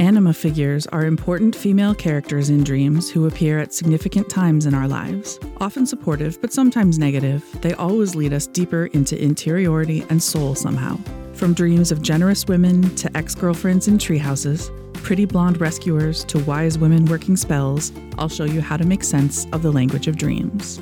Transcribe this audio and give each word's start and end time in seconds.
Anima 0.00 0.34
figures 0.34 0.88
are 0.88 1.06
important 1.06 1.54
female 1.54 1.94
characters 1.94 2.50
in 2.50 2.64
dreams 2.64 3.08
who 3.08 3.28
appear 3.28 3.60
at 3.60 3.72
significant 3.72 4.28
times 4.28 4.66
in 4.66 4.74
our 4.74 4.88
lives. 4.88 5.38
Often 5.58 5.86
supportive, 5.86 6.40
but 6.40 6.52
sometimes 6.52 6.98
negative, 6.98 7.44
they 7.60 7.74
always 7.74 8.16
lead 8.16 8.32
us 8.32 8.48
deeper 8.48 8.86
into 8.86 9.20
interiority 9.22 10.04
and 10.10 10.20
soul 10.20 10.56
somehow. 10.56 10.98
From 11.34 11.54
dreams 11.54 11.92
of 11.92 12.02
generous 12.02 12.44
women 12.48 12.92
to 12.96 13.16
ex 13.16 13.36
girlfriends 13.36 13.86
in 13.86 13.96
treehouses, 13.96 14.68
pretty 14.94 15.26
blonde 15.26 15.60
rescuers 15.60 16.24
to 16.24 16.40
wise 16.40 16.76
women 16.76 17.04
working 17.04 17.36
spells, 17.36 17.92
I'll 18.18 18.28
show 18.28 18.44
you 18.44 18.60
how 18.60 18.76
to 18.76 18.84
make 18.84 19.04
sense 19.04 19.46
of 19.52 19.62
the 19.62 19.70
language 19.70 20.08
of 20.08 20.16
dreams. 20.16 20.80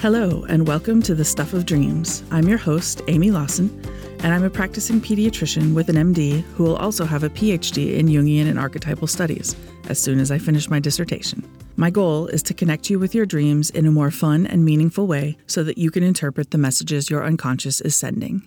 Hello, 0.00 0.44
and 0.48 0.66
welcome 0.66 1.02
to 1.02 1.14
the 1.14 1.26
Stuff 1.26 1.52
of 1.52 1.66
Dreams. 1.66 2.22
I'm 2.30 2.48
your 2.48 2.56
host, 2.56 3.02
Amy 3.06 3.30
Lawson 3.30 3.68
and 4.22 4.34
I'm 4.34 4.44
a 4.44 4.50
practicing 4.50 5.00
pediatrician 5.00 5.74
with 5.74 5.88
an 5.88 5.96
MD 5.96 6.42
who 6.54 6.64
will 6.64 6.76
also 6.76 7.04
have 7.04 7.22
a 7.22 7.30
PhD 7.30 7.94
in 7.96 8.06
Jungian 8.06 8.48
and 8.48 8.58
archetypal 8.58 9.06
studies 9.06 9.54
as 9.88 10.00
soon 10.00 10.18
as 10.18 10.30
I 10.30 10.38
finish 10.38 10.68
my 10.68 10.80
dissertation. 10.80 11.42
My 11.76 11.90
goal 11.90 12.26
is 12.26 12.42
to 12.44 12.54
connect 12.54 12.90
you 12.90 12.98
with 12.98 13.14
your 13.14 13.26
dreams 13.26 13.70
in 13.70 13.86
a 13.86 13.92
more 13.92 14.10
fun 14.10 14.46
and 14.46 14.64
meaningful 14.64 15.06
way 15.06 15.38
so 15.46 15.62
that 15.62 15.78
you 15.78 15.90
can 15.90 16.02
interpret 16.02 16.50
the 16.50 16.58
messages 16.58 17.08
your 17.08 17.24
unconscious 17.24 17.80
is 17.80 17.94
sending. 17.94 18.42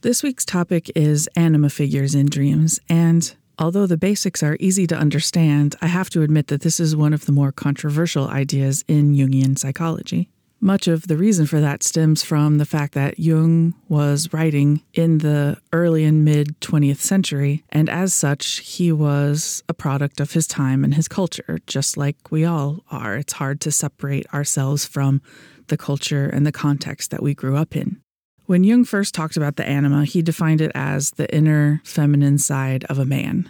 This 0.00 0.22
week's 0.22 0.44
topic 0.44 0.90
is 0.96 1.28
anima 1.36 1.70
figures 1.70 2.14
in 2.14 2.26
dreams, 2.26 2.80
and 2.88 3.34
although 3.58 3.86
the 3.86 3.96
basics 3.96 4.42
are 4.42 4.56
easy 4.58 4.86
to 4.86 4.96
understand, 4.96 5.76
I 5.80 5.86
have 5.86 6.10
to 6.10 6.22
admit 6.22 6.48
that 6.48 6.62
this 6.62 6.80
is 6.80 6.96
one 6.96 7.12
of 7.12 7.26
the 7.26 7.32
more 7.32 7.52
controversial 7.52 8.26
ideas 8.26 8.82
in 8.88 9.14
Jungian 9.14 9.58
psychology. 9.58 10.28
Much 10.62 10.86
of 10.86 11.06
the 11.06 11.16
reason 11.16 11.46
for 11.46 11.58
that 11.58 11.82
stems 11.82 12.22
from 12.22 12.58
the 12.58 12.66
fact 12.66 12.92
that 12.92 13.18
Jung 13.18 13.74
was 13.88 14.30
writing 14.30 14.82
in 14.92 15.18
the 15.18 15.56
early 15.72 16.04
and 16.04 16.22
mid 16.22 16.60
20th 16.60 16.98
century, 16.98 17.64
and 17.70 17.88
as 17.88 18.12
such, 18.12 18.58
he 18.58 18.92
was 18.92 19.62
a 19.70 19.74
product 19.74 20.20
of 20.20 20.32
his 20.32 20.46
time 20.46 20.84
and 20.84 20.94
his 20.94 21.08
culture, 21.08 21.60
just 21.66 21.96
like 21.96 22.30
we 22.30 22.44
all 22.44 22.84
are. 22.90 23.16
It's 23.16 23.32
hard 23.32 23.62
to 23.62 23.72
separate 23.72 24.26
ourselves 24.34 24.84
from 24.84 25.22
the 25.68 25.78
culture 25.78 26.26
and 26.26 26.46
the 26.46 26.52
context 26.52 27.10
that 27.10 27.22
we 27.22 27.32
grew 27.32 27.56
up 27.56 27.74
in. 27.74 28.02
When 28.44 28.62
Jung 28.62 28.84
first 28.84 29.14
talked 29.14 29.38
about 29.38 29.56
the 29.56 29.66
anima, 29.66 30.04
he 30.04 30.20
defined 30.20 30.60
it 30.60 30.72
as 30.74 31.12
the 31.12 31.32
inner 31.34 31.80
feminine 31.84 32.36
side 32.36 32.84
of 32.84 32.98
a 32.98 33.06
man. 33.06 33.48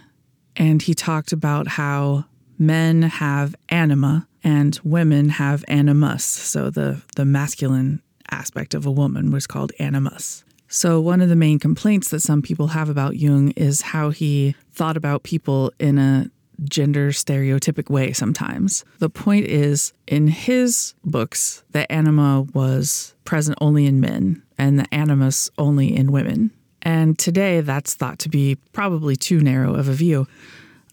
And 0.55 0.81
he 0.81 0.93
talked 0.93 1.33
about 1.33 1.67
how 1.67 2.25
men 2.61 3.01
have 3.01 3.55
anima 3.69 4.27
and 4.43 4.79
women 4.83 5.29
have 5.29 5.65
animus. 5.67 6.23
So 6.23 6.69
the, 6.69 7.01
the 7.15 7.25
masculine 7.25 8.01
aspect 8.29 8.73
of 8.75 8.85
a 8.85 8.91
woman 8.91 9.31
was 9.31 9.47
called 9.47 9.71
animus. 9.79 10.45
So, 10.67 11.01
one 11.01 11.19
of 11.19 11.27
the 11.27 11.35
main 11.35 11.59
complaints 11.59 12.11
that 12.11 12.21
some 12.21 12.41
people 12.41 12.67
have 12.67 12.87
about 12.87 13.17
Jung 13.17 13.49
is 13.57 13.81
how 13.81 14.09
he 14.09 14.55
thought 14.71 14.95
about 14.95 15.23
people 15.23 15.73
in 15.79 15.97
a 15.97 16.31
gender 16.63 17.09
stereotypic 17.09 17.89
way 17.89 18.13
sometimes. 18.13 18.85
The 18.99 19.09
point 19.09 19.47
is, 19.47 19.91
in 20.07 20.27
his 20.27 20.93
books, 21.03 21.63
the 21.71 21.91
anima 21.91 22.43
was 22.53 23.13
present 23.25 23.57
only 23.59 23.85
in 23.85 23.99
men 23.99 24.43
and 24.57 24.79
the 24.79 24.93
animus 24.93 25.49
only 25.57 25.93
in 25.93 26.13
women. 26.13 26.51
And 26.81 27.19
today, 27.19 27.59
that's 27.59 27.93
thought 27.93 28.19
to 28.19 28.29
be 28.29 28.55
probably 28.71 29.17
too 29.17 29.41
narrow 29.41 29.75
of 29.75 29.89
a 29.89 29.93
view. 29.93 30.25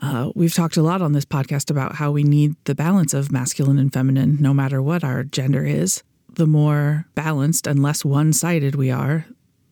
Uh, 0.00 0.30
we've 0.34 0.54
talked 0.54 0.76
a 0.76 0.82
lot 0.82 1.02
on 1.02 1.12
this 1.12 1.24
podcast 1.24 1.70
about 1.70 1.96
how 1.96 2.10
we 2.10 2.22
need 2.22 2.54
the 2.64 2.74
balance 2.74 3.14
of 3.14 3.32
masculine 3.32 3.78
and 3.78 3.92
feminine, 3.92 4.36
no 4.40 4.54
matter 4.54 4.80
what 4.80 5.02
our 5.02 5.24
gender 5.24 5.64
is. 5.64 6.02
The 6.32 6.46
more 6.46 7.06
balanced 7.14 7.66
and 7.66 7.82
less 7.82 8.04
one 8.04 8.32
sided 8.32 8.74
we 8.74 8.90
are, 8.90 9.26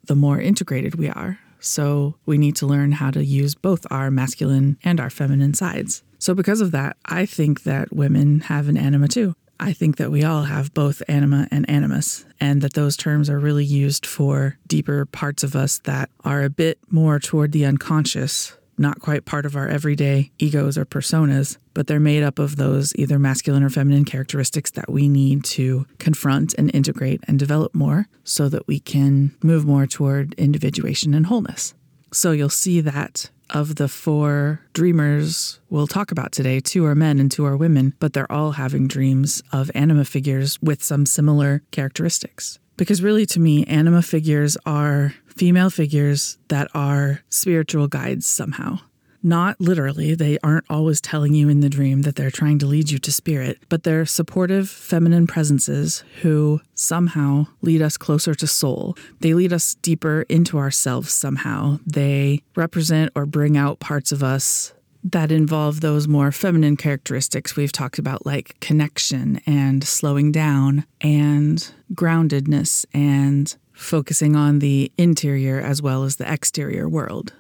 the 0.05 0.17
more 0.17 0.41
integrated 0.41 0.97
we 0.97 1.09
are. 1.09 1.39
So 1.61 2.17
we 2.27 2.39
need 2.39 2.57
to 2.57 2.67
learn 2.67 2.93
how 2.93 3.11
to 3.13 3.25
use 3.25 3.55
both 3.55 3.87
our 3.91 4.11
masculine 4.11 4.79
and 4.83 5.01
our 5.01 5.11
feminine 5.11 5.55
sides. 5.55 6.03
So, 6.19 6.35
because 6.35 6.61
of 6.61 6.71
that, 6.73 6.97
I 7.05 7.27
think 7.27 7.63
that 7.65 7.95
women 7.95 8.41
have 8.41 8.69
an 8.69 8.77
anima 8.77 9.09
too. 9.09 9.35
I 9.59 9.73
think 9.73 9.97
that 9.97 10.11
we 10.11 10.23
all 10.23 10.45
have 10.45 10.75
both 10.75 11.03
anima 11.09 11.48
and 11.51 11.69
animus, 11.69 12.27
and 12.41 12.61
that 12.63 12.75
those 12.75 12.97
terms 12.97 13.31
are 13.31 13.39
really 13.39 13.65
used 13.65 14.05
for 14.05 14.59
deeper 14.67 15.07
parts 15.07 15.42
of 15.42 15.57
us 15.57 15.79
that 15.81 16.11
are 16.25 16.42
a 16.42 16.51
bit 16.51 16.79
more 16.91 17.19
toward 17.19 17.53
the 17.53 17.65
unconscious 17.65 18.57
not 18.79 19.01
quite 19.01 19.25
part 19.25 19.47
of 19.47 19.57
our 19.57 19.69
everyday 19.69 20.31
egos 20.39 20.77
or 20.77 20.85
personas, 20.85 21.59
but 21.75 21.87
they're 21.87 22.01
made 22.01 22.23
up 22.23 22.39
of 22.39 22.57
those 22.57 22.95
either 22.97 23.19
masculine 23.19 23.63
or 23.63 23.70
feminine 23.70 24.05
characteristics 24.05 24.70
that 24.73 24.91
we 24.91 25.09
need 25.09 25.45
to 25.45 25.87
confront 25.98 26.55
and 26.55 26.75
integrate 26.75 27.20
and 27.27 27.39
develop 27.39 27.75
more 27.75 28.09
so 28.25 28.48
that 28.48 28.67
we 28.67 28.81
can 28.81 29.35
move 29.42 29.65
more 29.65 29.86
toward 29.86 30.35
individuation 30.35 31.15
and 31.15 31.27
wholeness. 31.27 31.75
So 32.13 32.33
you'll 32.33 32.48
see 32.48 32.81
that 32.81 33.31
of 33.51 33.77
the 33.77 33.89
four 33.89 34.61
dreamers 34.73 35.61
we'll 35.70 35.86
talk 35.86 36.11
about 36.11 36.33
today, 36.33 36.61
two 36.61 36.85
are 36.85 36.95
men 36.95 37.19
and 37.19 37.31
two 37.31 37.45
are 37.45 37.57
women, 37.57 37.95
but 37.98 38.13
they're 38.13 38.31
all 38.31 38.53
having 38.53 38.89
dreams 38.89 39.42
of 39.53 39.70
anima 39.75 40.05
figures 40.05 40.61
with 40.61 40.83
some 40.83 41.07
similar 41.07 41.63
characteristics. 41.70 42.59
Because 42.77 43.03
really, 43.03 43.25
to 43.27 43.41
me, 43.41 43.65
anima 43.65 44.03
figures 44.03 44.57
are 44.67 45.15
female 45.36 45.70
figures 45.70 46.39
that 46.48 46.69
are 46.74 47.23
spiritual 47.29 47.89
guides 47.89 48.27
somehow. 48.27 48.79
Not 49.23 49.61
literally, 49.61 50.14
they 50.14 50.39
aren't 50.45 50.67
always 50.70 51.01
telling 51.01 51.35
you 51.35 51.48
in 51.48 51.58
the 51.58 51.69
dream 51.69 52.02
that 52.02 52.14
they're 52.14 52.30
trying 52.30 52.61
to 52.61 52.67
lead 52.67 52.91
you 52.91 52.98
to 52.98 53.11
spirit, 53.11 53.58
but 53.69 53.83
they're 53.83 54.07
supportive 54.07 54.70
feminine 54.70 55.27
presences 55.27 56.05
who 56.23 56.61
somehow 56.74 57.47
lead 57.61 57.83
us 57.83 57.97
closer 57.97 58.36
to 58.36 58.47
soul. 58.47 58.97
They 59.20 59.35
lead 59.35 59.52
us 59.52 59.74
deeper 59.77 60.27
into 60.29 60.58
ourselves 60.58 61.13
somehow. 61.13 61.80
They 61.85 62.42
represent 62.55 63.11
or 63.17 63.27
bring 63.27 63.57
out 63.57 63.80
parts 63.80 64.13
of 64.13 64.23
us 64.23 64.73
that 65.03 65.33
involve 65.33 65.80
those 65.80 66.08
more 66.08 66.33
feminine 66.33 66.77
characteristics 66.77 67.57
we've 67.57 67.73
talked 67.73 67.98
about, 67.98 68.27
like 68.27 68.58
connection 68.61 69.41
and 69.47 69.83
slowing 69.85 70.33
down 70.33 70.85
and 71.01 71.73
groundedness 71.95 72.85
and 72.92 73.57
focusing 73.77 74.35
on 74.35 74.59
the 74.59 74.91
interior 74.98 75.61
as 75.61 75.81
well 75.81 76.03
as 76.03 76.17
the 76.17 76.31
exterior 76.31 76.89
world. 76.89 77.33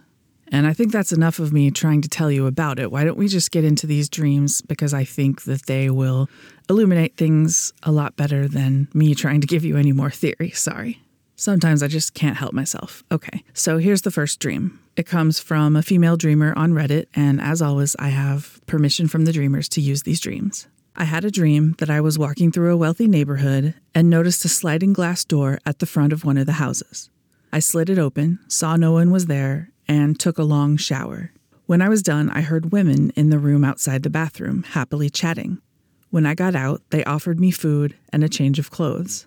And 0.52 0.66
I 0.66 0.72
think 0.72 0.92
that's 0.92 1.10
enough 1.10 1.40
of 1.40 1.52
me 1.52 1.72
trying 1.72 2.02
to 2.02 2.08
tell 2.08 2.30
you 2.30 2.46
about 2.46 2.78
it. 2.78 2.92
Why 2.92 3.02
don't 3.02 3.18
we 3.18 3.26
just 3.26 3.50
get 3.50 3.64
into 3.64 3.86
these 3.86 4.08
dreams? 4.08 4.62
Because 4.62 4.94
I 4.94 5.02
think 5.02 5.42
that 5.42 5.66
they 5.66 5.90
will 5.90 6.28
illuminate 6.68 7.16
things 7.16 7.72
a 7.82 7.90
lot 7.90 8.16
better 8.16 8.46
than 8.46 8.86
me 8.94 9.14
trying 9.14 9.40
to 9.40 9.46
give 9.46 9.64
you 9.64 9.76
any 9.76 9.92
more 9.92 10.10
theory. 10.10 10.50
Sorry. 10.50 11.00
Sometimes 11.34 11.82
I 11.82 11.88
just 11.88 12.14
can't 12.14 12.36
help 12.36 12.52
myself. 12.52 13.04
Okay, 13.12 13.44
so 13.52 13.78
here's 13.78 14.02
the 14.02 14.10
first 14.10 14.40
dream. 14.40 14.78
It 14.96 15.04
comes 15.04 15.38
from 15.38 15.76
a 15.76 15.82
female 15.82 16.16
dreamer 16.16 16.54
on 16.56 16.72
Reddit, 16.72 17.06
and 17.14 17.42
as 17.42 17.60
always, 17.60 17.94
I 17.98 18.08
have 18.08 18.60
permission 18.66 19.06
from 19.06 19.26
the 19.26 19.32
dreamers 19.32 19.68
to 19.70 19.82
use 19.82 20.04
these 20.04 20.20
dreams. 20.20 20.66
I 20.98 21.04
had 21.04 21.26
a 21.26 21.30
dream 21.30 21.74
that 21.76 21.90
I 21.90 22.00
was 22.00 22.18
walking 22.18 22.50
through 22.50 22.72
a 22.72 22.76
wealthy 22.76 23.06
neighborhood 23.06 23.74
and 23.94 24.08
noticed 24.08 24.46
a 24.46 24.48
sliding 24.48 24.94
glass 24.94 25.26
door 25.26 25.58
at 25.66 25.78
the 25.78 25.84
front 25.84 26.10
of 26.10 26.24
one 26.24 26.38
of 26.38 26.46
the 26.46 26.52
houses. 26.52 27.10
I 27.52 27.58
slid 27.58 27.90
it 27.90 27.98
open, 27.98 28.38
saw 28.48 28.76
no 28.76 28.92
one 28.92 29.10
was 29.10 29.26
there, 29.26 29.72
and 29.86 30.18
took 30.18 30.38
a 30.38 30.42
long 30.42 30.78
shower. 30.78 31.32
When 31.66 31.82
I 31.82 31.90
was 31.90 32.02
done, 32.02 32.30
I 32.30 32.40
heard 32.40 32.72
women 32.72 33.10
in 33.10 33.28
the 33.28 33.38
room 33.38 33.62
outside 33.62 34.04
the 34.04 34.10
bathroom 34.10 34.62
happily 34.62 35.10
chatting. 35.10 35.60
When 36.08 36.24
I 36.24 36.34
got 36.34 36.54
out, 36.54 36.80
they 36.88 37.04
offered 37.04 37.38
me 37.38 37.50
food 37.50 37.94
and 38.10 38.24
a 38.24 38.28
change 38.28 38.58
of 38.58 38.70
clothes. 38.70 39.26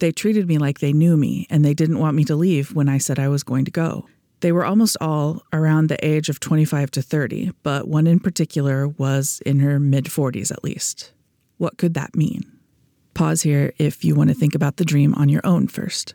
They 0.00 0.12
treated 0.12 0.48
me 0.48 0.58
like 0.58 0.80
they 0.80 0.92
knew 0.92 1.16
me 1.16 1.46
and 1.48 1.64
they 1.64 1.72
didn't 1.72 1.98
want 1.98 2.16
me 2.16 2.24
to 2.26 2.36
leave 2.36 2.74
when 2.74 2.90
I 2.90 2.98
said 2.98 3.18
I 3.18 3.28
was 3.28 3.42
going 3.42 3.64
to 3.64 3.70
go. 3.70 4.06
They 4.40 4.52
were 4.52 4.64
almost 4.64 4.96
all 5.00 5.42
around 5.52 5.88
the 5.88 6.04
age 6.04 6.28
of 6.28 6.40
25 6.40 6.90
to 6.92 7.02
30, 7.02 7.52
but 7.62 7.88
one 7.88 8.06
in 8.06 8.20
particular 8.20 8.88
was 8.88 9.40
in 9.44 9.60
her 9.60 9.78
mid 9.78 10.06
40s 10.06 10.50
at 10.50 10.64
least. 10.64 11.12
What 11.58 11.76
could 11.76 11.94
that 11.94 12.16
mean? 12.16 12.40
Pause 13.12 13.42
here 13.42 13.72
if 13.78 14.04
you 14.04 14.14
want 14.14 14.30
to 14.30 14.34
think 14.34 14.54
about 14.54 14.76
the 14.76 14.84
dream 14.84 15.14
on 15.14 15.28
your 15.28 15.42
own 15.44 15.66
first. 15.66 16.14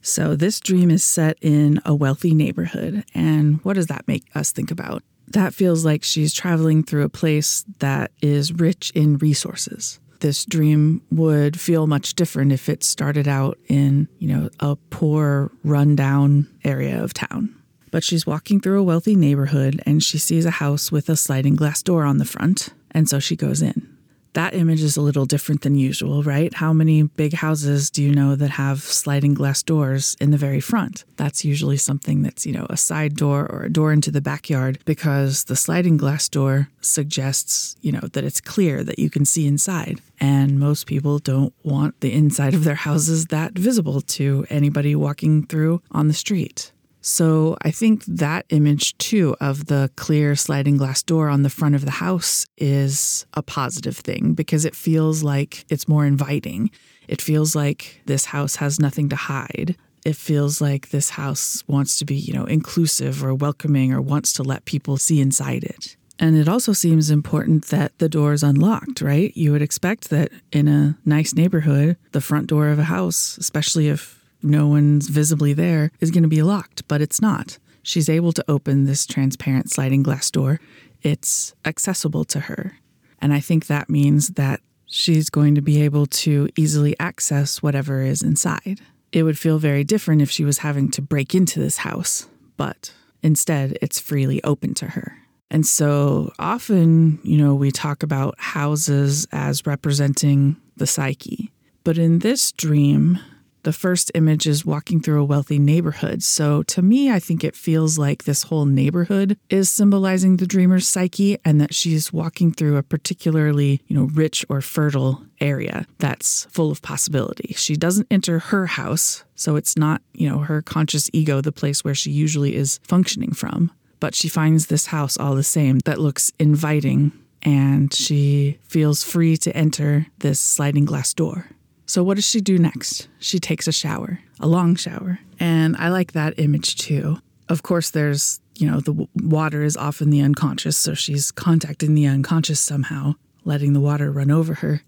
So, 0.00 0.36
this 0.36 0.60
dream 0.60 0.90
is 0.90 1.02
set 1.02 1.36
in 1.40 1.80
a 1.84 1.94
wealthy 1.94 2.32
neighborhood, 2.32 3.04
and 3.14 3.62
what 3.64 3.74
does 3.74 3.88
that 3.88 4.06
make 4.06 4.24
us 4.36 4.52
think 4.52 4.70
about? 4.70 5.02
That 5.26 5.52
feels 5.52 5.84
like 5.84 6.04
she's 6.04 6.32
traveling 6.32 6.84
through 6.84 7.02
a 7.02 7.08
place 7.08 7.64
that 7.80 8.12
is 8.22 8.52
rich 8.52 8.92
in 8.94 9.18
resources 9.18 9.98
this 10.20 10.44
dream 10.44 11.02
would 11.10 11.58
feel 11.58 11.86
much 11.86 12.14
different 12.14 12.52
if 12.52 12.68
it 12.68 12.82
started 12.82 13.28
out 13.28 13.58
in, 13.68 14.08
you 14.18 14.28
know, 14.28 14.48
a 14.60 14.76
poor, 14.90 15.50
rundown 15.64 16.48
area 16.64 17.02
of 17.02 17.14
town. 17.14 17.54
But 17.90 18.04
she's 18.04 18.26
walking 18.26 18.60
through 18.60 18.80
a 18.80 18.84
wealthy 18.84 19.16
neighborhood 19.16 19.80
and 19.86 20.02
she 20.02 20.18
sees 20.18 20.44
a 20.44 20.52
house 20.52 20.92
with 20.92 21.08
a 21.08 21.16
sliding 21.16 21.56
glass 21.56 21.82
door 21.82 22.04
on 22.04 22.18
the 22.18 22.24
front, 22.24 22.70
and 22.90 23.08
so 23.08 23.18
she 23.18 23.36
goes 23.36 23.62
in 23.62 23.98
that 24.38 24.54
image 24.54 24.82
is 24.82 24.96
a 24.96 25.00
little 25.00 25.24
different 25.24 25.62
than 25.62 25.74
usual, 25.74 26.22
right? 26.22 26.54
How 26.54 26.72
many 26.72 27.02
big 27.02 27.32
houses 27.32 27.90
do 27.90 28.02
you 28.04 28.14
know 28.14 28.36
that 28.36 28.50
have 28.50 28.80
sliding 28.80 29.34
glass 29.34 29.64
doors 29.64 30.16
in 30.20 30.30
the 30.30 30.36
very 30.36 30.60
front? 30.60 31.04
That's 31.16 31.44
usually 31.44 31.76
something 31.76 32.22
that's, 32.22 32.46
you 32.46 32.52
know, 32.52 32.66
a 32.70 32.76
side 32.76 33.16
door 33.16 33.50
or 33.50 33.64
a 33.64 33.72
door 33.72 33.92
into 33.92 34.12
the 34.12 34.20
backyard 34.20 34.78
because 34.84 35.44
the 35.44 35.56
sliding 35.56 35.96
glass 35.96 36.28
door 36.28 36.68
suggests, 36.80 37.76
you 37.80 37.90
know, 37.90 38.06
that 38.12 38.22
it's 38.22 38.40
clear 38.40 38.84
that 38.84 39.00
you 39.00 39.10
can 39.10 39.24
see 39.24 39.44
inside. 39.44 40.00
And 40.20 40.60
most 40.60 40.86
people 40.86 41.18
don't 41.18 41.52
want 41.64 42.00
the 42.00 42.12
inside 42.12 42.54
of 42.54 42.62
their 42.62 42.76
houses 42.76 43.26
that 43.26 43.52
visible 43.52 44.00
to 44.02 44.46
anybody 44.50 44.94
walking 44.94 45.46
through 45.46 45.82
on 45.90 46.06
the 46.06 46.14
street. 46.14 46.70
So 47.00 47.56
I 47.62 47.70
think 47.70 48.04
that 48.06 48.46
image 48.50 48.96
too 48.98 49.36
of 49.40 49.66
the 49.66 49.90
clear 49.96 50.34
sliding 50.34 50.76
glass 50.76 51.02
door 51.02 51.28
on 51.28 51.42
the 51.42 51.50
front 51.50 51.74
of 51.74 51.84
the 51.84 51.92
house 51.92 52.46
is 52.56 53.26
a 53.34 53.42
positive 53.42 53.96
thing 53.96 54.34
because 54.34 54.64
it 54.64 54.74
feels 54.74 55.22
like 55.22 55.64
it's 55.68 55.88
more 55.88 56.04
inviting. 56.04 56.70
It 57.06 57.22
feels 57.22 57.54
like 57.54 58.02
this 58.06 58.26
house 58.26 58.56
has 58.56 58.80
nothing 58.80 59.08
to 59.10 59.16
hide. 59.16 59.76
It 60.04 60.16
feels 60.16 60.60
like 60.60 60.90
this 60.90 61.10
house 61.10 61.62
wants 61.66 61.98
to 61.98 62.04
be, 62.04 62.14
you 62.14 62.32
know, 62.32 62.44
inclusive 62.44 63.24
or 63.24 63.34
welcoming 63.34 63.92
or 63.92 64.00
wants 64.00 64.32
to 64.34 64.42
let 64.42 64.64
people 64.64 64.96
see 64.96 65.20
inside 65.20 65.64
it. 65.64 65.96
And 66.20 66.36
it 66.36 66.48
also 66.48 66.72
seems 66.72 67.10
important 67.10 67.66
that 67.66 67.96
the 67.98 68.08
door 68.08 68.32
is 68.32 68.42
unlocked, 68.42 69.00
right? 69.00 69.36
You 69.36 69.52
would 69.52 69.62
expect 69.62 70.10
that 70.10 70.30
in 70.50 70.66
a 70.66 70.98
nice 71.04 71.32
neighborhood, 71.32 71.96
the 72.12 72.20
front 72.20 72.48
door 72.48 72.68
of 72.68 72.78
a 72.78 72.84
house, 72.84 73.38
especially 73.38 73.88
if 73.88 74.17
no 74.42 74.66
one's 74.66 75.08
visibly 75.08 75.52
there, 75.52 75.90
is 76.00 76.10
going 76.10 76.22
to 76.22 76.28
be 76.28 76.42
locked, 76.42 76.86
but 76.88 77.00
it's 77.00 77.20
not. 77.20 77.58
She's 77.82 78.08
able 78.08 78.32
to 78.32 78.44
open 78.48 78.84
this 78.84 79.06
transparent 79.06 79.70
sliding 79.70 80.02
glass 80.02 80.30
door. 80.30 80.60
It's 81.02 81.54
accessible 81.64 82.24
to 82.26 82.40
her. 82.40 82.78
And 83.20 83.32
I 83.32 83.40
think 83.40 83.66
that 83.66 83.88
means 83.88 84.30
that 84.30 84.60
she's 84.86 85.30
going 85.30 85.54
to 85.54 85.60
be 85.60 85.82
able 85.82 86.06
to 86.06 86.48
easily 86.56 86.94
access 86.98 87.62
whatever 87.62 88.02
is 88.02 88.22
inside. 88.22 88.80
It 89.12 89.22
would 89.22 89.38
feel 89.38 89.58
very 89.58 89.84
different 89.84 90.22
if 90.22 90.30
she 90.30 90.44
was 90.44 90.58
having 90.58 90.90
to 90.92 91.02
break 91.02 91.34
into 91.34 91.60
this 91.60 91.78
house, 91.78 92.28
but 92.56 92.92
instead, 93.22 93.78
it's 93.80 93.98
freely 93.98 94.42
open 94.44 94.74
to 94.74 94.86
her. 94.88 95.18
And 95.50 95.66
so 95.66 96.30
often, 96.38 97.18
you 97.22 97.38
know, 97.38 97.54
we 97.54 97.70
talk 97.70 98.02
about 98.02 98.34
houses 98.38 99.26
as 99.32 99.66
representing 99.66 100.56
the 100.76 100.86
psyche. 100.86 101.50
But 101.84 101.96
in 101.96 102.18
this 102.18 102.52
dream, 102.52 103.18
the 103.62 103.72
first 103.72 104.10
image 104.14 104.46
is 104.46 104.64
walking 104.64 105.00
through 105.00 105.20
a 105.20 105.24
wealthy 105.24 105.58
neighborhood. 105.58 106.22
So 106.22 106.62
to 106.64 106.82
me, 106.82 107.10
I 107.10 107.18
think 107.18 107.44
it 107.44 107.56
feels 107.56 107.98
like 107.98 108.24
this 108.24 108.44
whole 108.44 108.64
neighborhood 108.64 109.38
is 109.50 109.70
symbolizing 109.70 110.36
the 110.36 110.46
dreamer's 110.46 110.86
psyche 110.86 111.38
and 111.44 111.60
that 111.60 111.74
she's 111.74 112.12
walking 112.12 112.52
through 112.52 112.76
a 112.76 112.82
particularly, 112.82 113.80
you 113.86 113.96
know, 113.96 114.04
rich 114.04 114.44
or 114.48 114.60
fertile 114.60 115.22
area 115.40 115.86
that's 115.98 116.44
full 116.46 116.70
of 116.70 116.82
possibility. 116.82 117.54
She 117.56 117.76
doesn't 117.76 118.08
enter 118.10 118.38
her 118.38 118.66
house, 118.66 119.24
so 119.34 119.56
it's 119.56 119.76
not, 119.76 120.02
you 120.12 120.28
know, 120.28 120.38
her 120.38 120.62
conscious 120.62 121.08
ego, 121.12 121.40
the 121.40 121.52
place 121.52 121.84
where 121.84 121.94
she 121.94 122.10
usually 122.10 122.54
is 122.54 122.80
functioning 122.82 123.32
from 123.32 123.70
but 124.00 124.14
she 124.14 124.28
finds 124.28 124.66
this 124.66 124.86
house 124.86 125.16
all 125.16 125.34
the 125.34 125.42
same 125.42 125.80
that 125.80 125.98
looks 125.98 126.30
inviting 126.38 127.12
and 127.42 127.92
she 127.94 128.58
feels 128.62 129.04
free 129.04 129.36
to 129.36 129.56
enter 129.56 130.06
this 130.18 130.40
sliding 130.40 130.84
glass 130.84 131.14
door. 131.14 131.46
So, 131.88 132.04
what 132.04 132.16
does 132.16 132.28
she 132.28 132.42
do 132.42 132.58
next? 132.58 133.08
She 133.18 133.38
takes 133.38 133.66
a 133.66 133.72
shower, 133.72 134.20
a 134.40 134.46
long 134.46 134.76
shower. 134.76 135.20
And 135.40 135.74
I 135.78 135.88
like 135.88 136.12
that 136.12 136.38
image 136.38 136.76
too. 136.76 137.16
Of 137.48 137.62
course, 137.62 137.90
there's, 137.90 138.40
you 138.56 138.70
know, 138.70 138.80
the 138.80 139.08
water 139.16 139.62
is 139.62 139.74
often 139.74 140.10
the 140.10 140.20
unconscious, 140.20 140.76
so 140.76 140.92
she's 140.92 141.30
contacting 141.30 141.94
the 141.94 142.06
unconscious 142.06 142.60
somehow, 142.60 143.14
letting 143.44 143.72
the 143.72 143.80
water 143.80 144.12
run 144.12 144.30
over 144.30 144.52
her. 144.54 144.82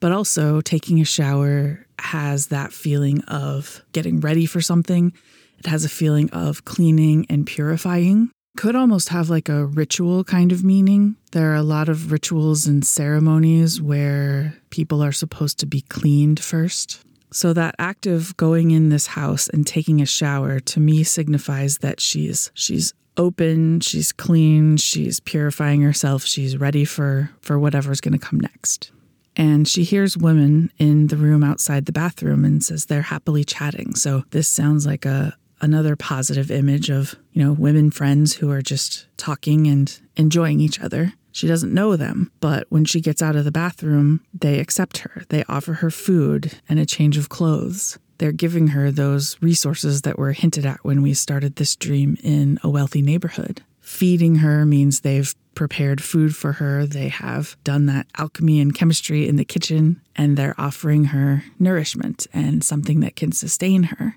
But 0.00 0.12
also, 0.12 0.62
taking 0.62 1.02
a 1.02 1.04
shower 1.04 1.86
has 1.98 2.46
that 2.46 2.72
feeling 2.72 3.20
of 3.24 3.82
getting 3.92 4.20
ready 4.20 4.46
for 4.46 4.62
something. 4.62 5.12
It 5.58 5.66
has 5.66 5.84
a 5.84 5.88
feeling 5.90 6.30
of 6.30 6.64
cleaning 6.64 7.26
and 7.28 7.46
purifying 7.46 8.30
could 8.58 8.74
almost 8.74 9.10
have 9.10 9.30
like 9.30 9.48
a 9.48 9.66
ritual 9.66 10.24
kind 10.24 10.50
of 10.50 10.64
meaning. 10.64 11.14
There 11.30 11.52
are 11.52 11.54
a 11.54 11.62
lot 11.62 11.88
of 11.88 12.10
rituals 12.10 12.66
and 12.66 12.84
ceremonies 12.84 13.80
where 13.80 14.52
people 14.70 15.00
are 15.00 15.12
supposed 15.12 15.60
to 15.60 15.66
be 15.66 15.82
cleaned 15.82 16.40
first. 16.42 17.00
So 17.30 17.52
that 17.52 17.76
act 17.78 18.04
of 18.04 18.36
going 18.36 18.72
in 18.72 18.88
this 18.88 19.06
house 19.06 19.46
and 19.46 19.64
taking 19.64 20.02
a 20.02 20.06
shower 20.06 20.58
to 20.58 20.80
me 20.80 21.04
signifies 21.04 21.78
that 21.78 22.00
she's 22.00 22.50
she's 22.52 22.94
open, 23.16 23.78
she's 23.78 24.10
clean, 24.10 24.76
she's 24.76 25.20
purifying 25.20 25.82
herself, 25.82 26.24
she's 26.24 26.56
ready 26.56 26.84
for 26.84 27.30
for 27.40 27.60
whatever's 27.60 28.00
going 28.00 28.18
to 28.18 28.26
come 28.26 28.40
next. 28.40 28.90
And 29.36 29.68
she 29.68 29.84
hears 29.84 30.18
women 30.18 30.72
in 30.78 31.06
the 31.06 31.16
room 31.16 31.44
outside 31.44 31.86
the 31.86 31.92
bathroom 31.92 32.44
and 32.44 32.64
says 32.64 32.86
they're 32.86 33.02
happily 33.02 33.44
chatting. 33.44 33.94
So 33.94 34.24
this 34.30 34.48
sounds 34.48 34.84
like 34.84 35.04
a, 35.04 35.36
another 35.60 35.96
positive 35.96 36.50
image 36.50 36.90
of, 36.90 37.14
you 37.32 37.42
know, 37.42 37.52
women 37.52 37.90
friends 37.90 38.34
who 38.34 38.50
are 38.50 38.62
just 38.62 39.06
talking 39.16 39.66
and 39.66 40.00
enjoying 40.16 40.60
each 40.60 40.80
other. 40.80 41.12
She 41.32 41.46
doesn't 41.46 41.74
know 41.74 41.96
them, 41.96 42.32
but 42.40 42.66
when 42.68 42.84
she 42.84 43.00
gets 43.00 43.22
out 43.22 43.36
of 43.36 43.44
the 43.44 43.52
bathroom, 43.52 44.24
they 44.34 44.58
accept 44.58 44.98
her. 44.98 45.24
They 45.28 45.44
offer 45.44 45.74
her 45.74 45.90
food 45.90 46.58
and 46.68 46.78
a 46.78 46.86
change 46.86 47.16
of 47.16 47.28
clothes. 47.28 47.98
They're 48.18 48.32
giving 48.32 48.68
her 48.68 48.90
those 48.90 49.40
resources 49.40 50.02
that 50.02 50.18
were 50.18 50.32
hinted 50.32 50.66
at 50.66 50.84
when 50.84 51.02
we 51.02 51.14
started 51.14 51.56
this 51.56 51.76
dream 51.76 52.16
in 52.22 52.58
a 52.64 52.68
wealthy 52.68 53.02
neighborhood. 53.02 53.62
Feeding 53.80 54.36
her 54.36 54.66
means 54.66 55.00
they've 55.00 55.34
prepared 55.54 56.02
food 56.02 56.34
for 56.34 56.54
her. 56.54 56.84
They 56.86 57.08
have 57.08 57.56
done 57.62 57.86
that 57.86 58.06
alchemy 58.16 58.60
and 58.60 58.74
chemistry 58.74 59.28
in 59.28 59.36
the 59.36 59.44
kitchen, 59.44 60.00
and 60.16 60.36
they're 60.36 60.54
offering 60.58 61.06
her 61.06 61.44
nourishment 61.58 62.26
and 62.32 62.64
something 62.64 63.00
that 63.00 63.16
can 63.16 63.32
sustain 63.32 63.84
her 63.84 64.16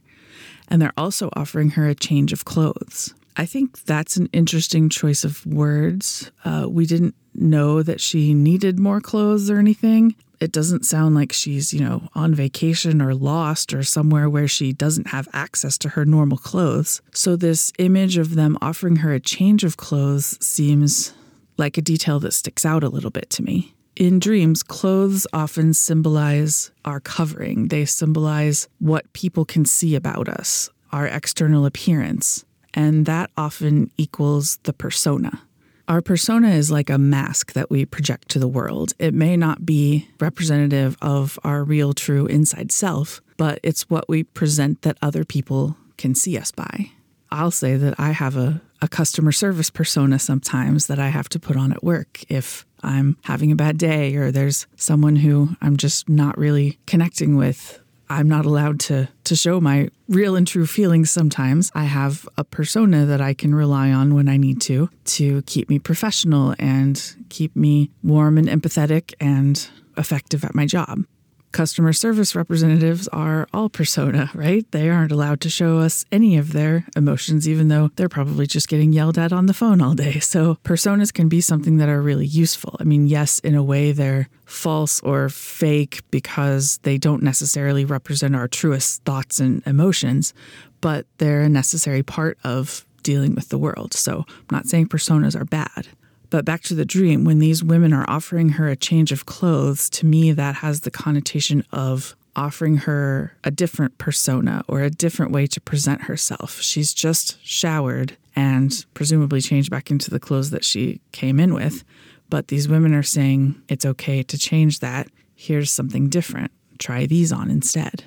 and 0.71 0.81
they're 0.81 0.93
also 0.97 1.29
offering 1.33 1.71
her 1.71 1.87
a 1.87 1.93
change 1.93 2.31
of 2.33 2.45
clothes. 2.45 3.13
I 3.35 3.45
think 3.45 3.83
that's 3.83 4.17
an 4.17 4.29
interesting 4.33 4.89
choice 4.89 5.23
of 5.23 5.45
words. 5.45 6.31
Uh, 6.43 6.65
we 6.67 6.85
didn't 6.85 7.13
know 7.35 7.83
that 7.83 8.01
she 8.01 8.33
needed 8.33 8.79
more 8.79 9.01
clothes 9.01 9.49
or 9.49 9.59
anything. 9.59 10.15
It 10.39 10.51
doesn't 10.51 10.85
sound 10.85 11.13
like 11.13 11.31
she's, 11.31 11.73
you 11.73 11.81
know, 11.81 12.09
on 12.15 12.33
vacation 12.33 13.01
or 13.01 13.13
lost 13.13 13.73
or 13.73 13.83
somewhere 13.83 14.29
where 14.29 14.47
she 14.47 14.73
doesn't 14.73 15.07
have 15.07 15.27
access 15.33 15.77
to 15.79 15.89
her 15.89 16.03
normal 16.03 16.37
clothes. 16.37 17.01
So, 17.13 17.35
this 17.35 17.71
image 17.77 18.17
of 18.17 18.35
them 18.35 18.57
offering 18.59 18.97
her 18.97 19.13
a 19.13 19.19
change 19.19 19.63
of 19.63 19.77
clothes 19.77 20.43
seems 20.43 21.13
like 21.57 21.77
a 21.77 21.81
detail 21.81 22.19
that 22.21 22.33
sticks 22.33 22.65
out 22.65 22.83
a 22.83 22.89
little 22.89 23.11
bit 23.11 23.29
to 23.31 23.43
me. 23.43 23.75
In 24.01 24.17
dreams, 24.17 24.63
clothes 24.63 25.27
often 25.31 25.75
symbolize 25.75 26.71
our 26.85 26.99
covering. 26.99 27.67
They 27.67 27.85
symbolize 27.85 28.67
what 28.79 29.13
people 29.13 29.45
can 29.45 29.63
see 29.63 29.93
about 29.93 30.27
us, 30.27 30.71
our 30.91 31.05
external 31.05 31.67
appearance, 31.67 32.43
and 32.73 33.05
that 33.05 33.29
often 33.37 33.91
equals 33.97 34.57
the 34.63 34.73
persona. 34.73 35.43
Our 35.87 36.01
persona 36.01 36.49
is 36.49 36.71
like 36.71 36.89
a 36.89 36.97
mask 36.97 37.53
that 37.53 37.69
we 37.69 37.85
project 37.85 38.29
to 38.29 38.39
the 38.39 38.47
world. 38.47 38.93
It 38.97 39.13
may 39.13 39.37
not 39.37 39.67
be 39.67 40.09
representative 40.19 40.97
of 40.99 41.37
our 41.43 41.63
real, 41.63 41.93
true 41.93 42.25
inside 42.25 42.71
self, 42.71 43.21
but 43.37 43.59
it's 43.61 43.87
what 43.87 44.09
we 44.09 44.23
present 44.23 44.81
that 44.81 44.97
other 45.03 45.23
people 45.23 45.77
can 45.97 46.15
see 46.15 46.39
us 46.39 46.51
by. 46.51 46.89
I'll 47.29 47.51
say 47.51 47.77
that 47.77 47.99
I 47.99 48.13
have 48.13 48.35
a, 48.35 48.61
a 48.81 48.87
customer 48.87 49.31
service 49.31 49.69
persona 49.69 50.17
sometimes 50.17 50.87
that 50.87 50.97
I 50.97 51.09
have 51.09 51.29
to 51.29 51.39
put 51.39 51.55
on 51.55 51.71
at 51.71 51.83
work 51.83 52.23
if 52.29 52.65
I'm 52.83 53.17
having 53.23 53.51
a 53.51 53.55
bad 53.55 53.77
day 53.77 54.15
or 54.15 54.31
there's 54.31 54.67
someone 54.75 55.15
who 55.17 55.49
I'm 55.61 55.77
just 55.77 56.09
not 56.09 56.37
really 56.37 56.79
connecting 56.87 57.35
with. 57.35 57.79
I'm 58.09 58.27
not 58.27 58.45
allowed 58.45 58.79
to 58.81 59.07
to 59.23 59.35
show 59.35 59.61
my 59.61 59.89
real 60.09 60.35
and 60.35 60.45
true 60.45 60.65
feelings 60.65 61.09
sometimes. 61.09 61.71
I 61.73 61.85
have 61.85 62.27
a 62.37 62.43
persona 62.43 63.05
that 63.05 63.21
I 63.21 63.33
can 63.33 63.55
rely 63.55 63.91
on 63.91 64.13
when 64.13 64.27
I 64.27 64.35
need 64.35 64.59
to 64.61 64.89
to 65.05 65.41
keep 65.43 65.69
me 65.69 65.79
professional 65.79 66.53
and 66.59 67.15
keep 67.29 67.55
me 67.55 67.89
warm 68.03 68.37
and 68.37 68.49
empathetic 68.49 69.13
and 69.21 69.69
effective 69.97 70.43
at 70.43 70.55
my 70.55 70.65
job 70.65 71.05
customer 71.51 71.93
service 71.93 72.35
representatives 72.35 73.07
are 73.09 73.47
all 73.53 73.69
persona, 73.69 74.29
right? 74.33 74.69
They 74.71 74.89
aren't 74.89 75.11
allowed 75.11 75.41
to 75.41 75.49
show 75.49 75.79
us 75.79 76.05
any 76.11 76.37
of 76.37 76.53
their 76.53 76.85
emotions, 76.95 77.47
even 77.47 77.67
though 77.67 77.91
they're 77.95 78.09
probably 78.09 78.47
just 78.47 78.67
getting 78.67 78.93
yelled 78.93 79.17
at 79.17 79.33
on 79.33 79.45
the 79.45 79.53
phone 79.53 79.81
all 79.81 79.93
day. 79.93 80.19
So, 80.19 80.57
personas 80.63 81.13
can 81.13 81.29
be 81.29 81.41
something 81.41 81.77
that 81.77 81.89
are 81.89 82.01
really 82.01 82.25
useful. 82.25 82.77
I 82.79 82.83
mean, 82.83 83.07
yes, 83.07 83.39
in 83.39 83.55
a 83.55 83.63
way, 83.63 83.91
they're 83.91 84.29
false 84.45 85.01
or 85.01 85.29
fake 85.29 86.01
because 86.11 86.79
they 86.83 86.97
don't 86.97 87.23
necessarily 87.23 87.85
represent 87.85 88.35
our 88.35 88.47
truest 88.47 89.03
thoughts 89.03 89.39
and 89.39 89.61
emotions, 89.65 90.33
but 90.79 91.05
they're 91.17 91.41
a 91.41 91.49
necessary 91.49 92.03
part 92.03 92.37
of 92.43 92.85
dealing 93.03 93.35
with 93.35 93.49
the 93.49 93.57
world. 93.57 93.93
So, 93.93 94.25
I'm 94.27 94.45
not 94.51 94.67
saying 94.67 94.87
personas 94.87 95.39
are 95.39 95.45
bad. 95.45 95.87
But 96.31 96.45
back 96.45 96.61
to 96.63 96.73
the 96.73 96.85
dream, 96.85 97.25
when 97.25 97.39
these 97.39 97.61
women 97.61 97.93
are 97.93 98.09
offering 98.09 98.49
her 98.51 98.69
a 98.69 98.75
change 98.77 99.11
of 99.11 99.25
clothes, 99.25 99.89
to 99.91 100.05
me, 100.05 100.31
that 100.31 100.55
has 100.55 100.81
the 100.81 100.89
connotation 100.89 101.63
of 101.73 102.15
offering 102.37 102.77
her 102.77 103.35
a 103.43 103.51
different 103.51 103.97
persona 103.97 104.63
or 104.69 104.81
a 104.81 104.89
different 104.89 105.33
way 105.33 105.45
to 105.45 105.59
present 105.59 106.03
herself. 106.03 106.61
She's 106.61 106.93
just 106.93 107.45
showered 107.45 108.15
and 108.33 108.85
presumably 108.93 109.41
changed 109.41 109.69
back 109.69 109.91
into 109.91 110.09
the 110.09 110.21
clothes 110.21 110.51
that 110.51 110.63
she 110.63 111.01
came 111.11 111.37
in 111.37 111.53
with. 111.53 111.83
But 112.29 112.47
these 112.47 112.69
women 112.69 112.93
are 112.93 113.03
saying 113.03 113.61
it's 113.67 113.85
okay 113.85 114.23
to 114.23 114.37
change 114.37 114.79
that. 114.79 115.09
Here's 115.35 115.69
something 115.69 116.07
different. 116.07 116.51
Try 116.79 117.07
these 117.07 117.33
on 117.33 117.51
instead. 117.51 118.05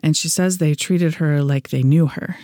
And 0.00 0.14
she 0.14 0.28
says 0.28 0.58
they 0.58 0.74
treated 0.74 1.14
her 1.14 1.42
like 1.42 1.70
they 1.70 1.82
knew 1.82 2.08
her. 2.08 2.36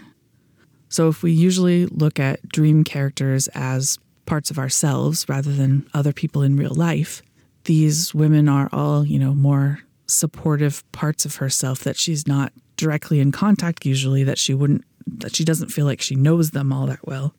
So, 0.89 1.09
if 1.09 1.23
we 1.23 1.33
usually 1.33 1.87
look 1.87 2.19
at 2.19 2.49
dream 2.49 2.85
characters 2.85 3.49
as 3.49 3.99
parts 4.27 4.51
of 4.51 4.59
ourselves 4.59 5.29
rather 5.29 5.53
than 5.53 5.89
other 5.95 6.13
people 6.13 6.43
in 6.43 6.57
real 6.57 6.75
life. 6.75 7.23
These 7.65 8.15
women 8.15 8.49
are 8.49 8.69
all, 8.73 9.07
you 9.07 9.19
know, 9.19 9.35
more 9.35 9.81
supportive 10.07 10.91
parts 10.93 11.25
of 11.25 11.37
herself 11.37 11.81
that 11.81 11.97
she's 11.97 12.27
not 12.27 12.53
directly 12.77 13.21
in 13.21 13.33
contact 13.33 13.87
usually 13.87 14.25
that 14.25 14.39
she 14.39 14.53
wouldn't 14.53 14.85
that 15.07 15.35
she 15.35 15.45
doesn't 15.45 15.69
feel 15.69 15.87
like 15.87 16.01
she 16.01 16.15
knows 16.15 16.51
them 16.51 16.73
all 16.73 16.87
that 16.87 17.07
well, 17.07 17.35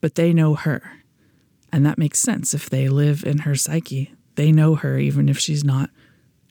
but 0.00 0.14
they 0.14 0.32
know 0.32 0.54
her. 0.54 0.82
And 1.72 1.84
that 1.84 1.98
makes 1.98 2.20
sense 2.20 2.54
if 2.54 2.70
they 2.70 2.88
live 2.88 3.24
in 3.24 3.38
her 3.38 3.56
psyche. 3.56 4.14
They 4.36 4.52
know 4.52 4.76
her 4.76 4.98
even 4.98 5.28
if 5.28 5.38
she's 5.38 5.64
not 5.64 5.90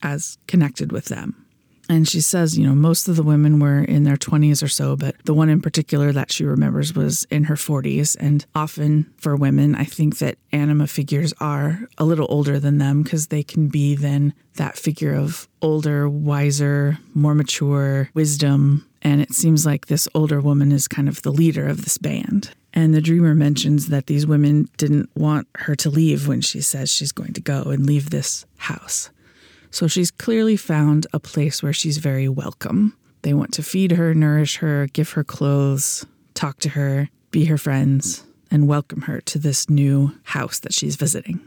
as 0.04 0.38
connected 0.48 0.92
with 0.92 1.06
them. 1.06 1.45
And 1.88 2.08
she 2.08 2.22
says, 2.22 2.58
you 2.58 2.66
know, 2.66 2.74
most 2.74 3.08
of 3.08 3.16
the 3.16 3.24
women 3.24 3.60
were 3.60 3.82
in 3.84 4.04
their 4.04 4.18
20s 4.18 4.64
or 4.64 4.68
so, 4.68 4.96
but 4.96 5.16
the 5.26 5.34
one 5.34 5.50
in 5.50 5.62
particular 5.62 6.12
that 6.12 6.32
she 6.32 6.44
remembers 6.44 6.96
was 6.96 7.26
in 7.30 7.46
her 7.46 7.56
40s. 7.56 8.16
And 8.20 8.46
often 8.56 9.14
for 9.18 9.36
women, 9.36 9.76
I 9.76 9.84
think 9.84 10.18
that 10.18 10.38
anima 10.52 10.88
figures 10.88 11.34
are 11.40 11.88
a 11.98 12.06
little 12.06 12.28
older 12.30 12.60
than 12.60 12.78
them 12.78 13.04
because 13.04 13.28
they 13.28 13.44
can 13.44 13.68
be 13.68 13.96
then 13.96 14.34
that 14.56 14.78
figure 14.78 15.14
of 15.14 15.48
older, 15.62 16.10
wiser, 16.10 16.98
more 17.14 17.36
mature 17.36 18.10
wisdom. 18.14 18.88
And 19.02 19.22
it 19.22 19.34
seems 19.34 19.66
like 19.66 19.86
this 19.86 20.08
older 20.16 20.42
woman 20.42 20.72
is 20.72 20.88
kind 20.88 21.08
of 21.08 21.22
the 21.22 21.32
leader 21.32 21.68
of 21.68 21.84
this 21.84 21.98
band. 21.98 22.52
And 22.74 22.94
the 22.94 23.02
dreamer 23.02 23.34
mentions 23.34 23.88
that 23.88 24.08
these 24.08 24.28
women 24.28 24.68
didn't 24.78 25.10
want 25.16 25.48
her 25.56 25.76
to 25.76 25.90
leave 25.90 26.28
when 26.28 26.42
she 26.42 26.60
says 26.62 26.92
she's 26.92 27.14
going 27.14 27.34
to 27.34 27.42
go 27.42 27.64
and 27.64 27.86
leave 27.86 28.10
this 28.10 28.46
house. 28.58 29.10
So 29.76 29.88
she's 29.88 30.10
clearly 30.10 30.56
found 30.56 31.06
a 31.12 31.20
place 31.20 31.62
where 31.62 31.74
she's 31.74 31.98
very 31.98 32.30
welcome. 32.30 32.96
They 33.24 33.34
want 33.34 33.52
to 33.56 33.62
feed 33.62 33.92
her, 33.92 34.14
nourish 34.14 34.56
her, 34.60 34.88
give 34.88 35.12
her 35.12 35.24
clothes, 35.26 36.06
talk 36.34 36.60
to 36.60 36.70
her, 36.70 37.10
be 37.30 37.44
her 37.44 37.58
friends, 37.58 38.24
and 38.50 38.70
welcome 38.70 39.02
her 39.02 39.20
to 39.20 39.38
this 39.38 39.70
new 39.70 40.14
house 40.24 40.60
that 40.60 40.74
she's 40.74 40.96
visiting. 40.96 41.42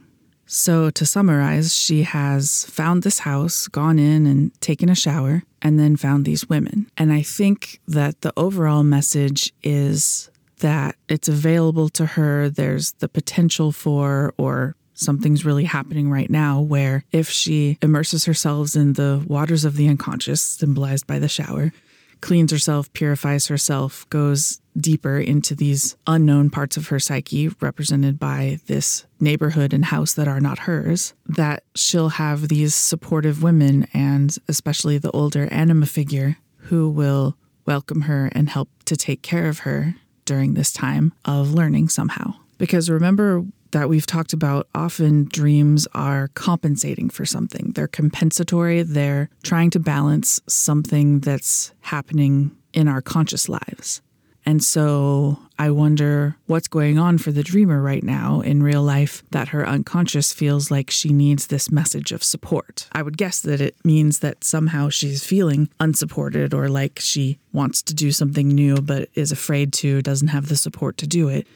So, 0.45 0.91
to 0.91 1.07
summarize, 1.07 1.75
she 1.75 2.03
has 2.03 2.67
found 2.67 3.03
this 3.03 3.21
house, 3.21 3.67
gone 3.67 3.99
in 3.99 4.27
and 4.27 4.53
taken 4.61 4.91
a 4.91 4.95
shower, 4.95 5.43
and 5.63 5.81
then 5.81 5.97
found 5.97 6.27
these 6.27 6.51
women. 6.51 6.87
And 6.99 7.15
I 7.15 7.23
think 7.23 7.81
that 7.89 8.21
the 8.21 8.35
overall 8.37 8.83
message 8.83 9.55
is 9.63 10.31
that 10.59 10.97
it's 11.09 11.29
available 11.29 11.89
to 11.91 12.05
her. 12.05 12.51
There's 12.51 12.93
the 12.99 13.09
potential 13.09 13.73
for, 13.73 14.35
or 14.37 14.77
something's 14.99 15.45
really 15.45 15.65
happening 15.65 16.11
right 16.11 16.31
now 16.31 16.61
where 16.61 17.05
if 17.13 17.29
she 17.29 17.79
immerses 17.81 18.25
herself 18.25 18.75
in 18.75 18.95
the 18.95 19.25
waters 19.27 19.65
of 19.65 19.77
the 19.77 19.89
unconscious, 19.89 20.43
symbolized 20.43 21.07
by 21.07 21.19
the 21.19 21.29
shower, 21.29 21.73
cleans 22.21 22.51
herself, 22.51 22.93
purifies 22.93 23.47
herself, 23.47 24.09
goes 24.11 24.61
deeper 24.77 25.19
into 25.19 25.55
these 25.55 25.97
unknown 26.07 26.51
parts 26.51 26.77
of 26.77 26.89
her 26.89 26.99
psyche, 26.99 27.49
represented 27.61 28.19
by 28.19 28.59
this 28.67 29.07
neighborhood 29.21 29.73
and 29.73 29.87
house 29.87 30.15
that 30.15 30.29
are 30.29 30.41
not 30.41 30.61
hers, 30.61 31.15
that 31.27 31.63
she'll 31.75 32.11
have 32.11 32.49
these 32.49 32.75
supportive 32.75 33.43
women 33.43 33.87
and 33.93 34.37
especially 34.49 34.99
the 34.99 35.11
older 35.13 35.49
anima 35.51 35.87
figure 35.87 36.37
who 36.63 36.89
will 36.89 37.37
welcome 37.67 38.03
her 38.03 38.31
and 38.33 38.51
help 38.51 38.69
to 38.85 38.97
take 38.97 39.23
care 39.23 39.49
of 39.49 39.61
her 39.61 39.95
during 40.25 40.55
this 40.55 40.73
time 40.73 41.13
of 41.25 41.53
learning 41.53 41.89
somehow. 41.89 42.35
Because 42.59 42.91
remember 42.91 43.45
that 43.73 43.89
we've 43.89 44.07
talked 44.07 44.33
about, 44.33 44.69
often 44.75 45.25
dreams 45.25 45.87
are 45.95 46.29
compensating 46.35 47.11
for 47.11 47.25
something. 47.25 47.73
They're 47.75 47.89
compensatory, 47.89 48.83
they're 48.83 49.31
trying 49.43 49.71
to 49.71 49.81
balance 49.81 50.41
something 50.47 51.21
that's 51.21 51.73
happening 51.81 52.57
in 52.73 52.89
our 52.89 53.01
conscious 53.01 53.49
lives. 53.49 54.03
And 54.49 54.65
so 54.65 55.39
I 55.59 55.69
wonder 55.71 56.37
what's 56.47 56.69
going 56.69 56.99
on 56.99 57.19
for 57.19 57.31
the 57.31 57.43
dreamer 57.43 57.83
right 57.83 58.03
now 58.03 58.41
in 58.41 58.63
real 58.63 58.83
life 58.83 59.23
that 59.31 59.49
her 59.49 59.69
unconscious 59.69 60.33
feels 60.33 60.71
like 60.71 60.91
she 60.91 61.13
needs 61.13 61.49
this 61.49 61.71
message 61.71 62.13
of 62.13 62.25
support. 62.25 62.89
I 62.93 63.03
would 63.03 63.19
guess 63.19 63.41
that 63.43 63.61
it 63.61 63.77
means 63.85 64.21
that 64.21 64.45
somehow 64.45 64.89
she's 64.89 65.23
feeling 65.23 65.69
unsupported 65.81 66.55
or 66.55 66.71
like 66.71 66.99
she 66.99 67.39
wants 67.53 67.83
to 67.83 67.95
do 67.95 68.11
something 68.11 68.49
new 68.49 68.77
but 68.77 69.11
is 69.15 69.33
afraid 69.33 69.71
to, 69.75 70.01
doesn't 70.01 70.29
have 70.29 70.49
the 70.49 70.57
support 70.57 70.97
to 70.99 71.07
do 71.07 71.29
it. 71.29 71.47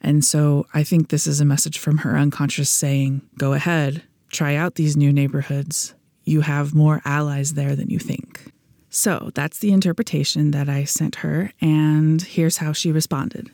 And 0.00 0.24
so 0.24 0.66
I 0.74 0.82
think 0.84 1.08
this 1.08 1.26
is 1.26 1.40
a 1.40 1.44
message 1.44 1.78
from 1.78 1.98
her 1.98 2.16
unconscious 2.16 2.70
saying, 2.70 3.22
go 3.38 3.52
ahead, 3.52 4.02
try 4.30 4.54
out 4.54 4.74
these 4.74 4.96
new 4.96 5.12
neighborhoods. 5.12 5.94
You 6.24 6.42
have 6.42 6.74
more 6.74 7.02
allies 7.04 7.54
there 7.54 7.76
than 7.76 7.90
you 7.90 7.98
think. 7.98 8.52
So 8.90 9.30
that's 9.34 9.58
the 9.58 9.72
interpretation 9.72 10.52
that 10.52 10.68
I 10.68 10.84
sent 10.84 11.16
her, 11.16 11.52
and 11.60 12.22
here's 12.22 12.56
how 12.56 12.72
she 12.72 12.90
responded. 12.90 13.50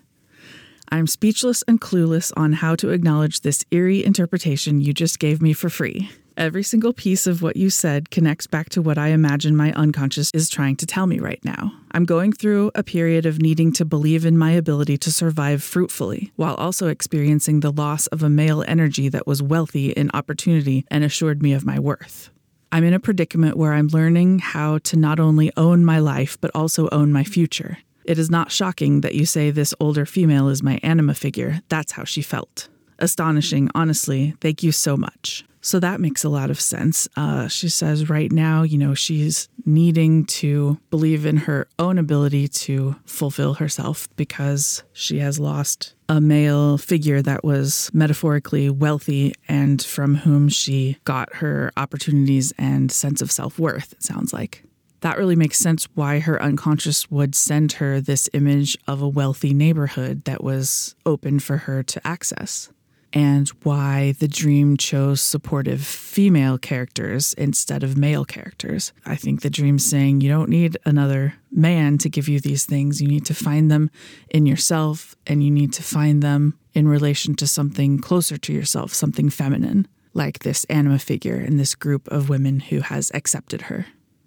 I'm 0.89 1.07
speechless 1.07 1.63
and 1.67 1.81
clueless 1.81 2.33
on 2.37 2.53
how 2.53 2.77
to 2.77 2.91
acknowledge 2.91 3.41
this 3.41 3.65
eerie 3.71 4.05
interpretation 4.05 4.81
you 4.81 4.93
just 4.93 5.19
gave 5.19 5.41
me 5.43 5.53
for 5.53 5.69
free. 5.69 6.11
Every 6.37 6.62
single 6.62 6.95
piece 6.95 7.27
of 7.27 7.43
what 7.43 7.57
you 7.57 7.69
said 7.69 8.11
connects 8.11 8.47
back 8.47 8.71
to 8.71 8.81
what 8.81 8.97
I 8.97 9.09
imagine 9.09 9.55
my 9.55 9.73
unconscious 9.73 10.31
is 10.33 10.49
trying 10.49 10.77
to 10.77 10.87
tell 10.87 11.07
me 11.07 11.19
right 11.19 11.45
now. 11.45 11.73
I'm 11.91 12.07
going 12.07 12.33
through 12.33 12.71
a 12.75 12.83
period 12.83 13.27
of 13.27 13.43
needing 13.43 13.71
to 13.75 13.85
believe 13.85 14.25
in 14.25 14.39
my 14.39 14.53
ability 14.53 14.97
to 14.99 15.12
survive 15.12 15.62
fruitfully, 15.62 16.33
while 16.37 16.55
also 16.55 16.89
experiencing 16.89 17.61
the 17.61 17.71
loss 17.71 18.07
of 18.09 18.23
a 18.23 18.31
male 18.31 18.65
energy 18.67 19.11
that 19.11 19.27
was 19.27 19.43
wealthy 19.43 19.91
in 19.91 20.11
opportunity 20.15 20.87
and 20.91 21.05
assured 21.05 21.43
me 21.43 21.53
of 21.53 21.67
my 21.67 21.79
worth. 21.79 22.31
I'm 22.71 22.85
in 22.85 22.95
a 22.95 23.01
predicament 23.01 23.59
where 23.59 23.75
I'm 23.75 23.89
learning 23.89 24.39
how 24.39 24.79
to 24.79 24.97
not 24.97 25.21
only 25.21 25.53
own 25.59 25.85
my 25.85 25.99
life, 25.99 26.41
but 26.41 26.51
also 26.55 26.89
own 26.91 27.12
my 27.12 27.25
future. 27.25 27.77
It 28.05 28.19
is 28.19 28.31
not 28.31 28.51
shocking 28.51 29.03
that 29.03 29.15
you 29.15 29.27
say 29.27 29.51
this 29.51 29.75
older 29.79 30.07
female 30.07 30.49
is 30.49 30.62
my 30.62 30.81
anima 30.83 31.15
figure. 31.15 31.61
That's 31.69 31.93
how 31.93 32.05
she 32.05 32.23
felt. 32.23 32.69
Astonishing, 33.03 33.69
honestly. 33.75 34.35
Thank 34.41 34.63
you 34.63 34.71
so 34.71 34.97
much. 34.97 35.45
So 35.61 35.79
that 35.81 36.01
makes 36.01 36.23
a 36.25 36.29
lot 36.29 36.51
of 36.51 36.61
sense. 36.61 37.09
Uh, 37.17 37.47
she 37.49 37.69
says 37.69 38.09
right 38.09 38.31
now, 38.31 38.63
you 38.63 38.79
know, 38.79 38.95
she's 38.95 39.49
needing 39.65 40.25
to 40.27 40.79
believe 40.91 41.27
in 41.27 41.37
her 41.37 41.69
own 41.79 41.99
ability 41.99 42.49
to 42.49 42.97
fulfill 43.05 43.55
herself 43.55 44.09
because 44.17 44.83
she 44.93 45.19
has 45.19 45.39
lost 45.39 45.95
a 46.09 46.21
male 46.21 46.79
figure 46.79 47.23
that 47.23 47.45
was 47.45 47.91
metaphorically 47.93 48.71
wealthy 48.71 49.35
and 49.49 49.83
from 49.83 50.17
whom 50.17 50.49
she 50.49 50.97
got 51.05 51.35
her 51.37 51.73
opportunities 51.77 52.53
and 52.59 52.91
sense 52.91 53.23
of 53.23 53.31
self 53.31 53.59
worth, 53.59 53.93
it 53.93 54.03
sounds 54.03 54.33
like. 54.33 54.65
That 55.01 55.19
really 55.19 55.37
makes 55.37 55.59
sense 55.59 55.89
why 55.95 56.21
her 56.21 56.41
unconscious 56.41 57.11
would 57.11 57.35
send 57.35 57.73
her 57.73 58.01
this 58.01 58.29
image 58.33 58.79
of 58.87 59.03
a 59.03 59.09
wealthy 59.09 59.53
neighborhood 59.55 60.25
that 60.25 60.45
was 60.45 60.95
open 61.05 61.41
for 61.41 61.57
her 61.59 61.83
to 61.83 62.07
access 62.07 62.69
and 63.12 63.49
why 63.62 64.14
the 64.19 64.28
dream 64.28 64.76
chose 64.76 65.21
supportive 65.21 65.83
female 65.85 66.59
characters 66.59 67.35
instead 67.35 67.83
of 67.83 67.97
male 67.97 68.25
characters. 68.25 68.92
I 69.04 69.16
think 69.16 69.42
the 69.42 69.50
dream's 69.50 69.88
saying 69.88 70.21
you 70.21 70.31
don't 70.31 70.49
need 70.49 70.76
another 70.85 71.35
man 71.50 71.99
to 71.99 72.09
give 72.09 72.28
you 72.28 72.40
these 72.40 72.64
things. 72.64 73.02
You 73.02 73.09
need 73.09 73.26
to 73.26 73.35
find 73.35 73.71
them 73.71 73.90
in 74.31 74.47
yourself 74.47 75.14
and 75.26 75.45
you 75.45 75.50
need 75.50 75.73
to 75.75 75.83
find 75.83 76.23
them 76.23 76.59
in 76.75 76.88
relation 76.88 77.35
to 77.37 77.47
something 77.47 77.99
closer 77.99 78.38
to 78.38 78.52
yourself, 78.52 78.95
something 78.95 79.28
feminine, 79.28 79.87
like 80.14 80.40
this 80.40 80.64
anima 80.64 80.99
figure 80.99 81.40
in 81.40 81.57
this 81.59 81.75
group 81.75 82.09
of 82.09 82.28
women 82.28 82.61
who 82.61 82.81
has 82.81 83.11
accepted 83.14 83.62
her. 83.62 83.87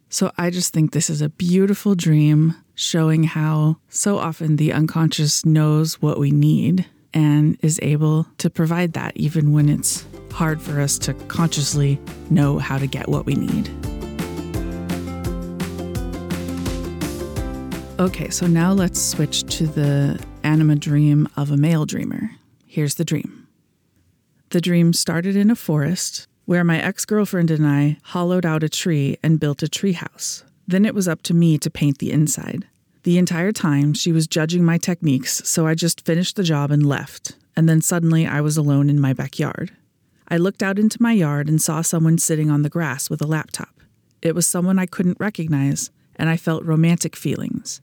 So 0.09 0.31
I 0.37 0.49
just 0.49 0.71
think 0.71 0.91
this 0.91 1.09
is 1.09 1.21
a 1.21 1.29
beautiful 1.29 1.95
dream 1.95 2.55
showing 2.75 3.23
how 3.23 3.77
so 3.89 4.19
often 4.19 4.55
the 4.55 4.71
unconscious 4.71 5.45
knows 5.45 6.01
what 6.01 6.19
we 6.19 6.31
need 6.31 6.85
and 7.15 7.57
is 7.62 7.79
able 7.81 8.27
to 8.38 8.50
provide 8.50 8.93
that 8.93 9.15
even 9.15 9.53
when 9.53 9.69
it's 9.69 10.05
hard 10.31 10.62
for 10.62 10.81
us 10.81 11.00
to 11.00 11.13
consciously 11.13 12.00
know 12.29 12.60
how 12.60 12.77
to 12.77 12.86
get 12.86 13.07
what 13.07 13.25
we 13.25 13.34
need. 13.34 13.69
Okay, 17.98 18.29
so 18.29 18.45
now 18.45 18.74
let's 18.74 19.01
switch 19.01 19.43
to 19.55 19.65
the 19.65 20.22
anima 20.43 20.75
dream 20.75 21.29
of 21.38 21.50
a 21.50 21.57
male 21.57 21.86
dreamer. 21.86 22.31
Here's 22.65 22.95
the 22.95 23.05
dream. 23.05 23.48
The 24.50 24.60
dream 24.60 24.91
started 24.91 25.38
in 25.38 25.50
a 25.50 25.55
forest 25.55 26.27
where 26.43 26.65
my 26.65 26.79
ex 26.81 27.05
girlfriend 27.05 27.50
and 27.50 27.65
I 27.65 27.98
hollowed 28.03 28.45
out 28.45 28.63
a 28.63 28.69
tree 28.69 29.17
and 29.24 29.39
built 29.39 29.63
a 29.63 29.67
treehouse. 29.67 30.43
Then 30.67 30.86
it 30.86 30.93
was 30.93 31.07
up 31.07 31.22
to 31.24 31.34
me 31.34 31.57
to 31.60 31.69
paint 31.69 32.00
the 32.00 32.12
inside. 32.12 32.67
The 33.05 33.19
entire 33.19 33.51
time, 33.51 33.93
she 33.93 34.12
was 34.12 34.25
judging 34.25 34.65
my 34.65 34.79
techniques, 34.79 35.47
so 35.47 35.67
I 35.67 35.75
just 35.75 36.03
finished 36.07 36.38
the 36.38 36.43
job 36.43 36.71
and 36.71 36.83
left, 36.83 37.33
and 37.55 37.69
then 37.69 37.79
suddenly 37.79 38.25
I 38.25 38.41
was 38.41 38.57
alone 38.57 38.89
in 38.89 39.00
my 39.00 39.13
backyard. 39.13 39.69
I 40.27 40.38
looked 40.38 40.63
out 40.63 40.79
into 40.79 41.00
my 41.00 41.12
yard 41.12 41.47
and 41.47 41.62
saw 41.62 41.83
someone 41.83 42.17
sitting 42.17 42.50
on 42.50 42.63
the 42.63 42.69
grass 42.69 43.07
with 43.07 43.21
a 43.21 43.27
laptop. 43.27 43.79
It 44.24 44.33
was 44.33 44.47
someone 44.47 44.79
I 44.79 44.88
couldn't 44.88 45.19
recognize, 45.19 45.91
and 46.15 46.29
I 46.29 46.35
felt 46.35 46.65
romantic 46.65 47.15
feelings. 47.15 47.79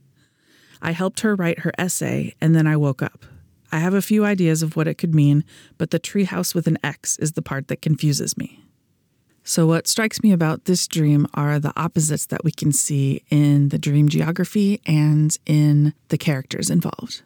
I 0.82 0.90
helped 0.90 1.20
her 1.20 1.36
write 1.36 1.60
her 1.60 1.72
essay, 1.78 2.34
and 2.40 2.56
then 2.56 2.66
I 2.66 2.76
woke 2.76 3.00
up. 3.00 3.24
I 3.70 3.78
have 3.78 3.94
a 3.94 4.02
few 4.02 4.24
ideas 4.24 4.60
of 4.60 4.74
what 4.74 4.88
it 4.88 4.98
could 4.98 5.14
mean, 5.14 5.44
but 5.78 5.92
the 5.92 6.00
treehouse 6.00 6.52
with 6.52 6.66
an 6.66 6.78
ex 6.82 7.16
is 7.20 7.34
the 7.34 7.42
part 7.42 7.68
that 7.68 7.80
confuses 7.80 8.36
me. 8.36 8.61
So, 9.44 9.66
what 9.66 9.88
strikes 9.88 10.22
me 10.22 10.30
about 10.30 10.66
this 10.66 10.86
dream 10.86 11.26
are 11.34 11.58
the 11.58 11.72
opposites 11.76 12.26
that 12.26 12.44
we 12.44 12.52
can 12.52 12.72
see 12.72 13.24
in 13.28 13.70
the 13.70 13.78
dream 13.78 14.08
geography 14.08 14.80
and 14.86 15.36
in 15.46 15.94
the 16.08 16.18
characters 16.18 16.70
involved. 16.70 17.22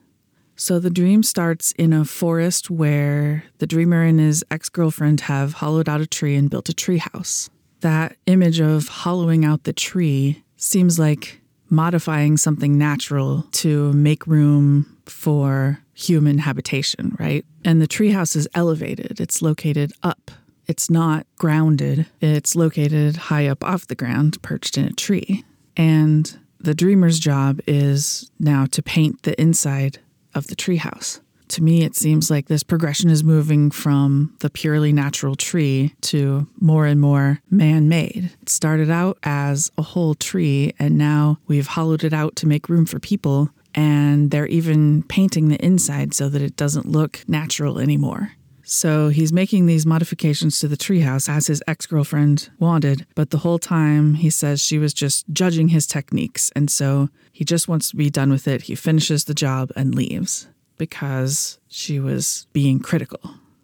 So, 0.57 0.79
the 0.79 0.91
dream 0.91 1.23
starts 1.23 1.73
in 1.73 1.93
a 1.93 2.07
forest 2.07 2.71
where 2.71 3.45
the 3.59 3.67
dreamer 3.67 4.03
and 4.03 4.19
his 4.19 4.43
ex 4.51 4.71
girlfriend 4.71 5.23
have 5.23 5.55
hollowed 5.55 5.89
out 5.89 6.01
a 6.01 6.07
tree 6.07 6.37
and 6.37 6.49
built 6.49 6.71
a 6.71 6.75
tree 6.75 6.99
house. 6.99 7.51
That 7.81 8.17
image 8.27 8.61
of 8.61 8.89
hollowing 8.89 9.45
out 9.45 9.65
the 9.65 9.75
tree 9.75 10.43
seems 10.57 10.99
like 10.99 11.43
modifying 11.69 12.39
something 12.39 12.79
natural 12.79 13.43
to 13.51 13.93
make 13.93 14.27
room 14.27 14.97
for 15.05 15.81
human 15.93 16.39
habitation, 16.39 17.15
right? 17.19 17.45
And 17.65 17.83
the 17.83 17.89
treehouse 17.89 18.37
is 18.37 18.49
elevated, 18.55 19.21
it's 19.21 19.43
located 19.43 19.93
up. 20.03 20.31
It's 20.67 20.91
not 20.91 21.27
grounded, 21.37 22.07
it's 22.21 22.57
located 22.57 23.17
high 23.17 23.47
up 23.47 23.63
off 23.63 23.87
the 23.87 23.95
ground, 23.95 24.43
perched 24.43 24.77
in 24.77 24.85
a 24.85 24.93
tree. 24.93 25.45
And 25.77 26.39
the 26.59 26.75
dreamer's 26.75 27.19
job 27.19 27.61
is 27.67 28.31
now 28.41 28.67
to 28.67 28.83
paint 28.83 29.23
the 29.23 29.41
inside 29.41 29.99
of 30.35 30.49
the 30.49 30.57
treehouse. 30.57 31.21
To 31.49 31.63
me, 31.63 31.85
it 31.85 31.95
seems 31.95 32.31
like 32.31 32.49
this 32.49 32.65
progression 32.65 33.09
is 33.09 33.23
moving 33.23 33.71
from 33.71 34.35
the 34.41 34.51
purely 34.51 34.93
natural 34.93 35.37
tree 35.37 35.95
to 36.03 36.49
more 36.61 36.87
and 36.87 37.01
more 37.01 37.41
man 37.51 37.89
made. 37.89 38.33
It 38.43 38.49
started 38.49 38.91
out 38.91 39.19
as 39.23 39.71
a 39.79 39.83
whole 39.83 40.17
tree, 40.17 40.75
and 40.79 40.99
now 40.99 41.39
we've 41.47 41.69
hollowed 41.69 42.03
it 42.03 42.13
out 42.13 42.35
to 42.37 42.49
make 42.49 42.69
room 42.69 42.85
for 42.85 42.99
people, 42.99 43.51
and 43.77 44.33
they're 44.33 44.49
even 44.49 45.05
painting 45.05 45.49
the 45.49 45.65
inside 45.65 46.15
so 46.15 46.29
that 46.29 46.43
it 46.43 46.57
doesn't 46.57 46.87
look 46.87 47.21
natural 47.29 47.79
anymore. 47.79 48.33
So 48.69 49.11
he's 49.11 49.33
making 49.33 49.67
these 49.67 49.87
modifications 49.87 50.59
to 50.59 50.67
the 50.67 50.77
treehouse 50.77 51.29
as 51.29 51.47
his 51.47 51.63
ex 51.69 51.87
girlfriend 51.87 52.51
wanted, 52.59 53.07
but 53.15 53.31
the 53.31 53.39
whole 53.39 53.61
time 53.61 54.15
he 54.15 54.29
says 54.29 54.61
she 54.61 54.77
was 54.77 54.93
just 54.93 55.25
judging 55.33 55.69
his 55.69 55.87
techniques, 55.87 56.51
and 56.57 56.69
so 56.69 57.09
he 57.31 57.45
just 57.45 57.69
wants 57.69 57.91
to 57.91 57.97
be 57.97 58.11
done 58.11 58.29
with 58.29 58.49
it. 58.49 58.63
He 58.63 58.75
finishes 58.75 59.25
the 59.25 59.35
job 59.35 59.71
and 59.77 59.95
leaves 59.95 60.49
because 60.79 61.61
she 61.69 62.01
was 62.01 62.49
being 62.53 62.81
critical. 62.81 63.21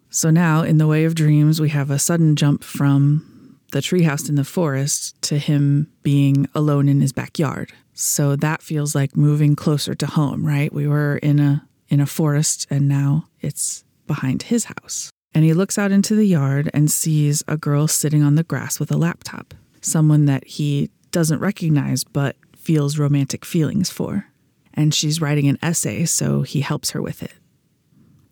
So 0.09 0.29
now, 0.29 0.61
in 0.61 0.77
the 0.77 0.87
way 0.87 1.03
of 1.03 1.15
dreams, 1.15 1.59
we 1.59 1.69
have 1.69 1.91
a 1.91 1.99
sudden 1.99 2.37
jump 2.37 2.63
from 2.63 3.59
the 3.73 3.79
treehouse 3.79 4.29
in 4.29 4.35
the 4.35 4.45
forest 4.45 5.21
to 5.23 5.37
him 5.37 5.91
being 6.01 6.47
alone 6.55 6.87
in 6.87 7.01
his 7.01 7.11
backyard. 7.11 7.73
So 7.93 8.37
that 8.37 8.61
feels 8.61 8.95
like 8.95 9.17
moving 9.17 9.57
closer 9.57 9.95
to 9.95 10.05
home, 10.05 10.45
right? 10.47 10.71
We 10.71 10.87
were 10.87 11.17
in 11.17 11.39
a 11.39 11.67
in 11.89 11.99
a 11.99 12.05
forest 12.05 12.67
and 12.69 12.87
now 12.87 13.27
it's 13.41 13.83
behind 14.07 14.43
his 14.43 14.65
house. 14.65 15.09
And 15.33 15.43
he 15.43 15.53
looks 15.53 15.77
out 15.77 15.91
into 15.91 16.15
the 16.15 16.25
yard 16.25 16.69
and 16.73 16.91
sees 16.91 17.43
a 17.47 17.57
girl 17.57 17.87
sitting 17.87 18.21
on 18.21 18.35
the 18.35 18.43
grass 18.43 18.79
with 18.79 18.91
a 18.91 18.97
laptop, 18.97 19.53
someone 19.81 20.25
that 20.25 20.45
he 20.45 20.89
doesn't 21.11 21.39
recognize 21.39 22.03
but 22.03 22.35
feels 22.55 22.99
romantic 22.99 23.45
feelings 23.45 23.89
for. 23.89 24.27
And 24.73 24.93
she's 24.93 25.21
writing 25.21 25.47
an 25.47 25.59
essay, 25.61 26.05
so 26.05 26.41
he 26.41 26.61
helps 26.61 26.91
her 26.91 27.01
with 27.01 27.21
it. 27.23 27.33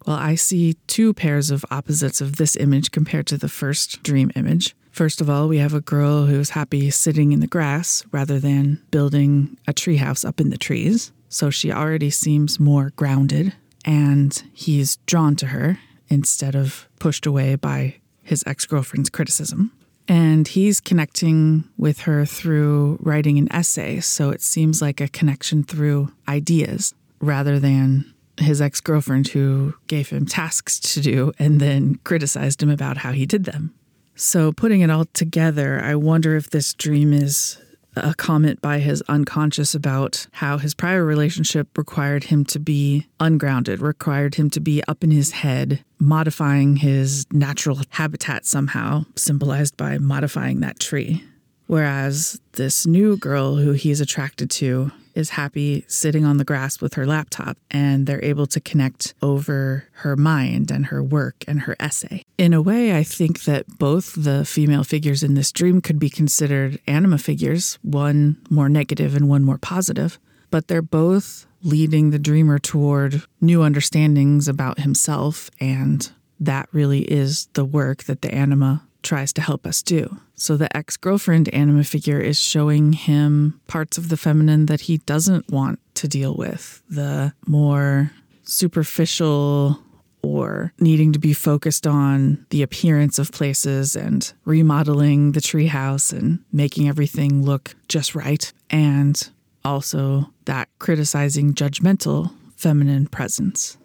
Well, 0.05 0.15
I 0.15 0.35
see 0.35 0.75
two 0.87 1.13
pairs 1.13 1.51
of 1.51 1.65
opposites 1.69 2.21
of 2.21 2.37
this 2.37 2.55
image 2.55 2.91
compared 2.91 3.27
to 3.27 3.37
the 3.37 3.49
first 3.49 4.01
dream 4.01 4.31
image. 4.35 4.75
First 4.91 5.21
of 5.21 5.29
all, 5.29 5.47
we 5.47 5.59
have 5.59 5.73
a 5.73 5.81
girl 5.81 6.25
who's 6.25 6.51
happy 6.51 6.89
sitting 6.89 7.31
in 7.31 7.39
the 7.39 7.47
grass 7.47 8.03
rather 8.11 8.39
than 8.39 8.81
building 8.89 9.57
a 9.67 9.73
treehouse 9.73 10.25
up 10.25 10.41
in 10.41 10.49
the 10.49 10.57
trees. 10.57 11.11
So 11.29 11.49
she 11.49 11.71
already 11.71 12.09
seems 12.09 12.59
more 12.59 12.91
grounded 12.95 13.53
and 13.85 14.43
he's 14.53 14.97
drawn 15.05 15.35
to 15.37 15.47
her 15.47 15.79
instead 16.09 16.55
of 16.55 16.87
pushed 16.99 17.25
away 17.25 17.55
by 17.55 17.95
his 18.21 18.43
ex 18.45 18.65
girlfriend's 18.65 19.09
criticism. 19.09 19.71
And 20.07 20.47
he's 20.47 20.81
connecting 20.81 21.63
with 21.77 22.01
her 22.01 22.25
through 22.25 22.97
writing 23.01 23.37
an 23.37 23.51
essay, 23.51 23.99
so 23.99 24.29
it 24.29 24.41
seems 24.41 24.81
like 24.81 24.99
a 24.99 25.07
connection 25.07 25.63
through 25.63 26.11
ideas 26.27 26.93
rather 27.21 27.59
than 27.59 28.13
his 28.37 28.61
ex 28.61 28.81
girlfriend 28.81 29.29
who 29.29 29.73
gave 29.87 30.09
him 30.09 30.25
tasks 30.25 30.79
to 30.79 31.01
do 31.01 31.31
and 31.39 31.59
then 31.59 31.95
criticized 32.03 32.61
him 32.61 32.69
about 32.69 32.97
how 32.97 33.11
he 33.11 33.25
did 33.25 33.45
them. 33.45 33.73
So, 34.15 34.51
putting 34.51 34.81
it 34.81 34.89
all 34.89 35.05
together, 35.13 35.79
I 35.81 35.95
wonder 35.95 36.35
if 36.35 36.49
this 36.49 36.73
dream 36.73 37.13
is 37.13 37.57
a 37.95 38.13
comment 38.15 38.61
by 38.61 38.79
his 38.79 39.01
unconscious 39.09 39.75
about 39.75 40.27
how 40.31 40.57
his 40.57 40.73
prior 40.73 41.03
relationship 41.03 41.77
required 41.77 42.25
him 42.25 42.45
to 42.45 42.59
be 42.59 43.07
ungrounded, 43.19 43.81
required 43.81 44.35
him 44.35 44.49
to 44.51 44.59
be 44.59 44.83
up 44.87 45.03
in 45.03 45.11
his 45.11 45.31
head, 45.31 45.83
modifying 45.99 46.77
his 46.77 47.25
natural 47.31 47.81
habitat 47.89 48.45
somehow, 48.45 49.05
symbolized 49.15 49.75
by 49.77 49.97
modifying 49.97 50.61
that 50.61 50.79
tree. 50.79 51.23
Whereas 51.67 52.39
this 52.53 52.85
new 52.85 53.17
girl 53.17 53.55
who 53.55 53.71
he's 53.71 54.01
attracted 54.01 54.49
to 54.51 54.91
is 55.15 55.31
happy 55.31 55.85
sitting 55.87 56.25
on 56.25 56.37
the 56.37 56.43
grass 56.43 56.81
with 56.81 56.93
her 56.95 57.05
laptop 57.05 57.57
and 57.69 58.07
they're 58.07 58.23
able 58.23 58.45
to 58.47 58.59
connect 58.59 59.13
over 59.21 59.85
her 59.93 60.15
mind 60.15 60.71
and 60.71 60.87
her 60.87 61.03
work 61.03 61.43
and 61.47 61.61
her 61.61 61.75
essay. 61.79 62.23
In 62.37 62.53
a 62.53 62.61
way, 62.61 62.95
I 62.95 63.03
think 63.03 63.43
that 63.43 63.67
both 63.77 64.13
the 64.15 64.45
female 64.45 64.83
figures 64.83 65.23
in 65.23 65.33
this 65.33 65.51
dream 65.51 65.81
could 65.81 65.99
be 65.99 66.09
considered 66.09 66.79
anima 66.87 67.17
figures, 67.17 67.77
one 67.81 68.37
more 68.49 68.69
negative 68.69 69.15
and 69.15 69.29
one 69.29 69.43
more 69.43 69.57
positive, 69.57 70.19
but 70.49 70.67
they're 70.67 70.81
both 70.81 71.45
leading 71.63 72.09
the 72.09 72.19
dreamer 72.19 72.59
toward 72.59 73.23
new 73.39 73.61
understandings 73.61 74.47
about 74.47 74.79
himself 74.79 75.49
and 75.59 76.11
that 76.39 76.67
really 76.71 77.01
is 77.01 77.47
the 77.53 77.63
work 77.63 78.03
that 78.05 78.23
the 78.23 78.33
anima 78.33 78.83
tries 79.03 79.33
to 79.33 79.41
help 79.41 79.65
us 79.65 79.81
do. 79.81 80.17
So 80.35 80.57
the 80.57 80.75
ex 80.75 80.97
girlfriend 80.97 81.53
anima 81.53 81.83
figure 81.83 82.19
is 82.19 82.39
showing 82.39 82.93
him 82.93 83.59
parts 83.67 83.97
of 83.97 84.09
the 84.09 84.17
feminine 84.17 84.65
that 84.67 84.81
he 84.81 84.97
doesn't 84.99 85.49
want 85.49 85.79
to 85.95 86.07
deal 86.07 86.35
with, 86.35 86.81
the 86.89 87.33
more 87.45 88.11
superficial 88.43 89.79
or 90.23 90.73
needing 90.79 91.13
to 91.13 91.19
be 91.19 91.33
focused 91.33 91.87
on 91.87 92.45
the 92.49 92.61
appearance 92.61 93.17
of 93.17 93.31
places 93.31 93.95
and 93.95 94.33
remodeling 94.45 95.31
the 95.31 95.39
treehouse 95.39 96.13
and 96.13 96.39
making 96.51 96.87
everything 96.87 97.43
look 97.43 97.75
just 97.87 98.13
right. 98.13 98.51
And 98.69 99.29
also 99.63 100.31
that 100.45 100.69
criticizing 100.79 101.53
judgmental 101.53 102.31
feminine 102.55 103.07
presence. 103.07 103.77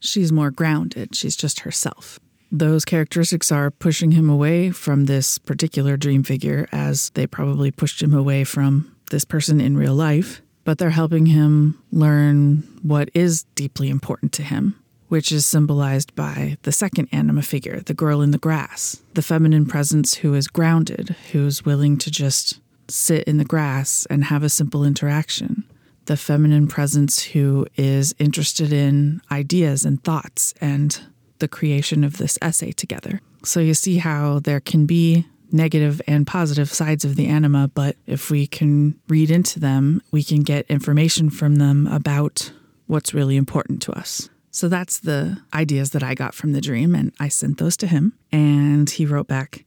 She's 0.00 0.30
more 0.30 0.50
grounded, 0.50 1.14
she's 1.14 1.36
just 1.36 1.60
herself. 1.60 2.20
Those 2.50 2.84
characteristics 2.84 3.52
are 3.52 3.70
pushing 3.70 4.12
him 4.12 4.30
away 4.30 4.70
from 4.70 5.04
this 5.04 5.38
particular 5.38 5.96
dream 5.96 6.22
figure, 6.22 6.66
as 6.72 7.10
they 7.10 7.26
probably 7.26 7.70
pushed 7.70 8.02
him 8.02 8.14
away 8.14 8.44
from 8.44 8.94
this 9.10 9.24
person 9.24 9.60
in 9.60 9.76
real 9.76 9.94
life, 9.94 10.40
but 10.64 10.78
they're 10.78 10.90
helping 10.90 11.26
him 11.26 11.82
learn 11.92 12.62
what 12.82 13.10
is 13.14 13.44
deeply 13.54 13.90
important 13.90 14.32
to 14.32 14.42
him, 14.42 14.74
which 15.08 15.30
is 15.30 15.46
symbolized 15.46 16.14
by 16.14 16.56
the 16.62 16.72
second 16.72 17.08
anima 17.12 17.42
figure, 17.42 17.80
the 17.80 17.94
girl 17.94 18.22
in 18.22 18.30
the 18.30 18.38
grass, 18.38 19.02
the 19.14 19.22
feminine 19.22 19.66
presence 19.66 20.14
who 20.14 20.34
is 20.34 20.48
grounded, 20.48 21.16
who's 21.32 21.64
willing 21.64 21.98
to 21.98 22.10
just 22.10 22.60
sit 22.88 23.24
in 23.24 23.36
the 23.36 23.44
grass 23.44 24.06
and 24.08 24.24
have 24.24 24.42
a 24.42 24.48
simple 24.48 24.84
interaction. 24.84 25.64
The 26.06 26.16
feminine 26.16 26.68
presence 26.68 27.22
who 27.22 27.66
is 27.76 28.14
interested 28.18 28.72
in 28.72 29.20
ideas 29.30 29.84
and 29.84 30.02
thoughts 30.02 30.54
and 30.58 30.98
the 31.38 31.48
creation 31.48 32.04
of 32.04 32.16
this 32.16 32.38
essay 32.42 32.72
together. 32.72 33.20
So 33.44 33.60
you 33.60 33.74
see 33.74 33.98
how 33.98 34.40
there 34.40 34.60
can 34.60 34.86
be 34.86 35.26
negative 35.50 36.02
and 36.06 36.26
positive 36.26 36.72
sides 36.72 37.04
of 37.04 37.16
the 37.16 37.26
anima, 37.26 37.70
but 37.74 37.96
if 38.06 38.30
we 38.30 38.46
can 38.46 38.98
read 39.08 39.30
into 39.30 39.58
them, 39.60 40.02
we 40.10 40.22
can 40.22 40.42
get 40.42 40.66
information 40.68 41.30
from 41.30 41.56
them 41.56 41.86
about 41.86 42.52
what's 42.86 43.14
really 43.14 43.36
important 43.36 43.80
to 43.82 43.92
us. 43.92 44.28
So 44.50 44.68
that's 44.68 45.00
the 45.00 45.40
ideas 45.54 45.90
that 45.90 46.02
I 46.02 46.14
got 46.14 46.34
from 46.34 46.52
the 46.52 46.60
dream, 46.60 46.94
and 46.94 47.12
I 47.20 47.28
sent 47.28 47.58
those 47.58 47.76
to 47.78 47.86
him. 47.86 48.14
And 48.32 48.88
he 48.88 49.06
wrote 49.06 49.28
back, 49.28 49.64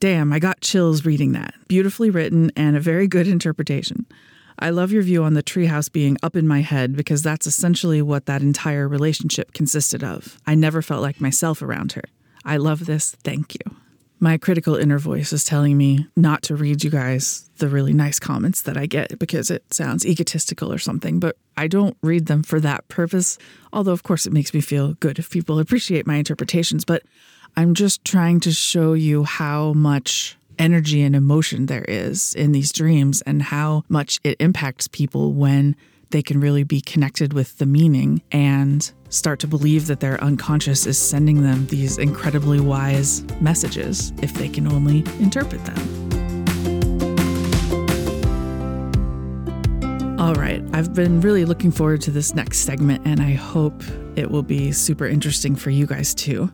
Damn, 0.00 0.32
I 0.32 0.38
got 0.38 0.60
chills 0.60 1.04
reading 1.04 1.32
that. 1.32 1.54
Beautifully 1.66 2.10
written 2.10 2.52
and 2.54 2.76
a 2.76 2.80
very 2.80 3.08
good 3.08 3.26
interpretation. 3.26 4.06
I 4.60 4.70
love 4.70 4.90
your 4.92 5.02
view 5.02 5.22
on 5.22 5.34
the 5.34 5.42
treehouse 5.42 5.90
being 5.90 6.16
up 6.22 6.34
in 6.34 6.48
my 6.48 6.60
head 6.60 6.96
because 6.96 7.22
that's 7.22 7.46
essentially 7.46 8.02
what 8.02 8.26
that 8.26 8.42
entire 8.42 8.88
relationship 8.88 9.52
consisted 9.52 10.02
of. 10.02 10.38
I 10.46 10.54
never 10.54 10.82
felt 10.82 11.02
like 11.02 11.20
myself 11.20 11.62
around 11.62 11.92
her. 11.92 12.02
I 12.44 12.56
love 12.56 12.86
this. 12.86 13.12
Thank 13.22 13.54
you. 13.54 13.76
My 14.20 14.36
critical 14.36 14.74
inner 14.74 14.98
voice 14.98 15.32
is 15.32 15.44
telling 15.44 15.76
me 15.76 16.08
not 16.16 16.42
to 16.44 16.56
read 16.56 16.82
you 16.82 16.90
guys 16.90 17.48
the 17.58 17.68
really 17.68 17.92
nice 17.92 18.18
comments 18.18 18.62
that 18.62 18.76
I 18.76 18.86
get 18.86 19.16
because 19.20 19.48
it 19.48 19.72
sounds 19.72 20.04
egotistical 20.04 20.72
or 20.72 20.78
something, 20.78 21.20
but 21.20 21.36
I 21.56 21.68
don't 21.68 21.96
read 22.02 22.26
them 22.26 22.42
for 22.42 22.58
that 22.60 22.88
purpose. 22.88 23.38
Although, 23.72 23.92
of 23.92 24.02
course, 24.02 24.26
it 24.26 24.32
makes 24.32 24.52
me 24.52 24.60
feel 24.60 24.94
good 24.94 25.20
if 25.20 25.30
people 25.30 25.60
appreciate 25.60 26.04
my 26.04 26.16
interpretations, 26.16 26.84
but 26.84 27.04
I'm 27.56 27.74
just 27.74 28.04
trying 28.04 28.40
to 28.40 28.52
show 28.52 28.92
you 28.92 29.24
how 29.24 29.72
much 29.72 30.37
energy 30.58 31.02
and 31.02 31.14
emotion 31.14 31.66
there 31.66 31.84
is 31.88 32.34
in 32.34 32.52
these 32.52 32.72
dreams 32.72 33.22
and 33.22 33.42
how 33.42 33.82
much 33.88 34.20
it 34.24 34.36
impacts 34.40 34.88
people 34.88 35.32
when 35.32 35.76
they 36.10 36.22
can 36.22 36.40
really 36.40 36.64
be 36.64 36.80
connected 36.80 37.32
with 37.32 37.58
the 37.58 37.66
meaning 37.66 38.22
and 38.32 38.92
start 39.10 39.38
to 39.40 39.46
believe 39.46 39.86
that 39.86 40.00
their 40.00 40.22
unconscious 40.22 40.86
is 40.86 40.98
sending 40.98 41.42
them 41.42 41.66
these 41.66 41.98
incredibly 41.98 42.60
wise 42.60 43.22
messages 43.40 44.12
if 44.22 44.32
they 44.34 44.48
can 44.48 44.66
only 44.66 44.98
interpret 45.20 45.64
them. 45.64 46.08
All 50.18 50.34
right, 50.34 50.62
I've 50.72 50.94
been 50.94 51.20
really 51.20 51.44
looking 51.44 51.70
forward 51.70 52.00
to 52.02 52.10
this 52.10 52.34
next 52.34 52.58
segment, 52.58 53.06
and 53.06 53.22
I 53.22 53.32
hope 53.32 53.82
it 54.16 54.30
will 54.30 54.42
be 54.42 54.72
super 54.72 55.06
interesting 55.06 55.54
for 55.54 55.70
you 55.70 55.86
guys 55.86 56.12
too. 56.12 56.50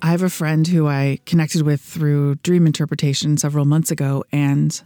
I 0.00 0.10
have 0.12 0.22
a 0.22 0.30
friend 0.30 0.66
who 0.66 0.86
I 0.86 1.18
connected 1.26 1.62
with 1.62 1.80
through 1.80 2.36
dream 2.36 2.66
interpretation 2.66 3.36
several 3.36 3.64
months 3.64 3.90
ago, 3.90 4.24
and 4.30 4.80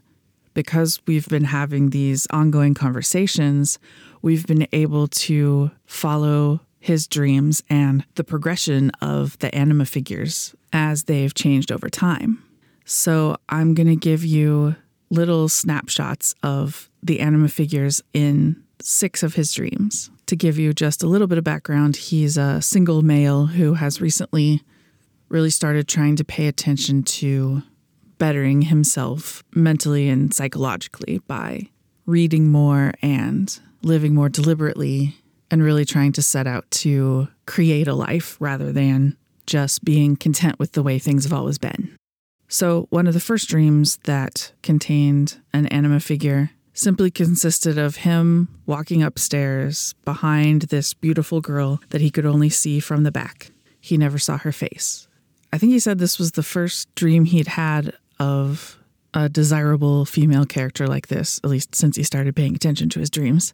because 0.54 1.00
we've 1.06 1.28
been 1.28 1.44
having 1.44 1.90
these 1.90 2.26
ongoing 2.30 2.74
conversations, 2.74 3.78
we've 4.22 4.46
been 4.46 4.66
able 4.72 5.08
to 5.08 5.70
follow 5.86 6.60
his 6.80 7.06
dreams 7.06 7.62
and 7.68 8.04
the 8.14 8.24
progression 8.24 8.90
of 9.00 9.38
the 9.38 9.54
anima 9.54 9.84
figures 9.84 10.54
as 10.72 11.04
they've 11.04 11.34
changed 11.34 11.70
over 11.70 11.88
time. 11.88 12.42
So 12.84 13.36
I'm 13.48 13.74
going 13.74 13.86
to 13.86 13.96
give 13.96 14.24
you 14.24 14.76
little 15.10 15.48
snapshots 15.48 16.34
of 16.42 16.90
the 17.02 17.20
anima 17.20 17.48
figures 17.48 18.02
in 18.12 18.62
six 18.80 19.22
of 19.22 19.34
his 19.34 19.52
dreams. 19.52 20.10
To 20.26 20.36
give 20.36 20.58
you 20.58 20.72
just 20.72 21.02
a 21.02 21.06
little 21.06 21.26
bit 21.26 21.38
of 21.38 21.44
background, 21.44 21.96
he's 21.96 22.36
a 22.38 22.62
single 22.62 23.02
male 23.02 23.46
who 23.46 23.74
has 23.74 24.00
recently 24.00 24.62
really 25.32 25.50
started 25.50 25.88
trying 25.88 26.14
to 26.14 26.24
pay 26.24 26.46
attention 26.46 27.02
to 27.02 27.62
bettering 28.18 28.62
himself 28.62 29.42
mentally 29.54 30.08
and 30.08 30.32
psychologically 30.34 31.20
by 31.26 31.68
reading 32.04 32.52
more 32.52 32.92
and 33.00 33.58
living 33.82 34.14
more 34.14 34.28
deliberately 34.28 35.16
and 35.50 35.62
really 35.62 35.86
trying 35.86 36.12
to 36.12 36.22
set 36.22 36.46
out 36.46 36.70
to 36.70 37.28
create 37.46 37.88
a 37.88 37.94
life 37.94 38.36
rather 38.40 38.72
than 38.72 39.16
just 39.46 39.82
being 39.84 40.16
content 40.16 40.58
with 40.58 40.72
the 40.72 40.82
way 40.82 40.98
things 40.98 41.24
have 41.24 41.32
always 41.32 41.58
been. 41.58 41.96
So, 42.48 42.86
one 42.90 43.06
of 43.06 43.14
the 43.14 43.20
first 43.20 43.48
dreams 43.48 43.98
that 44.04 44.52
contained 44.62 45.40
an 45.54 45.66
anima 45.68 46.00
figure 46.00 46.50
simply 46.74 47.10
consisted 47.10 47.78
of 47.78 47.96
him 47.96 48.48
walking 48.66 49.02
upstairs 49.02 49.94
behind 50.04 50.62
this 50.62 50.92
beautiful 50.92 51.40
girl 51.40 51.80
that 51.88 52.02
he 52.02 52.10
could 52.10 52.26
only 52.26 52.50
see 52.50 52.80
from 52.80 53.02
the 53.02 53.10
back. 53.10 53.50
He 53.80 53.96
never 53.96 54.18
saw 54.18 54.36
her 54.38 54.52
face. 54.52 55.08
I 55.52 55.58
think 55.58 55.72
he 55.72 55.78
said 55.78 55.98
this 55.98 56.18
was 56.18 56.32
the 56.32 56.42
first 56.42 56.92
dream 56.94 57.24
he'd 57.24 57.48
had 57.48 57.94
of 58.18 58.78
a 59.14 59.28
desirable 59.28 60.04
female 60.04 60.46
character 60.46 60.86
like 60.86 61.08
this, 61.08 61.38
at 61.44 61.50
least 61.50 61.74
since 61.74 61.96
he 61.96 62.02
started 62.02 62.34
paying 62.34 62.54
attention 62.54 62.88
to 62.90 63.00
his 63.00 63.10
dreams. 63.10 63.52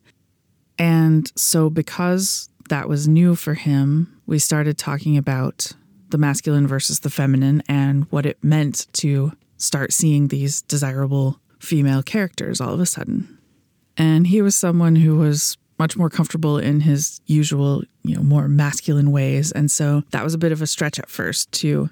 And 0.79 1.31
so, 1.37 1.69
because 1.69 2.49
that 2.69 2.89
was 2.89 3.09
new 3.09 3.35
for 3.35 3.55
him, 3.55 4.21
we 4.27 4.39
started 4.39 4.79
talking 4.79 5.17
about 5.17 5.73
the 6.11 6.19
masculine 6.19 6.67
versus 6.67 7.01
the 7.01 7.11
feminine 7.11 7.63
and 7.69 8.05
what 8.11 8.27
it 8.27 8.43
meant 8.43 8.87
to 8.93 9.33
start 9.57 9.93
seeing 9.93 10.29
these 10.29 10.63
desirable 10.63 11.41
female 11.59 12.03
characters 12.03 12.61
all 12.61 12.73
of 12.73 12.81
a 12.81 12.87
sudden. 12.87 13.39
And 13.97 14.29
he 14.29 14.41
was 14.41 14.55
someone 14.55 14.97
who 14.97 15.17
was 15.17 15.59
much 15.79 15.97
more 15.97 16.11
comfortable 16.11 16.59
in 16.59 16.81
his 16.81 17.21
usual, 17.27 17.83
you 18.03 18.17
know, 18.17 18.23
more 18.23 18.49
masculine 18.49 19.11
ways. 19.11 19.53
And 19.53 19.71
so 19.71 20.03
that 20.11 20.25
was 20.25 20.35
a 20.35 20.39
bit 20.39 20.53
of 20.53 20.63
a 20.63 20.67
stretch 20.67 20.99
at 20.99 21.09
first 21.09 21.51
to 21.53 21.91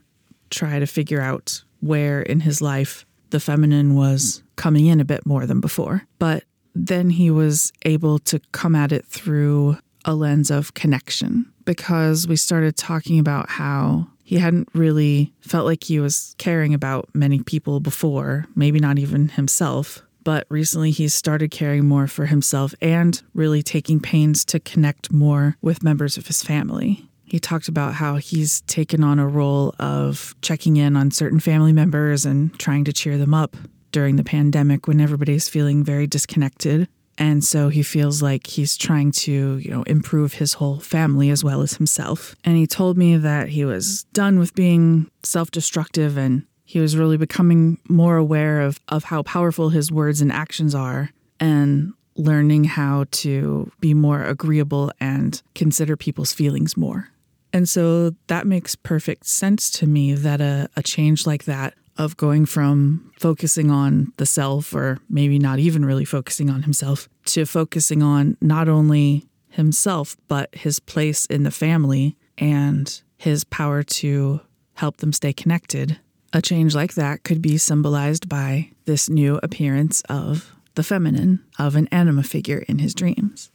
try 0.51 0.79
to 0.79 0.87
figure 0.87 1.20
out 1.20 1.62
where 1.81 2.22
in 2.22 2.40
his 2.40 2.61
life 2.61 3.07
the 3.31 3.40
feminine 3.40 3.94
was 3.94 4.42
coming 4.57 4.87
in 4.87 5.01
a 5.01 5.05
bit 5.05 5.27
more 5.27 5.46
than 5.46 5.61
before. 5.61 6.03
But 6.18 6.44
then 6.75 7.11
he 7.11 7.31
was 7.31 7.72
able 7.85 8.18
to 8.20 8.40
come 8.53 8.75
at 8.75 8.92
it 8.92 9.07
through 9.07 9.79
a 10.05 10.14
lens 10.14 10.51
of 10.51 10.75
connection 10.75 11.53
because 11.64 12.29
we 12.29 12.37
started 12.37 12.77
talking 12.77 13.18
about 13.18 13.51
how 13.51 14.07
he 14.22 14.38
hadn't 14.38 14.68
really 14.72 15.33
felt 15.40 15.66
like 15.66 15.85
he 15.85 16.01
was 16.01 16.35
caring 16.38 16.75
about 16.75 17.09
many 17.14 17.42
people 17.42 17.81
before, 17.81 18.46
maybe 18.55 18.79
not 18.79 18.99
even 18.99 19.29
himself. 19.29 20.03
But 20.26 20.48
recently 20.50 20.90
he's 20.90 21.14
started 21.14 21.52
caring 21.52 21.86
more 21.86 22.08
for 22.08 22.26
himself 22.26 22.74
and 22.82 23.22
really 23.32 23.62
taking 23.62 24.00
pains 24.00 24.44
to 24.46 24.58
connect 24.58 25.12
more 25.12 25.56
with 25.62 25.84
members 25.84 26.16
of 26.16 26.26
his 26.26 26.42
family. 26.42 27.08
He 27.26 27.38
talked 27.38 27.68
about 27.68 27.94
how 27.94 28.16
he's 28.16 28.62
taken 28.62 29.04
on 29.04 29.20
a 29.20 29.28
role 29.28 29.72
of 29.78 30.34
checking 30.42 30.78
in 30.78 30.96
on 30.96 31.12
certain 31.12 31.38
family 31.38 31.72
members 31.72 32.26
and 32.26 32.58
trying 32.58 32.82
to 32.86 32.92
cheer 32.92 33.16
them 33.16 33.34
up 33.34 33.56
during 33.92 34.16
the 34.16 34.24
pandemic 34.24 34.88
when 34.88 35.00
everybody's 35.00 35.48
feeling 35.48 35.84
very 35.84 36.08
disconnected. 36.08 36.88
And 37.16 37.44
so 37.44 37.68
he 37.68 37.84
feels 37.84 38.20
like 38.20 38.48
he's 38.48 38.76
trying 38.76 39.12
to, 39.12 39.58
you 39.58 39.70
know, 39.70 39.84
improve 39.84 40.34
his 40.34 40.54
whole 40.54 40.80
family 40.80 41.30
as 41.30 41.44
well 41.44 41.62
as 41.62 41.74
himself. 41.74 42.34
And 42.42 42.56
he 42.56 42.66
told 42.66 42.98
me 42.98 43.16
that 43.16 43.50
he 43.50 43.64
was 43.64 44.02
done 44.12 44.40
with 44.40 44.56
being 44.56 45.08
self-destructive 45.22 46.18
and 46.18 46.46
he 46.66 46.81
was 46.81 46.96
really 46.96 47.16
becoming 47.16 47.79
more 47.88 48.16
aware 48.16 48.61
of, 48.61 48.81
of 48.88 49.05
how 49.05 49.22
powerful 49.22 49.70
his 49.70 49.90
words 49.90 50.20
and 50.20 50.33
actions 50.33 50.74
are 50.74 51.11
and 51.38 51.94
learning 52.16 52.64
how 52.64 53.05
to 53.12 53.70
be 53.81 53.94
more 53.94 54.24
agreeable 54.24 54.90
and 55.00 55.42
consider 55.55 55.96
people's 55.96 56.33
feelings 56.33 56.76
more. 56.76 57.09
And 57.52 57.68
so 57.68 58.11
that 58.26 58.46
makes 58.46 58.74
perfect 58.74 59.26
sense 59.26 59.70
to 59.70 59.87
me 59.87 60.12
that 60.14 60.40
a, 60.40 60.68
a 60.76 60.83
change 60.83 61.24
like 61.24 61.44
that 61.44 61.74
of 61.96 62.16
going 62.16 62.44
from 62.44 63.12
focusing 63.18 63.70
on 63.70 64.12
the 64.16 64.26
self, 64.26 64.74
or 64.74 64.98
maybe 65.09 65.38
not 65.38 65.59
even 65.59 65.85
really 65.85 66.05
focusing 66.05 66.50
on 66.50 66.64
himself, 66.64 67.09
to 67.26 67.46
focusing 67.46 68.02
on 68.02 68.37
not 68.40 68.68
only 68.68 69.26
himself, 69.50 70.16
but 70.29 70.55
his 70.55 70.81
place 70.81 71.26
in 71.26 71.44
the 71.44 71.50
family 71.50 72.16
and 72.37 73.02
his 73.16 73.44
power 73.44 73.83
to 73.83 74.40
help 74.74 74.98
them 74.98 75.12
stay 75.12 75.33
connected. 75.33 75.98
A 76.37 76.42
change 76.42 76.75
like 76.75 76.92
that 76.96 77.25
could 77.25 77.40
be 77.40 77.57
symbolized 77.57 78.29
by 78.29 78.68
this 78.85 79.09
new 79.09 79.40
appearance 79.42 80.03
of 80.03 80.55
the 80.75 80.83
feminine, 80.83 81.42
of 81.59 81.77
an 81.77 81.88
anima 81.90 82.22
figure 82.25 82.62
in 82.68 82.79
his 82.79 82.94
dreams. 82.94 83.51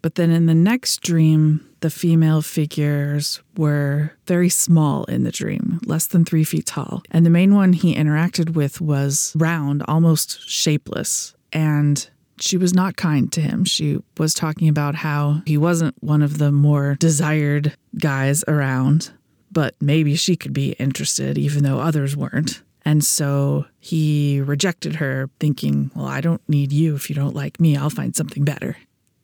But 0.00 0.14
then 0.14 0.30
in 0.30 0.46
the 0.46 0.54
next 0.54 1.02
dream, 1.02 1.60
the 1.80 1.90
female 1.90 2.40
figures 2.40 3.42
were 3.54 4.12
very 4.26 4.48
small 4.48 5.04
in 5.04 5.24
the 5.24 5.30
dream, 5.30 5.78
less 5.84 6.06
than 6.06 6.24
three 6.24 6.42
feet 6.42 6.64
tall. 6.64 7.02
And 7.10 7.26
the 7.26 7.30
main 7.30 7.54
one 7.54 7.74
he 7.74 7.94
interacted 7.94 8.54
with 8.54 8.80
was 8.80 9.34
round, 9.36 9.82
almost 9.86 10.48
shapeless. 10.48 11.34
And 11.52 12.08
she 12.40 12.56
was 12.56 12.72
not 12.72 12.96
kind 12.96 13.30
to 13.32 13.42
him. 13.42 13.66
She 13.66 13.98
was 14.16 14.32
talking 14.32 14.68
about 14.70 14.94
how 14.94 15.42
he 15.44 15.58
wasn't 15.58 16.02
one 16.02 16.22
of 16.22 16.38
the 16.38 16.50
more 16.50 16.96
desired 16.98 17.76
guys 17.98 18.42
around, 18.48 19.12
but 19.52 19.74
maybe 19.80 20.16
she 20.16 20.36
could 20.36 20.52
be 20.52 20.72
interested, 20.72 21.38
even 21.38 21.62
though 21.62 21.78
others 21.78 22.16
weren't. 22.16 22.62
And 22.84 23.04
so 23.04 23.66
he 23.78 24.40
rejected 24.40 24.96
her, 24.96 25.30
thinking, 25.38 25.90
Well, 25.94 26.06
I 26.06 26.20
don't 26.20 26.46
need 26.48 26.72
you 26.72 26.94
if 26.96 27.08
you 27.08 27.14
don't 27.14 27.34
like 27.34 27.60
me. 27.60 27.76
I'll 27.76 27.90
find 27.90 28.16
something 28.16 28.44
better. 28.44 28.76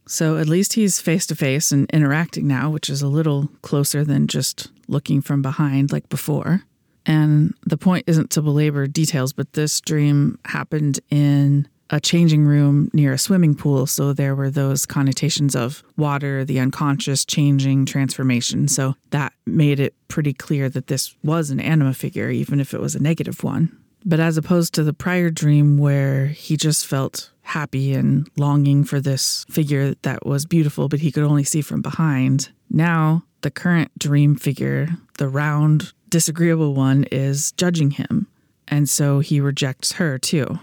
So 0.06 0.38
at 0.38 0.48
least 0.48 0.72
he's 0.72 1.00
face 1.00 1.26
to 1.26 1.36
face 1.36 1.70
and 1.70 1.90
interacting 1.90 2.46
now, 2.46 2.70
which 2.70 2.88
is 2.88 3.02
a 3.02 3.08
little 3.08 3.50
closer 3.62 4.04
than 4.04 4.26
just 4.26 4.70
looking 4.86 5.20
from 5.20 5.42
behind 5.42 5.92
like 5.92 6.08
before. 6.08 6.62
And 7.04 7.54
the 7.66 7.76
point 7.76 8.04
isn't 8.06 8.30
to 8.30 8.42
belabor 8.42 8.86
details, 8.86 9.32
but 9.32 9.52
this 9.52 9.80
dream 9.80 10.38
happened 10.44 11.00
in 11.10 11.68
a 11.90 12.00
changing 12.00 12.44
room 12.44 12.90
near 12.92 13.12
a 13.12 13.18
swimming 13.18 13.54
pool. 13.54 13.86
So 13.86 14.12
there 14.12 14.34
were 14.34 14.50
those 14.50 14.86
connotations 14.86 15.56
of 15.56 15.82
water, 15.96 16.44
the 16.44 16.60
unconscious, 16.60 17.24
changing, 17.24 17.86
transformation. 17.86 18.68
So 18.68 18.94
that 19.10 19.32
made 19.46 19.80
it 19.80 19.94
pretty 20.08 20.34
clear 20.34 20.68
that 20.68 20.88
this 20.88 21.14
was 21.22 21.50
an 21.50 21.60
anima 21.60 21.94
figure, 21.94 22.30
even 22.30 22.60
if 22.60 22.74
it 22.74 22.80
was 22.80 22.94
a 22.94 23.02
negative 23.02 23.42
one. 23.42 23.76
But 24.04 24.20
as 24.20 24.36
opposed 24.36 24.74
to 24.74 24.84
the 24.84 24.92
prior 24.92 25.30
dream 25.30 25.76
where 25.76 26.26
he 26.26 26.56
just 26.56 26.86
felt 26.86 27.30
happy 27.42 27.94
and 27.94 28.28
longing 28.36 28.84
for 28.84 29.00
this 29.00 29.44
figure 29.50 29.94
that 30.02 30.24
was 30.24 30.46
beautiful, 30.46 30.88
but 30.88 31.00
he 31.00 31.10
could 31.10 31.24
only 31.24 31.44
see 31.44 31.62
from 31.62 31.82
behind, 31.82 32.50
now 32.70 33.24
the 33.40 33.50
current 33.50 33.90
dream 33.98 34.36
figure, 34.36 34.88
the 35.16 35.28
round, 35.28 35.92
disagreeable 36.08 36.74
one, 36.74 37.04
is 37.10 37.52
judging 37.52 37.92
him. 37.92 38.26
And 38.68 38.88
so 38.88 39.20
he 39.20 39.40
rejects 39.40 39.92
her 39.92 40.18
too. 40.18 40.58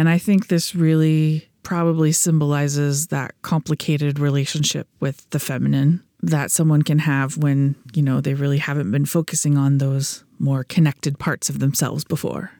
And 0.00 0.08
I 0.08 0.16
think 0.16 0.46
this 0.46 0.74
really 0.74 1.50
probably 1.62 2.10
symbolizes 2.10 3.08
that 3.08 3.34
complicated 3.42 4.18
relationship 4.18 4.88
with 4.98 5.28
the 5.28 5.38
feminine 5.38 6.02
that 6.22 6.50
someone 6.50 6.80
can 6.80 7.00
have 7.00 7.36
when, 7.36 7.74
you 7.92 8.00
know, 8.00 8.22
they 8.22 8.32
really 8.32 8.56
haven't 8.56 8.90
been 8.90 9.04
focusing 9.04 9.58
on 9.58 9.76
those 9.76 10.24
more 10.38 10.64
connected 10.64 11.18
parts 11.18 11.50
of 11.50 11.58
themselves 11.58 12.02
before. 12.04 12.50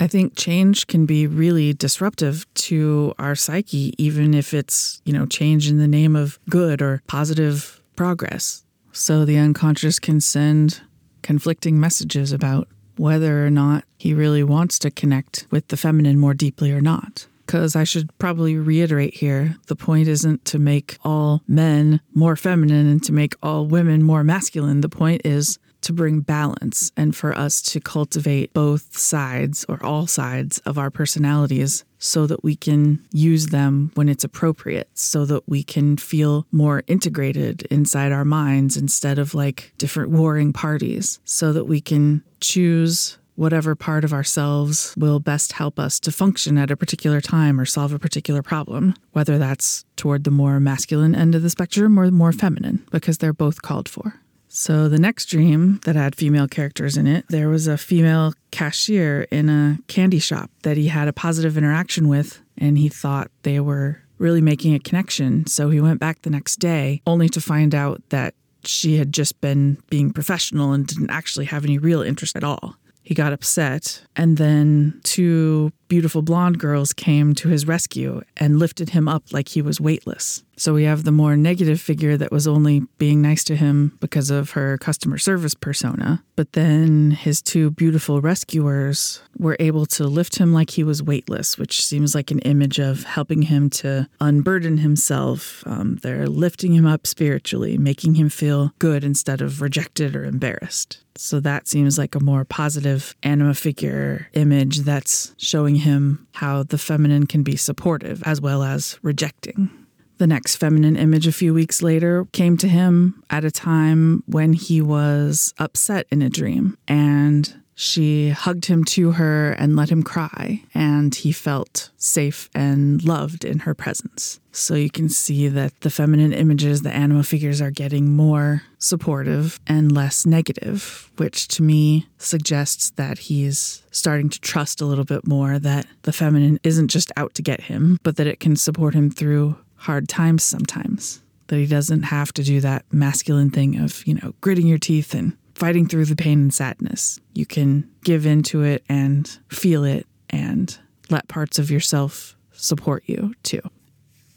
I 0.00 0.06
think 0.06 0.34
change 0.34 0.86
can 0.86 1.04
be 1.04 1.26
really 1.26 1.74
disruptive 1.74 2.46
to 2.54 3.12
our 3.18 3.34
psyche, 3.34 3.92
even 3.98 4.32
if 4.32 4.54
it's, 4.54 5.02
you 5.04 5.12
know, 5.12 5.26
change 5.26 5.68
in 5.68 5.76
the 5.76 5.88
name 5.88 6.16
of 6.16 6.38
good 6.48 6.80
or 6.80 7.02
positive 7.06 7.82
progress. 7.96 8.64
So 8.92 9.26
the 9.26 9.36
unconscious 9.36 9.98
can 9.98 10.22
send 10.22 10.80
conflicting 11.20 11.78
messages 11.78 12.32
about 12.32 12.66
whether 12.98 13.46
or 13.46 13.50
not 13.50 13.84
he 13.96 14.14
really 14.14 14.42
wants 14.42 14.78
to 14.80 14.90
connect 14.90 15.46
with 15.50 15.68
the 15.68 15.76
feminine 15.76 16.18
more 16.18 16.34
deeply 16.34 16.72
or 16.72 16.80
not. 16.80 17.26
Because 17.46 17.74
I 17.74 17.84
should 17.84 18.10
probably 18.18 18.56
reiterate 18.56 19.14
here 19.14 19.56
the 19.68 19.76
point 19.76 20.06
isn't 20.06 20.44
to 20.46 20.58
make 20.58 20.98
all 21.02 21.42
men 21.48 22.00
more 22.12 22.36
feminine 22.36 22.86
and 22.86 23.02
to 23.04 23.12
make 23.12 23.34
all 23.42 23.66
women 23.66 24.02
more 24.02 24.22
masculine. 24.22 24.82
The 24.82 24.88
point 24.90 25.22
is 25.24 25.58
to 25.80 25.92
bring 25.92 26.20
balance 26.20 26.92
and 26.96 27.16
for 27.16 27.34
us 27.34 27.62
to 27.62 27.80
cultivate 27.80 28.52
both 28.52 28.98
sides 28.98 29.64
or 29.68 29.82
all 29.82 30.06
sides 30.06 30.58
of 30.66 30.76
our 30.76 30.90
personalities 30.90 31.84
so 31.98 32.26
that 32.26 32.42
we 32.44 32.56
can 32.56 33.04
use 33.12 33.48
them 33.48 33.90
when 33.94 34.08
it's 34.08 34.24
appropriate, 34.24 34.88
so 34.94 35.24
that 35.24 35.48
we 35.48 35.62
can 35.62 35.96
feel 35.96 36.46
more 36.52 36.82
integrated 36.86 37.62
inside 37.70 38.12
our 38.12 38.24
minds 38.24 38.76
instead 38.76 39.18
of 39.18 39.34
like 39.34 39.72
different 39.78 40.10
warring 40.10 40.52
parties, 40.52 41.20
so 41.24 41.52
that 41.52 41.64
we 41.64 41.80
can 41.80 42.22
choose 42.40 43.18
whatever 43.34 43.76
part 43.76 44.04
of 44.04 44.12
ourselves 44.12 44.92
will 44.96 45.20
best 45.20 45.52
help 45.52 45.78
us 45.78 46.00
to 46.00 46.10
function 46.10 46.58
at 46.58 46.72
a 46.72 46.76
particular 46.76 47.20
time 47.20 47.60
or 47.60 47.64
solve 47.64 47.92
a 47.92 47.98
particular 47.98 48.42
problem, 48.42 48.94
whether 49.12 49.38
that's 49.38 49.84
toward 49.94 50.24
the 50.24 50.30
more 50.30 50.58
masculine 50.58 51.14
end 51.14 51.36
of 51.36 51.42
the 51.42 51.50
spectrum 51.50 51.98
or 51.98 52.06
the 52.06 52.12
more 52.12 52.32
feminine, 52.32 52.84
because 52.90 53.18
they're 53.18 53.32
both 53.32 53.62
called 53.62 53.88
for. 53.88 54.20
So, 54.60 54.88
the 54.88 54.98
next 54.98 55.26
dream 55.26 55.78
that 55.84 55.94
had 55.94 56.16
female 56.16 56.48
characters 56.48 56.96
in 56.96 57.06
it, 57.06 57.24
there 57.28 57.48
was 57.48 57.68
a 57.68 57.78
female 57.78 58.34
cashier 58.50 59.28
in 59.30 59.48
a 59.48 59.78
candy 59.86 60.18
shop 60.18 60.50
that 60.64 60.76
he 60.76 60.88
had 60.88 61.06
a 61.06 61.12
positive 61.12 61.56
interaction 61.56 62.08
with, 62.08 62.42
and 62.56 62.76
he 62.76 62.88
thought 62.88 63.30
they 63.44 63.60
were 63.60 64.02
really 64.18 64.40
making 64.40 64.74
a 64.74 64.80
connection. 64.80 65.46
So, 65.46 65.70
he 65.70 65.80
went 65.80 66.00
back 66.00 66.22
the 66.22 66.30
next 66.30 66.56
day 66.56 67.02
only 67.06 67.28
to 67.28 67.40
find 67.40 67.72
out 67.72 68.02
that 68.08 68.34
she 68.64 68.96
had 68.96 69.12
just 69.12 69.40
been 69.40 69.78
being 69.90 70.12
professional 70.12 70.72
and 70.72 70.88
didn't 70.88 71.10
actually 71.10 71.46
have 71.46 71.64
any 71.64 71.78
real 71.78 72.02
interest 72.02 72.34
at 72.34 72.42
all. 72.42 72.74
He 73.04 73.14
got 73.14 73.32
upset, 73.32 74.02
and 74.16 74.38
then 74.38 75.00
two 75.04 75.72
beautiful 75.88 76.22
blonde 76.22 76.58
girls 76.58 76.92
came 76.92 77.34
to 77.34 77.48
his 77.48 77.66
rescue 77.66 78.22
and 78.36 78.58
lifted 78.58 78.90
him 78.90 79.08
up 79.08 79.24
like 79.32 79.48
he 79.48 79.62
was 79.62 79.80
weightless. 79.80 80.44
So 80.58 80.74
we 80.74 80.84
have 80.84 81.04
the 81.04 81.12
more 81.12 81.36
negative 81.36 81.80
figure 81.80 82.16
that 82.16 82.32
was 82.32 82.48
only 82.48 82.80
being 82.98 83.22
nice 83.22 83.44
to 83.44 83.54
him 83.54 83.96
because 84.00 84.28
of 84.28 84.50
her 84.50 84.76
customer 84.78 85.16
service 85.16 85.54
persona. 85.54 86.24
But 86.34 86.52
then 86.52 87.12
his 87.12 87.40
two 87.40 87.70
beautiful 87.70 88.20
rescuers 88.20 89.22
were 89.38 89.56
able 89.60 89.86
to 89.86 90.04
lift 90.04 90.36
him 90.38 90.52
like 90.52 90.70
he 90.70 90.82
was 90.82 91.02
weightless, 91.02 91.58
which 91.58 91.84
seems 91.84 92.12
like 92.12 92.32
an 92.32 92.40
image 92.40 92.80
of 92.80 93.04
helping 93.04 93.42
him 93.42 93.70
to 93.70 94.08
unburden 94.20 94.78
himself. 94.78 95.62
Um, 95.64 96.00
they're 96.02 96.26
lifting 96.26 96.74
him 96.74 96.86
up 96.86 97.06
spiritually, 97.06 97.78
making 97.78 98.16
him 98.16 98.28
feel 98.28 98.72
good 98.80 99.04
instead 99.04 99.40
of 99.40 99.62
rejected 99.62 100.16
or 100.16 100.24
embarrassed. 100.24 101.04
So 101.18 101.40
that 101.40 101.66
seems 101.66 101.98
like 101.98 102.14
a 102.14 102.20
more 102.20 102.44
positive 102.44 103.16
anima 103.24 103.54
figure 103.54 104.28
image 104.34 104.80
that's 104.80 105.34
showing 105.36 105.74
him 105.78 106.26
how 106.32 106.62
the 106.62 106.78
feminine 106.78 107.26
can 107.26 107.42
be 107.42 107.56
supportive 107.56 108.22
as 108.24 108.40
well 108.40 108.62
as 108.62 108.98
rejecting. 109.02 109.70
The 110.18 110.26
next 110.26 110.56
feminine 110.56 110.96
image 110.96 111.26
a 111.26 111.32
few 111.32 111.54
weeks 111.54 111.80
later 111.80 112.26
came 112.32 112.56
to 112.58 112.68
him 112.68 113.22
at 113.30 113.44
a 113.44 113.52
time 113.52 114.24
when 114.26 114.52
he 114.52 114.82
was 114.82 115.54
upset 115.58 116.06
in 116.10 116.22
a 116.22 116.28
dream. 116.28 116.76
And 116.88 117.62
she 117.80 118.30
hugged 118.30 118.64
him 118.64 118.82
to 118.82 119.12
her 119.12 119.52
and 119.52 119.76
let 119.76 119.88
him 119.88 120.02
cry, 120.02 120.64
and 120.74 121.14
he 121.14 121.30
felt 121.30 121.90
safe 121.96 122.50
and 122.52 123.04
loved 123.04 123.44
in 123.44 123.60
her 123.60 123.72
presence. 123.72 124.40
So 124.50 124.74
you 124.74 124.90
can 124.90 125.08
see 125.08 125.46
that 125.46 125.80
the 125.82 125.88
feminine 125.88 126.32
images, 126.32 126.82
the 126.82 126.92
anima 126.92 127.22
figures, 127.22 127.60
are 127.60 127.70
getting 127.70 128.16
more 128.16 128.62
supportive 128.80 129.60
and 129.68 129.92
less 129.92 130.26
negative, 130.26 131.12
which 131.18 131.46
to 131.48 131.62
me 131.62 132.08
suggests 132.18 132.90
that 132.96 133.18
he's 133.18 133.84
starting 133.92 134.28
to 134.28 134.40
trust 134.40 134.80
a 134.80 134.84
little 134.84 135.04
bit 135.04 135.24
more 135.24 135.60
that 135.60 135.86
the 136.02 136.12
feminine 136.12 136.58
isn't 136.64 136.88
just 136.88 137.12
out 137.16 137.32
to 137.34 137.42
get 137.42 137.60
him, 137.60 138.00
but 138.02 138.16
that 138.16 138.26
it 138.26 138.40
can 138.40 138.56
support 138.56 138.92
him 138.92 139.08
through 139.08 139.56
hard 139.76 140.08
times 140.08 140.42
sometimes. 140.42 141.22
That 141.46 141.58
he 141.58 141.66
doesn't 141.66 142.02
have 142.02 142.32
to 142.34 142.42
do 142.42 142.60
that 142.60 142.84
masculine 142.90 143.50
thing 143.50 143.78
of, 143.78 144.04
you 144.04 144.14
know, 144.14 144.34
gritting 144.40 144.66
your 144.66 144.78
teeth 144.78 145.14
and 145.14 145.36
fighting 145.58 145.88
through 145.88 146.04
the 146.04 146.14
pain 146.14 146.40
and 146.40 146.54
sadness. 146.54 147.18
You 147.34 147.44
can 147.44 147.90
give 148.04 148.26
into 148.26 148.62
it 148.62 148.84
and 148.88 149.26
feel 149.50 149.82
it 149.82 150.06
and 150.30 150.78
let 151.10 151.26
parts 151.26 151.58
of 151.58 151.68
yourself 151.68 152.36
support 152.52 153.02
you 153.06 153.34
too. 153.42 153.62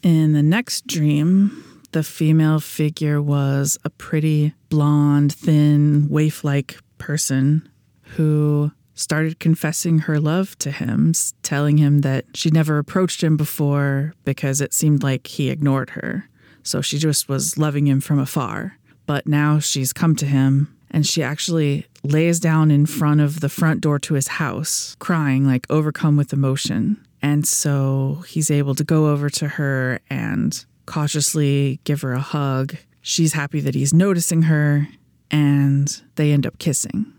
In 0.02 0.32
the 0.32 0.42
next 0.42 0.84
dream, 0.88 1.80
the 1.92 2.02
female 2.02 2.58
figure 2.58 3.22
was 3.22 3.78
a 3.84 3.90
pretty 3.90 4.54
blonde, 4.68 5.32
thin, 5.32 6.08
waif 6.08 6.42
like 6.42 6.76
person 6.98 7.68
who 8.16 8.72
started 8.94 9.38
confessing 9.38 10.00
her 10.00 10.18
love 10.18 10.58
to 10.58 10.72
him, 10.72 11.12
telling 11.42 11.78
him 11.78 12.00
that 12.00 12.24
she'd 12.34 12.52
never 12.52 12.78
approached 12.78 13.22
him 13.22 13.36
before 13.36 14.12
because 14.24 14.60
it 14.60 14.74
seemed 14.74 15.04
like 15.04 15.28
he 15.28 15.50
ignored 15.50 15.90
her. 15.90 16.28
So 16.64 16.80
she 16.80 16.98
just 16.98 17.28
was 17.28 17.56
loving 17.56 17.86
him 17.86 18.00
from 18.00 18.18
afar. 18.18 18.76
But 19.06 19.26
now 19.26 19.60
she's 19.60 19.92
come 19.92 20.16
to 20.16 20.26
him 20.26 20.76
and 20.92 21.06
she 21.06 21.22
actually 21.22 21.86
lays 22.04 22.38
down 22.38 22.70
in 22.70 22.86
front 22.86 23.20
of 23.20 23.40
the 23.40 23.48
front 23.48 23.80
door 23.80 23.98
to 24.00 24.14
his 24.14 24.28
house, 24.28 24.96
crying, 24.98 25.46
like 25.46 25.66
overcome 25.70 26.16
with 26.16 26.32
emotion. 26.32 27.04
And 27.22 27.46
so 27.46 28.24
he's 28.28 28.50
able 28.50 28.74
to 28.74 28.84
go 28.84 29.08
over 29.08 29.30
to 29.30 29.48
her 29.48 30.00
and 30.10 30.64
cautiously 30.86 31.80
give 31.84 32.02
her 32.02 32.12
a 32.12 32.20
hug. 32.20 32.76
She's 33.00 33.32
happy 33.32 33.60
that 33.60 33.74
he's 33.74 33.94
noticing 33.94 34.42
her, 34.42 34.88
and 35.30 36.02
they 36.16 36.32
end 36.32 36.46
up 36.46 36.58
kissing. 36.58 37.12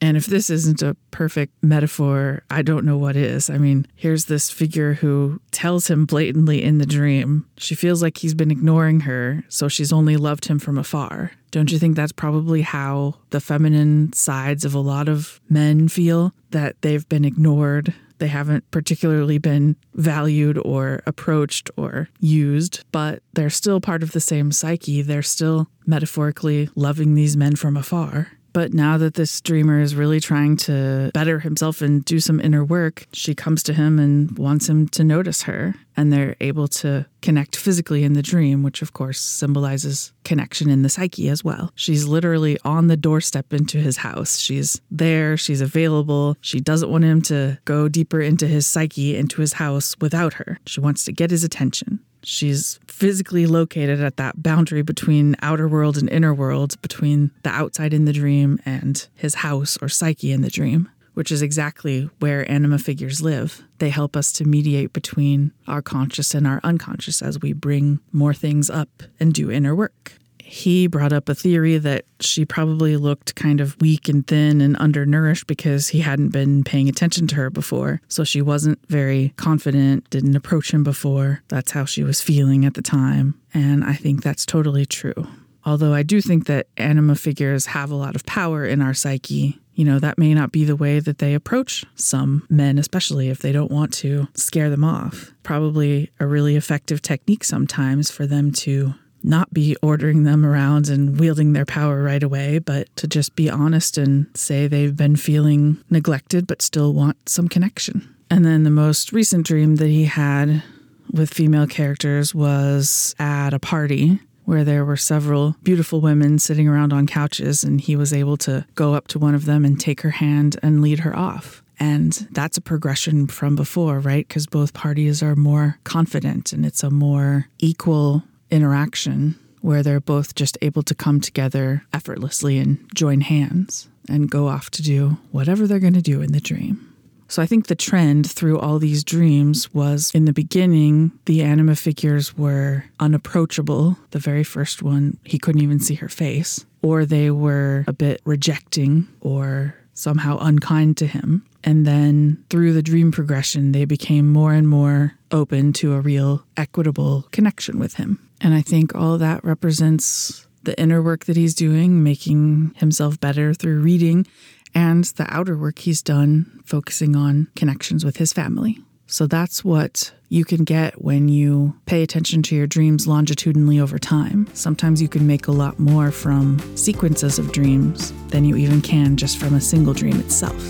And 0.00 0.16
if 0.16 0.26
this 0.26 0.50
isn't 0.50 0.82
a 0.82 0.96
perfect 1.12 1.54
metaphor, 1.62 2.42
I 2.50 2.62
don't 2.62 2.84
know 2.84 2.98
what 2.98 3.16
is. 3.16 3.48
I 3.48 3.56
mean, 3.56 3.86
here's 3.94 4.26
this 4.26 4.50
figure 4.50 4.94
who 4.94 5.40
tells 5.50 5.88
him 5.88 6.04
blatantly 6.04 6.62
in 6.62 6.78
the 6.78 6.84
dream 6.84 7.46
she 7.56 7.74
feels 7.74 8.02
like 8.02 8.18
he's 8.18 8.34
been 8.34 8.50
ignoring 8.50 9.00
her, 9.00 9.44
so 9.48 9.66
she's 9.66 9.92
only 9.92 10.16
loved 10.16 10.44
him 10.44 10.58
from 10.58 10.76
afar. 10.76 11.32
Don't 11.54 11.70
you 11.70 11.78
think 11.78 11.94
that's 11.94 12.10
probably 12.10 12.62
how 12.62 13.14
the 13.30 13.40
feminine 13.40 14.12
sides 14.12 14.64
of 14.64 14.74
a 14.74 14.80
lot 14.80 15.08
of 15.08 15.40
men 15.48 15.86
feel? 15.86 16.34
That 16.50 16.82
they've 16.82 17.08
been 17.08 17.24
ignored, 17.24 17.94
they 18.18 18.26
haven't 18.26 18.68
particularly 18.72 19.38
been 19.38 19.76
valued 19.94 20.58
or 20.58 21.04
approached 21.06 21.70
or 21.76 22.08
used, 22.18 22.84
but 22.90 23.22
they're 23.34 23.50
still 23.50 23.80
part 23.80 24.02
of 24.02 24.10
the 24.10 24.20
same 24.20 24.50
psyche. 24.50 25.00
They're 25.00 25.22
still 25.22 25.68
metaphorically 25.86 26.70
loving 26.74 27.14
these 27.14 27.36
men 27.36 27.54
from 27.54 27.76
afar. 27.76 28.32
But 28.52 28.74
now 28.74 28.98
that 28.98 29.14
this 29.14 29.40
dreamer 29.40 29.80
is 29.80 29.94
really 29.94 30.18
trying 30.18 30.56
to 30.58 31.12
better 31.14 31.38
himself 31.38 31.82
and 31.82 32.04
do 32.04 32.18
some 32.18 32.40
inner 32.40 32.64
work, 32.64 33.06
she 33.12 33.34
comes 33.34 33.62
to 33.64 33.74
him 33.74 34.00
and 34.00 34.36
wants 34.38 34.68
him 34.68 34.88
to 34.88 35.04
notice 35.04 35.42
her. 35.42 35.76
And 35.96 36.12
they're 36.12 36.36
able 36.40 36.66
to 36.68 37.06
connect 37.22 37.56
physically 37.56 38.04
in 38.04 38.14
the 38.14 38.22
dream, 38.22 38.62
which 38.62 38.82
of 38.82 38.92
course 38.92 39.20
symbolizes 39.20 40.12
connection 40.24 40.68
in 40.68 40.82
the 40.82 40.88
psyche 40.88 41.28
as 41.28 41.44
well. 41.44 41.70
She's 41.74 42.06
literally 42.06 42.58
on 42.64 42.88
the 42.88 42.96
doorstep 42.96 43.52
into 43.52 43.78
his 43.78 43.98
house. 43.98 44.38
She's 44.38 44.80
there, 44.90 45.36
she's 45.36 45.60
available. 45.60 46.36
She 46.40 46.60
doesn't 46.60 46.90
want 46.90 47.04
him 47.04 47.22
to 47.22 47.58
go 47.64 47.88
deeper 47.88 48.20
into 48.20 48.46
his 48.46 48.66
psyche, 48.66 49.16
into 49.16 49.40
his 49.40 49.54
house 49.54 49.94
without 50.00 50.34
her. 50.34 50.58
She 50.66 50.80
wants 50.80 51.04
to 51.04 51.12
get 51.12 51.30
his 51.30 51.44
attention. 51.44 52.00
She's 52.24 52.80
physically 52.88 53.46
located 53.46 54.00
at 54.00 54.16
that 54.16 54.42
boundary 54.42 54.82
between 54.82 55.36
outer 55.42 55.68
world 55.68 55.98
and 55.98 56.08
inner 56.08 56.34
world, 56.34 56.80
between 56.80 57.30
the 57.42 57.50
outside 57.50 57.92
in 57.92 58.06
the 58.06 58.12
dream 58.12 58.58
and 58.64 59.06
his 59.14 59.36
house 59.36 59.76
or 59.80 59.88
psyche 59.88 60.32
in 60.32 60.40
the 60.40 60.50
dream, 60.50 60.88
which 61.14 61.32
is 61.32 61.42
exactly 61.42 62.10
where 62.18 62.50
anima 62.50 62.78
figures 62.78 63.22
live. 63.22 63.62
They 63.78 63.90
help 63.90 64.16
us 64.16 64.32
to 64.32 64.44
mediate 64.44 64.92
between 64.92 65.52
our 65.66 65.82
conscious 65.82 66.34
and 66.34 66.46
our 66.46 66.60
unconscious 66.62 67.22
as 67.22 67.40
we 67.40 67.52
bring 67.52 68.00
more 68.12 68.34
things 68.34 68.68
up 68.68 69.02
and 69.18 69.32
do 69.32 69.50
inner 69.50 69.74
work 69.74 70.12
he 70.44 70.86
brought 70.86 71.12
up 71.12 71.28
a 71.28 71.34
theory 71.34 71.78
that 71.78 72.04
she 72.20 72.44
probably 72.44 72.96
looked 72.96 73.34
kind 73.34 73.60
of 73.60 73.80
weak 73.80 74.08
and 74.08 74.26
thin 74.26 74.60
and 74.60 74.76
undernourished 74.76 75.46
because 75.46 75.88
he 75.88 76.00
hadn't 76.00 76.28
been 76.28 76.62
paying 76.62 76.88
attention 76.88 77.26
to 77.28 77.34
her 77.36 77.50
before. 77.50 78.00
So 78.08 78.24
she 78.24 78.42
wasn't 78.42 78.78
very 78.88 79.32
confident, 79.36 80.08
didn't 80.10 80.36
approach 80.36 80.72
him 80.72 80.84
before. 80.84 81.42
That's 81.48 81.72
how 81.72 81.86
she 81.86 82.04
was 82.04 82.20
feeling 82.20 82.64
at 82.64 82.74
the 82.74 82.82
time. 82.82 83.40
And 83.54 83.82
I 83.82 83.94
think 83.94 84.22
that's 84.22 84.44
totally 84.44 84.84
true. 84.84 85.26
Although 85.64 85.94
I 85.94 86.02
do 86.02 86.20
think 86.20 86.46
that 86.46 86.66
anima 86.76 87.14
figures 87.14 87.66
have 87.66 87.90
a 87.90 87.96
lot 87.96 88.14
of 88.14 88.26
power 88.26 88.66
in 88.66 88.82
our 88.82 88.92
psyche, 88.92 89.58
you 89.74 89.84
know, 89.84 89.98
that 89.98 90.18
may 90.18 90.34
not 90.34 90.52
be 90.52 90.64
the 90.64 90.76
way 90.76 91.00
that 91.00 91.18
they 91.18 91.34
approach 91.34 91.84
some 91.94 92.46
men, 92.48 92.78
especially 92.78 93.28
if 93.28 93.40
they 93.40 93.52
don't 93.52 93.70
want 93.70 93.92
to 93.94 94.28
scare 94.34 94.70
them 94.70 94.84
off. 94.84 95.32
Probably 95.42 96.10
a 96.20 96.26
really 96.26 96.56
effective 96.56 97.02
technique 97.02 97.44
sometimes 97.44 98.10
for 98.10 98.26
them 98.26 98.52
to 98.52 98.94
not 99.24 99.52
be 99.52 99.74
ordering 99.82 100.24
them 100.24 100.44
around 100.44 100.88
and 100.88 101.18
wielding 101.18 101.54
their 101.54 101.64
power 101.64 102.02
right 102.02 102.22
away, 102.22 102.58
but 102.58 102.94
to 102.96 103.08
just 103.08 103.34
be 103.34 103.48
honest 103.48 103.96
and 103.96 104.26
say 104.34 104.66
they've 104.66 104.96
been 104.96 105.16
feeling 105.16 105.82
neglected 105.90 106.46
but 106.46 106.60
still 106.60 106.92
want 106.92 107.28
some 107.28 107.48
connection. 107.48 108.14
And 108.30 108.44
then 108.44 108.64
the 108.64 108.70
most 108.70 109.12
recent 109.12 109.46
dream 109.46 109.76
that 109.76 109.88
he 109.88 110.04
had 110.04 110.62
with 111.10 111.32
female 111.32 111.66
characters 111.66 112.34
was 112.34 113.14
at 113.18 113.54
a 113.54 113.58
party 113.58 114.20
where 114.44 114.64
there 114.64 114.84
were 114.84 114.96
several 114.96 115.56
beautiful 115.62 116.00
women 116.00 116.38
sitting 116.38 116.68
around 116.68 116.92
on 116.92 117.06
couches, 117.06 117.64
and 117.64 117.80
he 117.80 117.96
was 117.96 118.12
able 118.12 118.36
to 118.38 118.66
go 118.74 118.94
up 118.94 119.08
to 119.08 119.18
one 119.18 119.34
of 119.34 119.44
them 119.44 119.64
and 119.64 119.80
take 119.80 120.02
her 120.02 120.10
hand 120.10 120.58
and 120.62 120.82
lead 120.82 121.00
her 121.00 121.16
off. 121.16 121.62
And 121.80 122.12
that's 122.30 122.56
a 122.56 122.60
progression 122.60 123.26
from 123.26 123.56
before, 123.56 123.98
right? 123.98 124.26
Because 124.26 124.46
both 124.46 124.74
parties 124.74 125.22
are 125.22 125.34
more 125.34 125.78
confident 125.84 126.52
and 126.52 126.64
it's 126.64 126.82
a 126.82 126.90
more 126.90 127.48
equal 127.58 128.22
interaction 128.50 129.38
where 129.60 129.82
they're 129.82 129.98
both 129.98 130.34
just 130.34 130.58
able 130.62 130.82
to 130.82 130.94
come 130.94 131.20
together 131.20 131.84
effortlessly 131.92 132.58
and 132.58 132.78
join 132.94 133.22
hands 133.22 133.88
and 134.08 134.30
go 134.30 134.46
off 134.46 134.70
to 134.70 134.82
do 134.82 135.16
whatever 135.32 135.66
they're 135.66 135.78
going 135.78 135.94
to 135.94 136.02
do 136.02 136.20
in 136.20 136.32
the 136.32 136.40
dream. 136.40 136.93
So 137.28 137.42
I 137.42 137.46
think 137.46 137.66
the 137.66 137.74
trend 137.74 138.30
through 138.30 138.58
all 138.58 138.78
these 138.78 139.02
dreams 139.02 139.72
was 139.74 140.10
in 140.14 140.24
the 140.24 140.32
beginning, 140.32 141.12
the 141.24 141.42
anima 141.42 141.76
figures 141.76 142.36
were 142.36 142.84
unapproachable. 143.00 143.96
The 144.10 144.18
very 144.18 144.44
first 144.44 144.82
one, 144.82 145.18
he 145.24 145.38
couldn't 145.38 145.62
even 145.62 145.80
see 145.80 145.94
her 145.96 146.08
face, 146.08 146.64
or 146.82 147.04
they 147.04 147.30
were 147.30 147.84
a 147.86 147.92
bit 147.92 148.20
rejecting 148.24 149.08
or 149.20 149.74
somehow 149.94 150.38
unkind 150.40 150.96
to 150.98 151.06
him. 151.06 151.44
And 151.62 151.86
then 151.86 152.44
through 152.50 152.74
the 152.74 152.82
dream 152.82 153.10
progression, 153.10 153.72
they 153.72 153.84
became 153.86 154.30
more 154.30 154.52
and 154.52 154.68
more 154.68 155.14
open 155.30 155.72
to 155.74 155.94
a 155.94 156.00
real 156.00 156.44
equitable 156.56 157.26
connection 157.32 157.78
with 157.78 157.94
him. 157.94 158.18
And 158.40 158.52
I 158.52 158.60
think 158.60 158.94
all 158.94 159.16
that 159.18 159.42
represents 159.44 160.46
the 160.64 160.78
inner 160.78 161.02
work 161.02 161.24
that 161.24 161.36
he's 161.36 161.54
doing, 161.54 162.02
making 162.02 162.74
himself 162.76 163.18
better 163.20 163.54
through 163.54 163.80
reading, 163.80 164.26
and 164.74 165.04
the 165.04 165.26
outer 165.28 165.56
work 165.56 165.78
he's 165.78 166.02
done, 166.02 166.62
focusing 166.64 167.14
on 167.16 167.48
connections 167.56 168.04
with 168.04 168.16
his 168.16 168.32
family. 168.32 168.78
So 169.06 169.26
that's 169.26 169.64
what 169.64 170.12
you 170.28 170.44
can 170.44 170.64
get 170.64 171.00
when 171.02 171.28
you 171.28 171.78
pay 171.86 172.02
attention 172.02 172.42
to 172.44 172.56
your 172.56 172.66
dreams 172.66 173.06
longitudinally 173.06 173.78
over 173.78 173.98
time. 173.98 174.48
Sometimes 174.54 175.00
you 175.00 175.08
can 175.08 175.26
make 175.26 175.46
a 175.46 175.52
lot 175.52 175.78
more 175.78 176.10
from 176.10 176.58
sequences 176.76 177.38
of 177.38 177.52
dreams 177.52 178.12
than 178.28 178.44
you 178.44 178.56
even 178.56 178.80
can 178.80 179.16
just 179.16 179.38
from 179.38 179.54
a 179.54 179.60
single 179.60 179.92
dream 179.92 180.18
itself. 180.18 180.62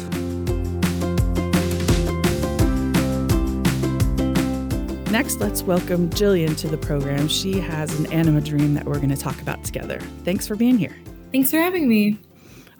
Next, 5.10 5.36
let's 5.38 5.62
welcome 5.62 6.10
Jillian 6.10 6.56
to 6.58 6.66
the 6.66 6.76
program. 6.76 7.28
She 7.28 7.60
has 7.60 7.96
an 8.00 8.12
anima 8.12 8.40
dream 8.40 8.74
that 8.74 8.84
we're 8.84 8.96
going 8.96 9.10
to 9.10 9.16
talk 9.16 9.40
about 9.40 9.62
together. 9.62 10.00
Thanks 10.24 10.48
for 10.48 10.56
being 10.56 10.76
here. 10.76 10.96
Thanks 11.30 11.52
for 11.52 11.58
having 11.58 11.88
me. 11.88 12.18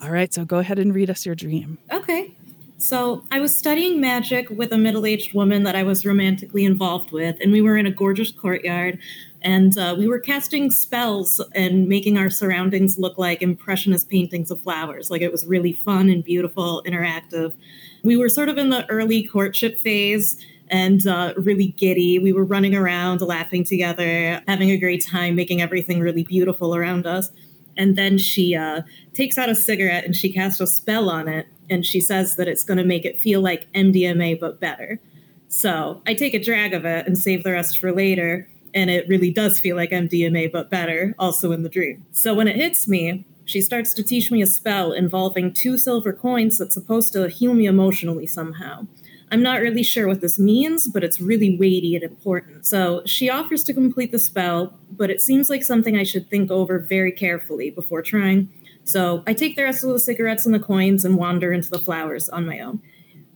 All 0.05 0.11
right, 0.11 0.33
so 0.35 0.45
go 0.45 0.59
ahead 0.59 0.79
and 0.79 0.95
read 0.95 1.09
us 1.09 1.25
your 1.25 1.35
dream. 1.35 1.79
Okay. 1.91 2.35
So, 2.77 3.25
I 3.31 3.41
was 3.41 3.57
studying 3.57 4.03
magic 4.03 4.51
with 4.51 4.71
a 4.71 4.77
middle 4.77 5.07
aged 5.07 5.33
woman 5.33 5.63
that 5.63 5.75
I 5.75 5.83
was 5.83 6.05
romantically 6.05 6.67
involved 6.67 7.11
with, 7.11 7.37
and 7.41 7.53
we 7.53 7.63
were 7.63 7.79
in 7.79 7.87
a 7.87 7.91
gorgeous 7.91 8.31
courtyard, 8.31 8.99
and 9.41 9.79
uh, 9.79 9.95
we 9.97 10.07
were 10.07 10.19
casting 10.19 10.71
spells 10.71 11.41
and 11.55 11.89
making 11.89 12.19
our 12.19 12.29
surroundings 12.29 12.99
look 12.99 13.17
like 13.17 13.41
impressionist 13.41 14.11
paintings 14.11 14.51
of 14.51 14.61
flowers. 14.61 15.11
Like, 15.11 15.23
it 15.23 15.33
was 15.33 15.47
really 15.47 15.73
fun 15.73 16.11
and 16.11 16.23
beautiful, 16.23 16.83
interactive. 16.87 17.55
We 18.03 18.19
were 18.19 18.29
sort 18.29 18.51
of 18.51 18.59
in 18.59 18.69
the 18.69 18.85
early 18.91 19.23
courtship 19.23 19.81
phase 19.81 20.37
and 20.69 21.07
uh, 21.07 21.33
really 21.39 21.69
giddy. 21.69 22.19
We 22.19 22.35
were 22.35 22.45
running 22.45 22.75
around, 22.75 23.23
laughing 23.23 23.65
together, 23.65 24.43
having 24.47 24.71
a 24.71 24.77
great 24.77 25.03
time, 25.03 25.35
making 25.35 25.63
everything 25.63 26.01
really 26.01 26.25
beautiful 26.25 26.75
around 26.75 27.07
us. 27.07 27.31
And 27.77 27.97
then 27.97 28.19
she 28.19 28.55
uh, 28.55 28.83
takes 29.13 29.39
out 29.39 29.49
a 29.49 29.55
cigarette 29.55 30.05
and 30.05 30.17
she 30.17 30.33
casts 30.33 30.61
a 30.61 30.67
spell 30.67 31.09
on 31.09 31.29
it. 31.29 31.47
And 31.71 31.85
she 31.85 32.01
says 32.01 32.37
that 32.37 32.49
it's 32.49 32.65
going 32.65 32.79
to 32.79 32.85
make 32.85 33.05
it 33.05 33.21
feel 33.21 33.41
like 33.41 33.73
MDMA, 33.73 34.39
but 34.39 34.61
better. 34.61 35.01
So 35.49 36.03
I 36.07 36.15
take 36.15 36.35
a 36.35 36.43
drag 36.43 36.75
of 36.75 36.85
it 36.85 37.07
and 37.07 37.17
save 37.17 37.45
the 37.45 37.53
rest 37.53 37.79
for 37.79 37.93
later. 37.93 38.49
And 38.75 38.91
it 38.91 39.09
really 39.09 39.31
does 39.31 39.59
feel 39.59 39.77
like 39.77 39.91
MDMA, 39.91 40.51
but 40.51 40.71
better, 40.71 41.15
also 41.19 41.53
in 41.53 41.63
the 41.63 41.69
dream. 41.69 42.05
So 42.13 42.35
when 42.35 42.49
it 42.49 42.57
hits 42.57 42.89
me, 42.89 43.25
she 43.45 43.61
starts 43.61 43.95
to 43.95 44.03
teach 44.03 44.31
me 44.31 44.43
a 44.43 44.47
spell 44.47 44.93
involving 44.93 45.53
two 45.53 45.79
silver 45.79 46.13
coins 46.13 46.59
that's 46.59 46.75
supposed 46.75 47.13
to 47.13 47.29
heal 47.29 47.55
me 47.55 47.67
emotionally 47.67 48.27
somehow. 48.27 48.87
I'm 49.35 49.43
not 49.43 49.61
really 49.61 49.83
sure 49.83 50.07
what 50.07 50.21
this 50.21 50.39
means, 50.39 50.87
but 50.87 51.03
it's 51.03 51.21
really 51.21 51.59
weighty 51.59 51.97
and 51.97 52.05
important. 52.05 52.65
So 52.65 53.03
she 53.05 53.29
offers 53.29 53.65
to 53.65 53.75
complete 53.75 54.13
the 54.13 54.21
spell, 54.21 54.79
but 54.93 55.11
it 55.11 55.21
seems 55.21 55.51
like 55.51 55.65
something 55.65 55.97
I 55.97 56.05
should 56.05 56.31
think 56.31 56.53
over 56.53 56.79
very 56.79 57.11
carefully 57.11 57.71
before 57.71 58.01
trying. 58.01 58.49
So 58.85 59.25
I 59.27 59.33
take 59.33 59.57
the 59.57 59.65
rest 59.65 59.83
of 59.83 59.91
the 59.91 59.99
cigarettes 59.99 60.47
and 60.47 60.55
the 60.55 60.61
coins 60.61 61.05
and 61.05 61.17
wander 61.17 61.53
into 61.53 61.69
the 61.69 61.81
flowers 61.81 62.29
on 62.29 62.47
my 62.47 62.61
own. 62.61 62.81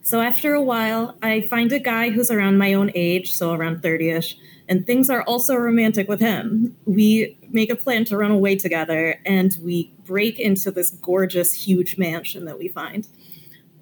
So 0.02 0.20
after 0.20 0.54
a 0.54 0.62
while, 0.62 1.16
I 1.20 1.40
find 1.50 1.72
a 1.72 1.80
guy 1.80 2.10
who's 2.10 2.30
around 2.30 2.58
my 2.58 2.74
own 2.74 2.92
age, 2.94 3.32
so 3.32 3.52
around 3.52 3.82
30 3.82 4.10
ish, 4.10 4.38
and 4.68 4.86
things 4.86 5.10
are 5.10 5.24
also 5.24 5.56
romantic 5.56 6.08
with 6.08 6.20
him. 6.20 6.76
We 6.84 7.36
make 7.50 7.70
a 7.70 7.76
plan 7.76 8.04
to 8.04 8.16
run 8.16 8.30
away 8.30 8.54
together 8.54 9.18
and 9.26 9.58
we 9.64 9.92
break 10.04 10.38
into 10.38 10.70
this 10.70 10.90
gorgeous, 10.90 11.52
huge 11.52 11.98
mansion 11.98 12.44
that 12.44 12.56
we 12.56 12.68
find. 12.68 13.08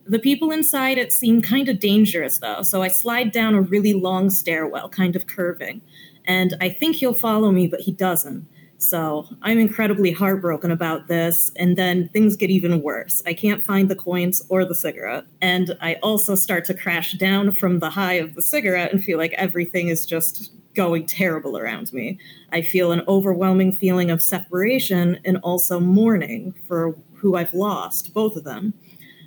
The 0.08 0.18
people 0.18 0.52
inside 0.52 0.98
it 0.98 1.12
seem 1.12 1.42
kind 1.42 1.68
of 1.68 1.80
dangerous, 1.80 2.38
though, 2.38 2.62
so 2.62 2.82
I 2.82 2.88
slide 2.88 3.32
down 3.32 3.54
a 3.54 3.60
really 3.60 3.92
long 3.92 4.30
stairwell, 4.30 4.88
kind 4.88 5.16
of 5.16 5.26
curving. 5.26 5.80
And 6.26 6.56
I 6.60 6.68
think 6.68 6.96
he'll 6.96 7.14
follow 7.14 7.50
me, 7.50 7.66
but 7.66 7.80
he 7.80 7.92
doesn't. 7.92 8.46
So 8.78 9.26
I'm 9.42 9.58
incredibly 9.58 10.12
heartbroken 10.12 10.70
about 10.70 11.08
this. 11.08 11.50
And 11.56 11.76
then 11.76 12.08
things 12.10 12.36
get 12.36 12.50
even 12.50 12.82
worse. 12.82 13.22
I 13.26 13.32
can't 13.32 13.62
find 13.62 13.88
the 13.88 13.96
coins 13.96 14.42
or 14.48 14.64
the 14.64 14.74
cigarette. 14.74 15.24
And 15.40 15.76
I 15.80 15.94
also 16.02 16.34
start 16.34 16.64
to 16.66 16.74
crash 16.74 17.14
down 17.14 17.52
from 17.52 17.78
the 17.78 17.90
high 17.90 18.14
of 18.14 18.34
the 18.34 18.42
cigarette 18.42 18.92
and 18.92 19.02
feel 19.02 19.18
like 19.18 19.32
everything 19.32 19.88
is 19.88 20.04
just 20.04 20.52
going 20.74 21.06
terrible 21.06 21.56
around 21.56 21.92
me. 21.92 22.18
I 22.52 22.60
feel 22.60 22.92
an 22.92 23.02
overwhelming 23.08 23.72
feeling 23.72 24.10
of 24.10 24.22
separation 24.22 25.18
and 25.24 25.38
also 25.38 25.80
mourning 25.80 26.54
for 26.68 26.94
who 27.14 27.34
I've 27.34 27.54
lost, 27.54 28.12
both 28.12 28.36
of 28.36 28.44
them. 28.44 28.74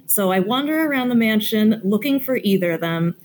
So 0.09 0.31
I 0.31 0.39
wander 0.39 0.87
around 0.87 1.09
the 1.09 1.15
mansion 1.15 1.79
looking 1.83 2.19
for 2.19 2.37
either 2.37 2.71
of 2.71 2.81
them. 2.81 3.15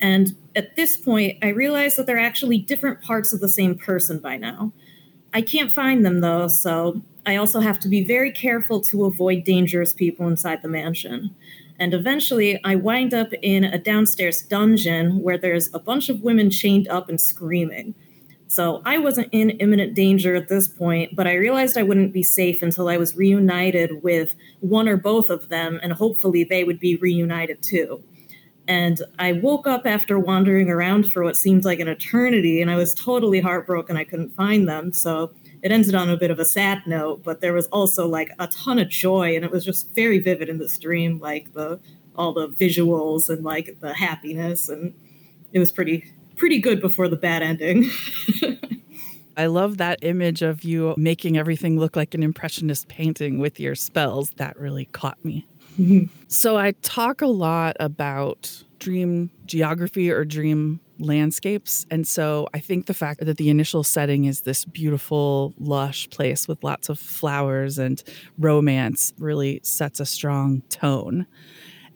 And 0.00 0.36
at 0.56 0.74
this 0.74 0.96
point, 0.96 1.38
I 1.40 1.48
realize 1.48 1.94
that 1.94 2.06
they're 2.06 2.18
actually 2.18 2.58
different 2.58 3.00
parts 3.00 3.32
of 3.32 3.38
the 3.38 3.48
same 3.48 3.78
person 3.78 4.18
by 4.18 4.38
now. 4.38 4.72
I 5.32 5.40
can't 5.40 5.72
find 5.72 6.04
them 6.04 6.20
though, 6.20 6.48
so 6.48 7.00
I 7.24 7.36
also 7.36 7.60
have 7.60 7.78
to 7.80 7.88
be 7.88 8.04
very 8.04 8.32
careful 8.32 8.80
to 8.82 9.04
avoid 9.04 9.44
dangerous 9.44 9.92
people 9.92 10.26
inside 10.26 10.62
the 10.62 10.68
mansion. 10.68 11.32
And 11.78 11.94
eventually, 11.94 12.60
I 12.64 12.74
wind 12.74 13.14
up 13.14 13.28
in 13.40 13.62
a 13.62 13.78
downstairs 13.78 14.42
dungeon 14.42 15.22
where 15.22 15.38
there's 15.38 15.72
a 15.72 15.78
bunch 15.78 16.08
of 16.08 16.22
women 16.22 16.50
chained 16.50 16.88
up 16.88 17.08
and 17.08 17.20
screaming. 17.20 17.94
So 18.52 18.82
I 18.84 18.98
wasn't 18.98 19.30
in 19.32 19.48
imminent 19.48 19.94
danger 19.94 20.34
at 20.34 20.48
this 20.48 20.68
point, 20.68 21.16
but 21.16 21.26
I 21.26 21.36
realized 21.36 21.78
I 21.78 21.84
wouldn't 21.84 22.12
be 22.12 22.22
safe 22.22 22.60
until 22.60 22.86
I 22.86 22.98
was 22.98 23.16
reunited 23.16 24.02
with 24.02 24.34
one 24.60 24.88
or 24.88 24.98
both 24.98 25.30
of 25.30 25.48
them, 25.48 25.80
and 25.82 25.94
hopefully 25.94 26.44
they 26.44 26.62
would 26.62 26.78
be 26.78 26.96
reunited 26.96 27.62
too. 27.62 28.04
And 28.68 29.00
I 29.18 29.32
woke 29.32 29.66
up 29.66 29.86
after 29.86 30.18
wandering 30.18 30.68
around 30.68 31.10
for 31.10 31.24
what 31.24 31.38
seemed 31.38 31.64
like 31.64 31.80
an 31.80 31.88
eternity, 31.88 32.60
and 32.60 32.70
I 32.70 32.76
was 32.76 32.92
totally 32.92 33.40
heartbroken 33.40 33.96
I 33.96 34.04
couldn't 34.04 34.36
find 34.36 34.68
them. 34.68 34.92
So 34.92 35.32
it 35.62 35.72
ended 35.72 35.94
on 35.94 36.10
a 36.10 36.18
bit 36.18 36.30
of 36.30 36.38
a 36.38 36.44
sad 36.44 36.82
note, 36.86 37.24
but 37.24 37.40
there 37.40 37.54
was 37.54 37.68
also 37.68 38.06
like 38.06 38.32
a 38.38 38.48
ton 38.48 38.78
of 38.78 38.90
joy, 38.90 39.34
and 39.34 39.46
it 39.46 39.50
was 39.50 39.64
just 39.64 39.94
very 39.94 40.18
vivid 40.18 40.50
in 40.50 40.58
this 40.58 40.76
dream, 40.76 41.18
like 41.20 41.54
the 41.54 41.80
all 42.16 42.34
the 42.34 42.48
visuals 42.48 43.30
and 43.30 43.42
like 43.42 43.80
the 43.80 43.94
happiness, 43.94 44.68
and 44.68 44.92
it 45.54 45.58
was 45.58 45.72
pretty 45.72 46.12
pretty 46.36 46.60
good 46.60 46.80
before 46.80 47.08
the 47.08 47.16
bad 47.16 47.42
ending. 47.42 47.90
I 49.36 49.46
love 49.46 49.78
that 49.78 49.98
image 50.02 50.42
of 50.42 50.62
you 50.62 50.94
making 50.98 51.38
everything 51.38 51.78
look 51.78 51.96
like 51.96 52.14
an 52.14 52.22
impressionist 52.22 52.88
painting 52.88 53.38
with 53.38 53.58
your 53.58 53.74
spells. 53.74 54.30
That 54.36 54.58
really 54.58 54.86
caught 54.86 55.22
me. 55.24 55.46
Mm-hmm. 55.78 56.06
So 56.32 56.56
I 56.56 56.72
talk 56.80 57.20
a 57.20 57.26
lot 57.26 57.76
about 57.78 58.64
dream 58.78 59.30
geography 59.44 60.10
or 60.10 60.24
dream 60.24 60.80
landscapes. 60.98 61.84
And 61.90 62.08
so 62.08 62.48
I 62.54 62.58
think 62.58 62.86
the 62.86 62.94
fact 62.94 63.24
that 63.24 63.36
the 63.36 63.50
initial 63.50 63.84
setting 63.84 64.24
is 64.24 64.40
this 64.40 64.64
beautiful, 64.64 65.52
lush 65.58 66.08
place 66.08 66.48
with 66.48 66.64
lots 66.64 66.88
of 66.88 66.98
flowers 66.98 67.78
and 67.78 68.02
romance 68.38 69.12
really 69.18 69.60
sets 69.62 70.00
a 70.00 70.06
strong 70.06 70.62
tone. 70.70 71.26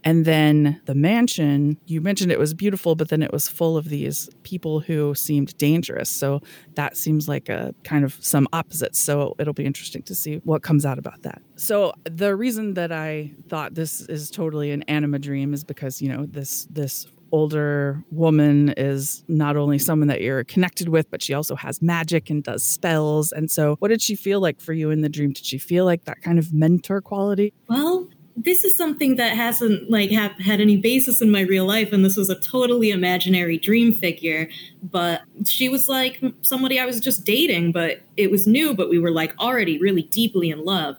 And 0.06 0.24
then 0.24 0.80
the 0.84 0.94
mansion, 0.94 1.78
you 1.84 2.00
mentioned 2.00 2.30
it 2.30 2.38
was 2.38 2.54
beautiful, 2.54 2.94
but 2.94 3.08
then 3.08 3.24
it 3.24 3.32
was 3.32 3.48
full 3.48 3.76
of 3.76 3.88
these 3.88 4.30
people 4.44 4.78
who 4.78 5.16
seemed 5.16 5.58
dangerous. 5.58 6.08
So 6.08 6.42
that 6.76 6.96
seems 6.96 7.28
like 7.28 7.48
a 7.48 7.74
kind 7.82 8.04
of 8.04 8.16
some 8.20 8.46
opposites. 8.52 9.00
So 9.00 9.34
it'll 9.40 9.52
be 9.52 9.64
interesting 9.64 10.02
to 10.04 10.14
see 10.14 10.36
what 10.44 10.62
comes 10.62 10.86
out 10.86 11.00
about 11.00 11.22
that. 11.22 11.42
So 11.56 11.92
the 12.04 12.36
reason 12.36 12.74
that 12.74 12.92
I 12.92 13.32
thought 13.48 13.74
this 13.74 14.02
is 14.02 14.30
totally 14.30 14.70
an 14.70 14.84
anima 14.84 15.18
dream 15.18 15.52
is 15.52 15.64
because, 15.64 16.00
you 16.00 16.08
know, 16.08 16.24
this 16.24 16.68
this 16.70 17.08
older 17.32 18.04
woman 18.12 18.72
is 18.76 19.24
not 19.28 19.56
only 19.56 19.78
someone 19.78 20.06
that 20.08 20.20
you're 20.20 20.44
connected 20.44 20.88
with, 20.88 21.10
but 21.10 21.20
she 21.20 21.34
also 21.34 21.56
has 21.56 21.82
magic 21.82 22.30
and 22.30 22.44
does 22.44 22.62
spells. 22.62 23.32
And 23.32 23.50
so, 23.50 23.76
what 23.80 23.88
did 23.88 24.00
she 24.00 24.14
feel 24.14 24.40
like 24.40 24.60
for 24.60 24.72
you 24.72 24.90
in 24.90 25.00
the 25.00 25.08
dream? 25.08 25.32
Did 25.32 25.44
she 25.44 25.58
feel 25.58 25.84
like 25.84 26.04
that 26.04 26.22
kind 26.22 26.38
of 26.38 26.52
mentor 26.52 27.00
quality? 27.00 27.52
Well, 27.68 28.08
this 28.36 28.64
is 28.64 28.76
something 28.76 29.16
that 29.16 29.34
hasn't 29.34 29.90
like 29.90 30.10
had 30.10 30.60
any 30.60 30.76
basis 30.76 31.22
in 31.22 31.30
my 31.30 31.40
real 31.40 31.64
life 31.64 31.92
and 31.92 32.04
this 32.04 32.16
was 32.16 32.28
a 32.28 32.38
totally 32.40 32.90
imaginary 32.90 33.56
dream 33.56 33.94
figure 33.94 34.48
but 34.82 35.22
she 35.46 35.68
was 35.70 35.88
like 35.88 36.22
somebody 36.42 36.78
i 36.78 36.84
was 36.84 37.00
just 37.00 37.24
dating 37.24 37.72
but 37.72 38.00
it 38.16 38.30
was 38.30 38.46
new 38.46 38.74
but 38.74 38.90
we 38.90 38.98
were 38.98 39.10
like 39.10 39.34
already 39.38 39.78
really 39.78 40.02
deeply 40.02 40.50
in 40.50 40.64
love. 40.64 40.96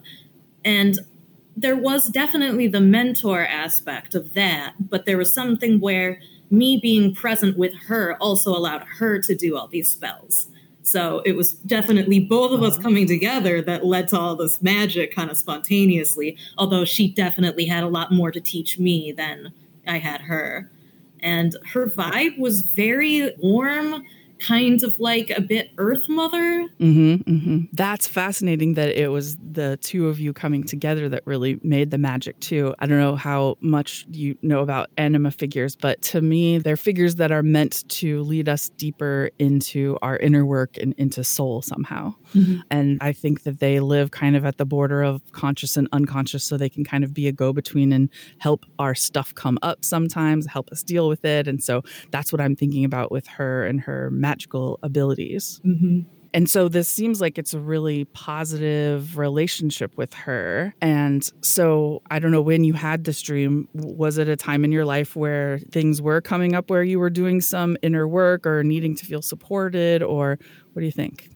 And 0.65 0.99
there 1.55 1.75
was 1.75 2.09
definitely 2.09 2.67
the 2.67 2.81
mentor 2.81 3.45
aspect 3.45 4.15
of 4.15 4.33
that 4.33 4.73
but 4.79 5.05
there 5.05 5.17
was 5.17 5.33
something 5.33 5.79
where 5.79 6.19
me 6.49 6.79
being 6.81 7.13
present 7.13 7.57
with 7.57 7.73
her 7.87 8.17
also 8.21 8.55
allowed 8.55 8.83
her 8.83 9.21
to 9.21 9.35
do 9.35 9.57
all 9.57 9.67
these 9.67 9.89
spells 9.89 10.49
so 10.87 11.21
it 11.25 11.33
was 11.33 11.51
definitely 11.51 12.17
both 12.17 12.53
of 12.53 12.63
us 12.63 12.75
uh-huh. 12.75 12.83
coming 12.83 13.07
together 13.07 13.61
that 13.61 13.85
led 13.85 14.07
to 14.07 14.17
all 14.17 14.37
this 14.37 14.61
magic 14.61 15.13
kind 15.13 15.29
of 15.29 15.35
spontaneously. 15.35 16.37
Although 16.57 16.85
she 16.85 17.09
definitely 17.09 17.65
had 17.65 17.83
a 17.83 17.89
lot 17.89 18.13
more 18.13 18.31
to 18.31 18.39
teach 18.39 18.79
me 18.79 19.11
than 19.11 19.51
I 19.85 19.97
had 19.97 20.21
her. 20.21 20.71
And 21.19 21.57
her 21.73 21.87
vibe 21.87 22.39
was 22.39 22.61
very 22.61 23.33
warm 23.39 24.05
kind 24.39 24.83
of 24.83 24.99
like 24.99 25.29
a 25.31 25.41
bit 25.41 25.71
Earth 25.77 26.07
Mother. 26.09 26.67
Mm-hmm, 26.79 27.29
mm-hmm. 27.29 27.57
That's 27.73 28.07
fascinating 28.07 28.75
that 28.75 28.89
it 28.89 29.09
was 29.09 29.37
the 29.37 29.77
two 29.77 30.07
of 30.07 30.19
you 30.19 30.33
coming 30.33 30.63
together 30.63 31.09
that 31.09 31.23
really 31.25 31.59
made 31.63 31.91
the 31.91 31.97
magic 31.97 32.39
too. 32.39 32.73
I 32.79 32.87
don't 32.87 32.99
know 32.99 33.15
how 33.15 33.57
much 33.61 34.05
you 34.11 34.37
know 34.41 34.59
about 34.59 34.89
anima 34.97 35.31
figures, 35.31 35.75
but 35.75 36.01
to 36.03 36.21
me, 36.21 36.57
they're 36.57 36.77
figures 36.77 37.15
that 37.15 37.31
are 37.31 37.43
meant 37.43 37.87
to 37.89 38.21
lead 38.23 38.49
us 38.49 38.69
deeper 38.69 39.29
into 39.39 39.97
our 40.01 40.17
inner 40.17 40.45
work 40.45 40.77
and 40.77 40.93
into 40.97 41.23
soul 41.23 41.61
somehow. 41.61 42.13
Mm-hmm. 42.33 42.61
And 42.71 42.97
I 43.01 43.13
think 43.13 43.43
that 43.43 43.59
they 43.59 43.79
live 43.79 44.11
kind 44.11 44.35
of 44.35 44.45
at 44.45 44.57
the 44.57 44.65
border 44.65 45.03
of 45.03 45.21
conscious 45.31 45.77
and 45.77 45.87
unconscious, 45.91 46.43
so 46.43 46.57
they 46.57 46.69
can 46.69 46.83
kind 46.83 47.03
of 47.03 47.13
be 47.13 47.27
a 47.27 47.31
go 47.31 47.53
between 47.53 47.91
and 47.93 48.09
help 48.39 48.65
our 48.79 48.95
stuff 48.95 49.33
come 49.35 49.57
up 49.61 49.83
sometimes, 49.83 50.45
help 50.47 50.69
us 50.71 50.83
deal 50.83 51.07
with 51.07 51.25
it. 51.25 51.47
And 51.47 51.63
so 51.63 51.83
that's 52.11 52.31
what 52.31 52.41
I'm 52.41 52.55
thinking 52.55 52.85
about 52.85 53.11
with 53.11 53.27
her 53.27 53.65
and 53.65 53.81
her 53.81 54.09
magical 54.11 54.79
abilities. 54.83 55.61
Mm-hmm. 55.65 56.01
And 56.33 56.49
so 56.49 56.67
this 56.67 56.89
seems 56.89 57.21
like 57.21 57.37
it's 57.37 57.53
a 57.53 57.59
really 57.59 58.05
positive 58.05 59.17
relationship 59.17 59.95
with 59.97 60.13
her. 60.13 60.75
And 60.81 61.27
so 61.41 62.01
I 62.11 62.19
don't 62.19 62.31
know 62.31 62.41
when 62.41 62.63
you 62.63 62.73
had 62.73 63.05
this 63.05 63.21
dream, 63.21 63.67
was 63.73 64.17
it 64.17 64.27
a 64.27 64.35
time 64.35 64.65
in 64.65 64.71
your 64.71 64.85
life 64.85 65.15
where 65.15 65.59
things 65.71 66.01
were 66.01 66.19
coming 66.21 66.53
up 66.53 66.69
where 66.69 66.83
you 66.83 66.99
were 66.99 67.09
doing 67.09 67.39
some 67.39 67.77
inner 67.81 68.07
work 68.07 68.45
or 68.45 68.63
needing 68.63 68.95
to 68.97 69.05
feel 69.05 69.21
supported? 69.21 70.03
Or 70.03 70.37
what 70.73 70.81
do 70.81 70.85
you 70.85 70.91
think? 70.91 71.29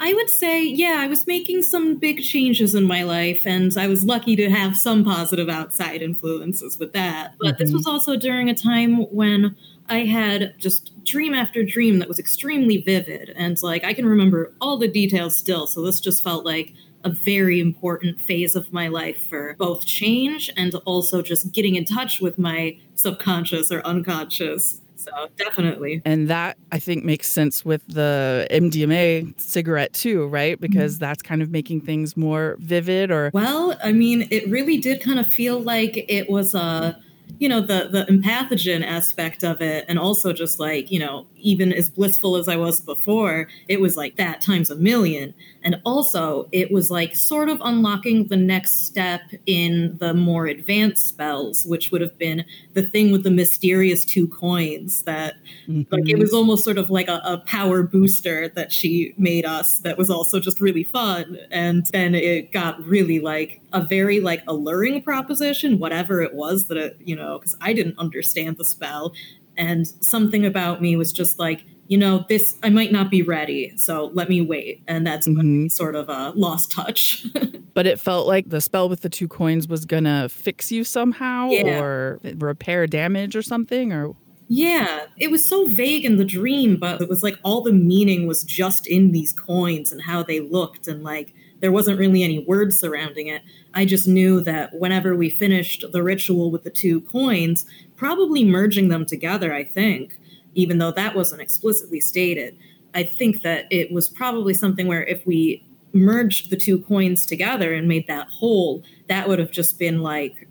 I 0.00 0.12
would 0.12 0.28
say, 0.28 0.62
yeah, 0.62 0.96
I 0.98 1.06
was 1.06 1.26
making 1.26 1.62
some 1.62 1.96
big 1.96 2.20
changes 2.20 2.74
in 2.74 2.84
my 2.84 3.04
life, 3.04 3.42
and 3.44 3.76
I 3.76 3.86
was 3.86 4.04
lucky 4.04 4.36
to 4.36 4.50
have 4.50 4.76
some 4.76 5.04
positive 5.04 5.48
outside 5.48 6.02
influences 6.02 6.78
with 6.78 6.92
that. 6.92 7.34
But 7.38 7.54
mm-hmm. 7.54 7.64
this 7.64 7.72
was 7.72 7.86
also 7.86 8.16
during 8.16 8.50
a 8.50 8.54
time 8.54 9.02
when 9.12 9.56
I 9.88 10.00
had 10.00 10.54
just 10.58 10.92
dream 11.04 11.34
after 11.34 11.62
dream 11.62 11.98
that 11.98 12.08
was 12.08 12.18
extremely 12.18 12.78
vivid. 12.78 13.30
And 13.36 13.60
like, 13.62 13.84
I 13.84 13.94
can 13.94 14.06
remember 14.06 14.52
all 14.60 14.78
the 14.78 14.88
details 14.88 15.36
still. 15.36 15.66
So 15.66 15.82
this 15.82 16.00
just 16.00 16.22
felt 16.22 16.44
like 16.44 16.72
a 17.04 17.10
very 17.10 17.60
important 17.60 18.18
phase 18.18 18.56
of 18.56 18.72
my 18.72 18.88
life 18.88 19.22
for 19.22 19.54
both 19.58 19.84
change 19.84 20.50
and 20.56 20.74
also 20.86 21.20
just 21.20 21.52
getting 21.52 21.76
in 21.76 21.84
touch 21.84 22.20
with 22.20 22.38
my 22.38 22.78
subconscious 22.94 23.70
or 23.70 23.86
unconscious. 23.86 24.80
So 25.04 25.28
definitely. 25.36 26.02
And 26.04 26.28
that 26.28 26.56
I 26.72 26.78
think 26.78 27.04
makes 27.04 27.28
sense 27.28 27.64
with 27.64 27.86
the 27.86 28.46
MDMA 28.50 29.38
cigarette 29.40 29.92
too, 29.92 30.26
right? 30.26 30.60
Because 30.60 30.94
mm-hmm. 30.94 31.04
that's 31.04 31.22
kind 31.22 31.42
of 31.42 31.50
making 31.50 31.82
things 31.82 32.16
more 32.16 32.56
vivid 32.60 33.10
or 33.10 33.30
Well, 33.32 33.78
I 33.82 33.92
mean, 33.92 34.28
it 34.30 34.48
really 34.48 34.78
did 34.78 35.02
kind 35.02 35.18
of 35.18 35.26
feel 35.26 35.60
like 35.60 36.04
it 36.08 36.28
was 36.28 36.54
a 36.54 36.98
you 37.38 37.48
know 37.48 37.60
the 37.60 37.88
the 37.90 38.04
empathogen 38.04 38.84
aspect 38.84 39.42
of 39.42 39.60
it 39.60 39.84
and 39.88 39.98
also 39.98 40.32
just 40.32 40.60
like 40.60 40.90
you 40.90 40.98
know 40.98 41.26
even 41.44 41.72
as 41.72 41.88
blissful 41.88 42.36
as 42.36 42.48
i 42.48 42.56
was 42.56 42.80
before 42.80 43.46
it 43.68 43.80
was 43.80 43.96
like 43.96 44.16
that 44.16 44.40
times 44.40 44.70
a 44.70 44.76
million. 44.76 45.34
And 45.62 45.80
also 45.84 46.48
it 46.52 46.70
was 46.70 46.90
like 46.90 47.14
sort 47.14 47.48
of 47.48 47.58
unlocking 47.62 48.26
the 48.28 48.36
next 48.36 48.86
step 48.86 49.22
in 49.46 49.96
the 49.98 50.12
more 50.12 50.46
advanced 50.46 51.06
spells 51.06 51.64
which 51.64 51.90
would 51.90 52.00
have 52.00 52.16
been 52.18 52.44
the 52.74 52.82
thing 52.82 53.12
with 53.12 53.22
the 53.22 53.30
mysterious 53.30 54.04
two 54.04 54.28
coins 54.28 55.02
that 55.02 55.36
mm-hmm. 55.66 55.82
like 55.94 56.08
it 56.08 56.18
was 56.18 56.32
almost 56.32 56.64
sort 56.64 56.78
of 56.78 56.90
like 56.90 57.08
a, 57.08 57.20
a 57.24 57.38
power 57.46 57.82
booster 57.82 58.48
that 58.48 58.72
she 58.72 59.14
made 59.16 59.44
us 59.44 59.78
that 59.78 59.96
was 59.96 60.10
also 60.10 60.38
just 60.40 60.60
really 60.60 60.84
fun. 60.84 61.38
And 61.50 61.86
then 61.86 62.14
it 62.14 62.52
got 62.52 62.84
really 62.84 63.20
like 63.20 63.60
a 63.72 63.82
very 63.82 64.20
like 64.20 64.42
alluring 64.46 65.02
proposition 65.02 65.78
whatever 65.78 66.22
it 66.22 66.34
was 66.34 66.66
that 66.66 66.76
it 66.76 66.96
you 67.04 67.16
know 67.16 67.38
because 67.38 67.56
i 67.60 67.72
didn't 67.72 67.98
understand 67.98 68.56
the 68.56 68.64
spell 68.64 69.12
and 69.56 69.86
something 70.00 70.44
about 70.44 70.80
me 70.82 70.96
was 70.96 71.12
just 71.12 71.38
like 71.38 71.64
you 71.86 71.98
know 71.98 72.24
this 72.28 72.56
i 72.62 72.68
might 72.68 72.92
not 72.92 73.10
be 73.10 73.22
ready 73.22 73.72
so 73.76 74.10
let 74.14 74.28
me 74.28 74.40
wait 74.40 74.82
and 74.88 75.06
that's 75.06 75.28
mm-hmm. 75.28 75.66
sort 75.68 75.94
of 75.94 76.08
a 76.08 76.32
lost 76.34 76.72
touch 76.72 77.26
but 77.74 77.86
it 77.86 78.00
felt 78.00 78.26
like 78.26 78.48
the 78.48 78.60
spell 78.60 78.88
with 78.88 79.02
the 79.02 79.08
two 79.08 79.28
coins 79.28 79.68
was 79.68 79.84
gonna 79.84 80.28
fix 80.28 80.72
you 80.72 80.82
somehow 80.84 81.48
yeah. 81.48 81.80
or 81.80 82.20
repair 82.36 82.86
damage 82.86 83.36
or 83.36 83.42
something 83.42 83.92
or 83.92 84.14
yeah, 84.48 85.06
it 85.16 85.30
was 85.30 85.48
so 85.48 85.66
vague 85.68 86.04
in 86.04 86.16
the 86.16 86.24
dream, 86.24 86.76
but 86.76 87.00
it 87.00 87.08
was 87.08 87.22
like 87.22 87.38
all 87.42 87.62
the 87.62 87.72
meaning 87.72 88.26
was 88.26 88.44
just 88.44 88.86
in 88.86 89.12
these 89.12 89.32
coins 89.32 89.90
and 89.90 90.02
how 90.02 90.22
they 90.22 90.40
looked, 90.40 90.86
and 90.86 91.02
like 91.02 91.32
there 91.60 91.72
wasn't 91.72 91.98
really 91.98 92.22
any 92.22 92.40
words 92.40 92.78
surrounding 92.78 93.28
it. 93.28 93.42
I 93.72 93.86
just 93.86 94.06
knew 94.06 94.40
that 94.42 94.74
whenever 94.74 95.16
we 95.16 95.30
finished 95.30 95.84
the 95.90 96.02
ritual 96.02 96.50
with 96.50 96.62
the 96.62 96.70
two 96.70 97.00
coins, 97.02 97.64
probably 98.04 98.44
merging 98.44 98.90
them 98.90 99.06
together, 99.06 99.54
I 99.54 99.64
think, 99.64 100.20
even 100.54 100.76
though 100.76 100.90
that 100.90 101.16
wasn't 101.16 101.40
explicitly 101.40 102.02
stated. 102.02 102.54
I 102.92 103.02
think 103.02 103.40
that 103.40 103.64
it 103.70 103.90
was 103.92 104.10
probably 104.10 104.52
something 104.52 104.86
where 104.86 105.04
if 105.04 105.24
we 105.24 105.64
merged 105.94 106.50
the 106.50 106.56
two 106.58 106.80
coins 106.80 107.24
together 107.24 107.72
and 107.72 107.88
made 107.88 108.06
that 108.08 108.28
whole, 108.28 108.84
that 109.08 109.26
would 109.26 109.38
have 109.38 109.50
just 109.50 109.78
been 109.78 110.02
like 110.02 110.46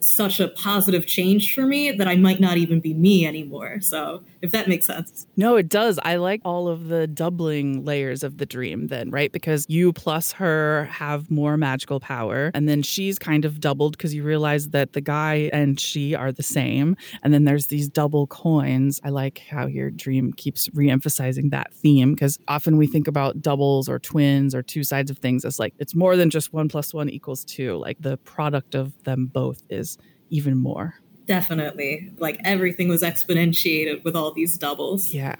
such 0.00 0.40
a 0.40 0.48
positive 0.48 1.06
change 1.06 1.54
for 1.54 1.66
me 1.66 1.90
that 1.92 2.08
I 2.08 2.16
might 2.16 2.40
not 2.40 2.56
even 2.56 2.80
be 2.80 2.94
me 2.94 3.26
anymore. 3.26 3.80
So, 3.80 4.22
if 4.42 4.50
that 4.52 4.68
makes 4.68 4.86
sense. 4.86 5.26
No, 5.36 5.56
it 5.56 5.68
does. 5.68 5.98
I 6.02 6.16
like 6.16 6.40
all 6.44 6.68
of 6.68 6.88
the 6.88 7.06
doubling 7.06 7.84
layers 7.84 8.22
of 8.22 8.38
the 8.38 8.46
dream, 8.46 8.86
then, 8.86 9.10
right? 9.10 9.30
Because 9.30 9.66
you 9.68 9.92
plus 9.92 10.32
her 10.32 10.86
have 10.86 11.30
more 11.30 11.56
magical 11.56 12.00
power. 12.00 12.50
And 12.54 12.68
then 12.68 12.82
she's 12.82 13.18
kind 13.18 13.44
of 13.44 13.60
doubled 13.60 13.96
because 13.96 14.14
you 14.14 14.22
realize 14.22 14.70
that 14.70 14.94
the 14.94 15.00
guy 15.00 15.50
and 15.52 15.78
she 15.78 16.14
are 16.14 16.32
the 16.32 16.42
same. 16.42 16.96
And 17.22 17.34
then 17.34 17.44
there's 17.44 17.66
these 17.66 17.88
double 17.88 18.26
coins. 18.26 19.00
I 19.04 19.10
like 19.10 19.42
how 19.50 19.66
your 19.66 19.90
dream 19.90 20.32
keeps 20.32 20.68
reemphasizing 20.68 21.50
that 21.50 21.72
theme 21.74 22.14
because 22.14 22.38
often 22.48 22.76
we 22.76 22.86
think 22.86 23.06
about 23.06 23.42
doubles 23.42 23.88
or 23.88 23.98
twins 23.98 24.54
or 24.54 24.62
two 24.62 24.84
sides 24.84 25.10
of 25.10 25.18
things 25.18 25.44
as 25.44 25.58
like 25.58 25.74
it's 25.78 25.94
more 25.94 26.16
than 26.16 26.30
just 26.30 26.52
one 26.52 26.68
plus 26.68 26.94
one 26.94 27.10
equals 27.10 27.44
two. 27.44 27.76
Like 27.76 27.98
the 28.00 28.16
product 28.18 28.74
of 28.74 29.02
them 29.04 29.26
both 29.26 29.62
is 29.68 29.89
even 30.30 30.56
more. 30.56 30.94
Definitely. 31.26 32.12
Like 32.18 32.40
everything 32.44 32.88
was 32.88 33.02
exponentiated 33.02 34.02
with 34.04 34.16
all 34.16 34.32
these 34.32 34.56
doubles. 34.56 35.12
Yeah. 35.12 35.36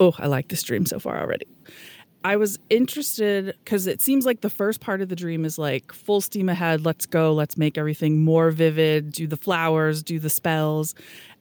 Oh, 0.00 0.14
I 0.18 0.26
like 0.26 0.48
this 0.48 0.62
dream 0.62 0.86
so 0.86 0.98
far 0.98 1.20
already. 1.20 1.46
I 2.24 2.36
was 2.36 2.58
interested 2.68 3.54
because 3.64 3.86
it 3.86 4.02
seems 4.02 4.26
like 4.26 4.40
the 4.40 4.50
first 4.50 4.80
part 4.80 5.00
of 5.00 5.08
the 5.08 5.14
dream 5.14 5.44
is 5.44 5.56
like 5.56 5.92
full 5.92 6.20
steam 6.20 6.48
ahead, 6.48 6.84
let's 6.84 7.06
go, 7.06 7.32
let's 7.32 7.56
make 7.56 7.78
everything 7.78 8.24
more 8.24 8.50
vivid, 8.50 9.12
do 9.12 9.28
the 9.28 9.36
flowers, 9.36 10.02
do 10.02 10.18
the 10.18 10.28
spells. 10.28 10.94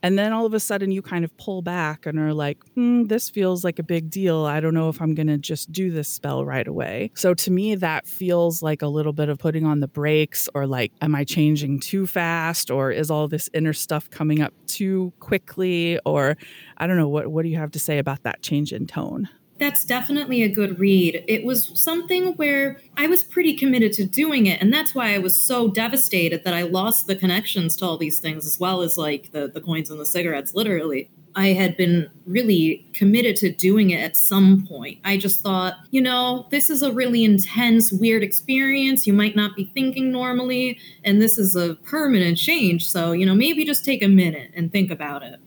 And 0.03 0.17
then 0.17 0.33
all 0.33 0.45
of 0.45 0.53
a 0.53 0.59
sudden 0.59 0.91
you 0.91 1.01
kind 1.01 1.25
of 1.25 1.35
pull 1.37 1.61
back 1.61 2.05
and 2.05 2.19
are 2.19 2.33
like, 2.33 2.57
hmm, 2.75 3.05
this 3.05 3.29
feels 3.29 3.63
like 3.63 3.79
a 3.79 3.83
big 3.83 4.09
deal. 4.09 4.45
I 4.45 4.59
don't 4.59 4.73
know 4.73 4.89
if 4.89 5.01
I'm 5.01 5.15
going 5.15 5.27
to 5.27 5.37
just 5.37 5.71
do 5.71 5.91
this 5.91 6.07
spell 6.07 6.45
right 6.45 6.67
away. 6.67 7.11
So 7.15 7.33
to 7.33 7.51
me, 7.51 7.75
that 7.75 8.07
feels 8.07 8.61
like 8.61 8.81
a 8.81 8.87
little 8.87 9.13
bit 9.13 9.29
of 9.29 9.39
putting 9.39 9.65
on 9.65 9.79
the 9.79 9.87
brakes 9.87 10.47
or 10.53 10.67
like, 10.67 10.91
am 11.01 11.15
I 11.15 11.23
changing 11.23 11.79
too 11.79 12.05
fast? 12.07 12.69
Or 12.69 12.91
is 12.91 13.09
all 13.09 13.27
this 13.27 13.49
inner 13.53 13.73
stuff 13.73 14.09
coming 14.09 14.41
up 14.41 14.53
too 14.67 15.13
quickly? 15.19 15.99
Or 16.05 16.37
I 16.77 16.87
don't 16.87 16.97
know. 16.97 17.09
What, 17.09 17.27
what 17.27 17.43
do 17.43 17.49
you 17.49 17.57
have 17.57 17.71
to 17.71 17.79
say 17.79 17.97
about 17.97 18.23
that 18.23 18.41
change 18.41 18.73
in 18.73 18.87
tone? 18.87 19.29
That's 19.59 19.83
definitely 19.83 20.43
a 20.43 20.49
good 20.49 20.79
read. 20.79 21.23
It 21.27 21.43
was 21.43 21.71
something 21.73 22.33
where 22.33 22.79
I 22.95 23.07
was 23.07 23.23
pretty 23.23 23.55
committed 23.55 23.91
to 23.93 24.05
doing 24.05 24.45
it. 24.45 24.61
And 24.61 24.71
that's 24.71 24.93
why 24.93 25.13
I 25.13 25.17
was 25.17 25.35
so 25.35 25.67
devastated 25.69 26.43
that 26.43 26.53
I 26.53 26.61
lost 26.63 27.07
the 27.07 27.15
connections 27.15 27.75
to 27.77 27.85
all 27.85 27.97
these 27.97 28.19
things, 28.19 28.45
as 28.45 28.59
well 28.59 28.81
as 28.81 28.97
like 28.97 29.31
the, 29.31 29.47
the 29.47 29.61
coins 29.61 29.89
and 29.89 29.99
the 29.99 30.05
cigarettes, 30.05 30.53
literally. 30.53 31.09
I 31.35 31.49
had 31.49 31.77
been 31.77 32.09
really 32.25 32.87
committed 32.93 33.35
to 33.37 33.51
doing 33.51 33.91
it 33.91 33.99
at 33.99 34.17
some 34.17 34.65
point. 34.65 34.99
I 35.03 35.17
just 35.17 35.41
thought, 35.41 35.75
you 35.91 36.01
know, 36.01 36.47
this 36.49 36.71
is 36.71 36.81
a 36.81 36.91
really 36.91 37.23
intense, 37.23 37.91
weird 37.91 38.23
experience. 38.23 39.05
You 39.05 39.13
might 39.13 39.35
not 39.35 39.55
be 39.55 39.65
thinking 39.65 40.11
normally, 40.11 40.79
and 41.03 41.21
this 41.21 41.37
is 41.37 41.55
a 41.55 41.75
permanent 41.75 42.39
change. 42.39 42.89
So, 42.89 43.11
you 43.11 43.23
know, 43.23 43.35
maybe 43.35 43.65
just 43.65 43.85
take 43.85 44.01
a 44.01 44.07
minute 44.07 44.49
and 44.55 44.71
think 44.71 44.89
about 44.89 45.21
it. 45.21 45.39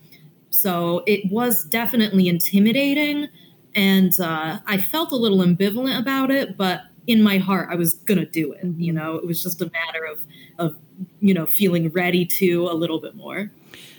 So 0.50 1.02
it 1.08 1.28
was 1.30 1.64
definitely 1.64 2.28
intimidating 2.28 3.28
and 3.74 4.18
uh, 4.20 4.58
I 4.66 4.78
felt 4.78 5.12
a 5.12 5.16
little 5.16 5.38
ambivalent 5.38 5.98
about 5.98 6.30
it, 6.30 6.56
but 6.56 6.82
in 7.06 7.22
my 7.22 7.38
heart, 7.38 7.68
I 7.70 7.76
was 7.76 7.94
gonna 7.94 8.26
do 8.26 8.52
it. 8.52 8.64
You 8.76 8.92
know, 8.92 9.16
it 9.16 9.26
was 9.26 9.42
just 9.42 9.60
a 9.60 9.70
matter 9.70 10.04
of 10.04 10.20
of 10.58 10.76
you 11.20 11.34
know 11.34 11.46
feeling 11.46 11.90
ready 11.90 12.24
to 12.26 12.68
a 12.68 12.74
little 12.74 13.00
bit 13.00 13.14
more. 13.14 13.50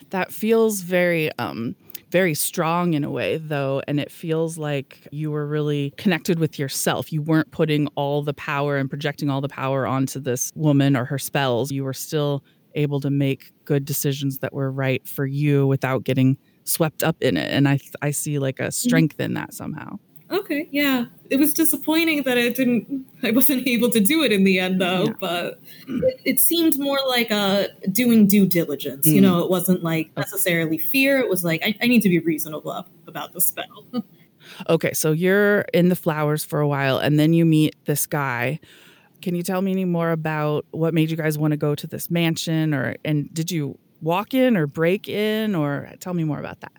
That 0.10 0.32
feels 0.32 0.82
very 0.82 1.32
um 1.38 1.76
very 2.12 2.34
strong 2.34 2.94
in 2.94 3.06
a 3.06 3.10
way 3.10 3.38
though 3.38 3.82
and 3.88 3.98
it 3.98 4.12
feels 4.12 4.58
like 4.58 5.08
you 5.12 5.32
were 5.32 5.48
really 5.48 5.94
connected 5.96 6.40
with 6.40 6.60
yourself 6.60 7.14
you 7.14 7.22
weren't 7.22 7.50
putting 7.52 7.88
all 7.96 8.22
the 8.22 8.34
power 8.34 8.76
and 8.76 8.90
projecting 8.90 9.30
all 9.30 9.40
the 9.40 9.48
power 9.48 9.88
onto 9.88 10.20
this 10.20 10.52
woman 10.54 10.98
or 10.98 11.06
her 11.06 11.18
spells 11.18 11.72
you 11.72 11.86
were 11.86 11.94
still 11.94 12.44
able 12.76 13.00
to 13.00 13.10
make 13.10 13.54
good 13.64 13.86
decisions 13.86 14.40
that 14.40 14.54
were 14.54 14.70
right 14.70 15.08
for 15.08 15.26
you 15.26 15.66
without 15.66 16.04
getting 16.04 16.38
swept 16.64 17.04
up 17.04 17.16
in 17.22 17.38
it 17.38 17.52
and 17.52 17.68
i 17.68 17.80
i 18.02 18.12
see 18.12 18.40
like 18.40 18.60
a 18.60 18.64
mm-hmm. 18.64 18.70
strength 18.72 19.20
in 19.20 19.34
that 19.34 19.54
somehow 19.54 19.98
okay 20.30 20.68
yeah 20.72 21.06
it 21.30 21.38
was 21.38 21.54
disappointing 21.54 22.24
that 22.24 22.38
i 22.38 22.50
didn't 22.50 23.06
i 23.24 23.32
wasn't 23.32 23.68
able 23.68 23.90
to 23.90 24.00
do 24.00 24.24
it 24.24 24.32
in 24.32 24.44
the 24.44 24.60
end 24.60 24.80
though 24.80 25.06
yeah. 25.06 25.14
but 25.20 25.60
it, 25.88 26.22
it, 26.24 26.40
seemed 26.40 26.78
more 26.80 27.00
like 27.08 27.32
a 27.32 27.68
doing 27.92 28.26
due 28.26 28.46
diligence 28.46 29.08
mm. 29.08 29.14
you 29.14 29.22
know 29.22 29.44
it 29.44 29.50
wasn't 29.50 29.84
like 29.84 30.16
necessarily 30.16 30.78
fear 30.78 31.20
it 31.20 31.30
was 31.30 31.44
like 31.44 31.62
I, 31.64 31.76
I 31.82 31.88
need 31.88 32.02
to 32.02 32.10
be 32.10 32.20
reasonable 32.20 32.86
about 33.08 33.34
the 33.34 33.42
spell 33.42 33.86
Okay, 34.70 34.94
so 34.94 35.12
you're 35.12 35.62
in 35.74 35.90
the 35.90 35.96
flowers 35.96 36.44
for 36.44 36.60
a 36.60 36.68
while 36.68 36.98
and 36.98 37.20
then 37.20 37.34
you 37.34 37.46
meet 37.46 37.76
this 37.86 38.06
guy. 38.06 38.60
Can 39.22 39.36
you 39.36 39.44
tell 39.44 39.62
me 39.62 39.72
any 39.72 39.86
more 39.86 40.12
about 40.12 40.66
what 40.72 40.94
made 40.94 41.12
you 41.12 41.18
guys 41.18 41.38
want 41.38 41.52
to 41.52 41.58
go 41.58 41.76
to 41.76 41.88
this 41.88 42.10
mansion 42.10 42.74
or 42.74 42.96
and 43.06 43.32
did 43.34 43.52
you 43.52 43.78
walk 44.02 44.34
in 44.34 44.58
or 44.58 44.68
break 44.68 45.08
in 45.08 45.56
or 45.56 45.92
tell 46.00 46.14
me 46.14 46.24
more 46.24 46.40
about 46.40 46.62
that? 46.62 46.74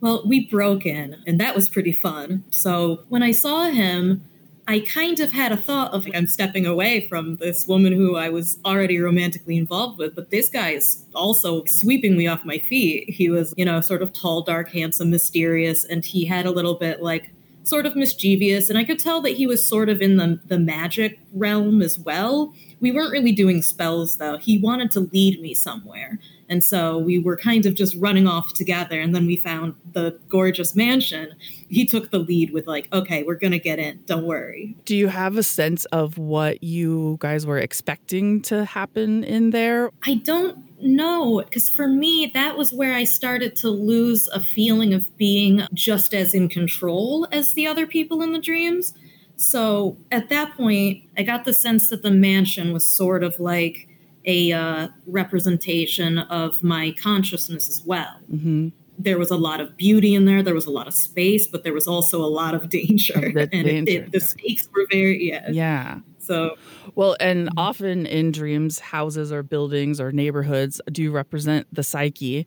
Well, 0.00 0.22
we 0.26 0.48
broke 0.48 0.86
in 0.86 1.22
and 1.26 1.40
that 1.40 1.54
was 1.54 1.68
pretty 1.68 1.92
fun. 1.92 2.44
So, 2.50 3.02
when 3.08 3.22
I 3.22 3.32
saw 3.32 3.64
him, 3.64 4.22
I 4.68 4.80
kind 4.80 5.18
of 5.18 5.32
had 5.32 5.50
a 5.50 5.56
thought 5.56 5.94
of 5.94 6.04
like, 6.04 6.14
I'm 6.14 6.26
stepping 6.26 6.66
away 6.66 7.08
from 7.08 7.36
this 7.36 7.66
woman 7.66 7.94
who 7.94 8.16
I 8.16 8.28
was 8.28 8.58
already 8.66 8.98
romantically 8.98 9.56
involved 9.56 9.98
with, 9.98 10.14
but 10.14 10.30
this 10.30 10.50
guy 10.50 10.72
is 10.72 11.06
also 11.14 11.64
sweeping 11.64 12.18
me 12.18 12.26
off 12.26 12.44
my 12.44 12.58
feet. 12.58 13.08
He 13.08 13.30
was, 13.30 13.54
you 13.56 13.64
know, 13.64 13.80
sort 13.80 14.02
of 14.02 14.12
tall, 14.12 14.42
dark, 14.42 14.70
handsome, 14.70 15.08
mysterious, 15.08 15.84
and 15.84 16.04
he 16.04 16.26
had 16.26 16.44
a 16.44 16.50
little 16.50 16.74
bit 16.74 17.02
like 17.02 17.30
sort 17.64 17.86
of 17.86 17.96
mischievous, 17.96 18.68
and 18.68 18.78
I 18.78 18.84
could 18.84 18.98
tell 18.98 19.22
that 19.22 19.30
he 19.30 19.46
was 19.46 19.66
sort 19.66 19.88
of 19.88 20.02
in 20.02 20.16
the 20.16 20.38
the 20.44 20.58
magic 20.58 21.18
realm 21.32 21.80
as 21.80 21.98
well. 21.98 22.52
We 22.80 22.92
weren't 22.92 23.12
really 23.12 23.32
doing 23.32 23.62
spells 23.62 24.16
though. 24.16 24.38
He 24.38 24.58
wanted 24.58 24.90
to 24.92 25.00
lead 25.00 25.40
me 25.40 25.54
somewhere. 25.54 26.18
And 26.50 26.64
so 26.64 26.96
we 26.96 27.18
were 27.18 27.36
kind 27.36 27.66
of 27.66 27.74
just 27.74 27.94
running 27.96 28.26
off 28.26 28.54
together. 28.54 28.98
And 28.98 29.14
then 29.14 29.26
we 29.26 29.36
found 29.36 29.74
the 29.92 30.18
gorgeous 30.28 30.74
mansion. 30.74 31.34
He 31.68 31.84
took 31.84 32.10
the 32.10 32.18
lead 32.18 32.52
with, 32.52 32.66
like, 32.66 32.88
okay, 32.92 33.22
we're 33.22 33.34
going 33.34 33.52
to 33.52 33.58
get 33.58 33.78
in. 33.78 34.00
Don't 34.06 34.24
worry. 34.24 34.74
Do 34.86 34.96
you 34.96 35.08
have 35.08 35.36
a 35.36 35.42
sense 35.42 35.84
of 35.86 36.16
what 36.16 36.62
you 36.64 37.18
guys 37.20 37.44
were 37.44 37.58
expecting 37.58 38.40
to 38.42 38.64
happen 38.64 39.24
in 39.24 39.50
there? 39.50 39.90
I 40.04 40.14
don't 40.14 40.64
know. 40.80 41.42
Because 41.44 41.68
for 41.68 41.86
me, 41.86 42.30
that 42.32 42.56
was 42.56 42.72
where 42.72 42.94
I 42.94 43.04
started 43.04 43.54
to 43.56 43.68
lose 43.68 44.26
a 44.28 44.40
feeling 44.40 44.94
of 44.94 45.14
being 45.18 45.66
just 45.74 46.14
as 46.14 46.32
in 46.32 46.48
control 46.48 47.28
as 47.30 47.52
the 47.52 47.66
other 47.66 47.86
people 47.86 48.22
in 48.22 48.32
the 48.32 48.40
dreams. 48.40 48.94
So 49.38 49.96
at 50.10 50.28
that 50.30 50.56
point, 50.56 51.04
I 51.16 51.22
got 51.22 51.44
the 51.44 51.54
sense 51.54 51.88
that 51.90 52.02
the 52.02 52.10
mansion 52.10 52.72
was 52.72 52.86
sort 52.86 53.22
of 53.22 53.38
like 53.38 53.88
a 54.24 54.52
uh, 54.52 54.88
representation 55.06 56.18
of 56.18 56.62
my 56.62 56.94
consciousness 57.00 57.68
as 57.68 57.82
well. 57.84 58.18
Mm-hmm. 58.30 58.68
There 58.98 59.16
was 59.16 59.30
a 59.30 59.36
lot 59.36 59.60
of 59.60 59.76
beauty 59.76 60.16
in 60.16 60.24
there. 60.24 60.42
There 60.42 60.54
was 60.54 60.66
a 60.66 60.72
lot 60.72 60.88
of 60.88 60.94
space, 60.94 61.46
but 61.46 61.62
there 61.62 61.72
was 61.72 61.86
also 61.86 62.20
a 62.20 62.26
lot 62.26 62.52
of 62.54 62.68
danger, 62.70 63.14
and 63.14 63.50
danger. 63.50 63.68
It, 63.68 63.88
it, 63.88 64.12
the 64.12 64.20
stakes 64.20 64.68
were 64.74 64.86
very 64.90 65.28
yeah. 65.30 65.48
Yeah. 65.50 66.00
So, 66.18 66.56
well, 66.94 67.16
and 67.20 67.48
often 67.56 68.04
in 68.04 68.32
dreams, 68.32 68.80
houses 68.80 69.32
or 69.32 69.42
buildings 69.42 69.98
or 69.98 70.12
neighborhoods 70.12 70.78
do 70.92 71.10
represent 71.10 71.66
the 71.72 71.82
psyche. 71.82 72.46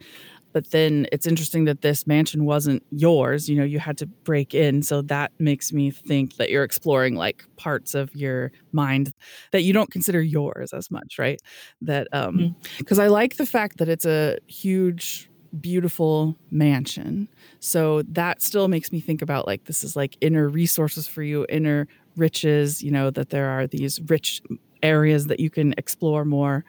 But 0.54 0.72
then 0.72 1.08
it's 1.12 1.26
interesting 1.26 1.66
that 1.66 1.82
this 1.82 2.06
mansion 2.06 2.46
wasn't 2.46 2.84
yours. 2.92 3.50
You 3.50 3.58
know, 3.58 3.64
you 3.64 3.80
had 3.80 3.98
to 4.00 4.06
break 4.06 4.54
in. 4.54 4.82
So 4.84 5.02
that 5.04 5.32
makes 5.40 5.72
me 5.72 5.92
think 5.92 6.36
that 6.36 6.50
you're 6.50 6.64
exploring 6.64 7.16
like 7.16 7.46
parts 7.58 7.96
of 7.96 8.14
your 8.16 8.52
mind 8.72 9.14
that 9.52 9.62
you 9.62 9.74
don't 9.74 9.92
consider 9.92 10.22
yours 10.22 10.74
as 10.74 10.92
much, 10.92 11.18
right? 11.18 11.42
That, 11.82 12.08
um, 12.12 12.56
because 12.78 12.98
mm-hmm. 12.98 13.06
I 13.06 13.10
like 13.10 13.38
the 13.38 13.46
fact 13.46 13.78
that 13.78 13.90
it's 13.90 14.06
a 14.06 14.38
huge, 14.48 15.30
beautiful 15.60 16.38
mansion. 16.50 17.28
So 17.60 18.04
that 18.04 18.42
still 18.42 18.68
makes 18.68 18.92
me 18.92 19.00
think 19.00 19.22
about 19.22 19.48
like 19.48 19.66
this 19.66 19.84
is 19.84 19.96
like 19.96 20.18
inner 20.22 20.48
resources 20.48 21.08
for 21.08 21.24
you, 21.24 21.46
inner 21.50 21.88
riches, 22.16 22.82
you 22.84 22.92
know, 22.92 23.10
that 23.12 23.30
there 23.30 23.50
are 23.50 23.68
these 23.68 24.00
rich 24.08 24.42
areas 24.84 25.28
that 25.28 25.40
you 25.40 25.50
can 25.50 25.74
explore 25.78 26.26
more. 26.26 26.66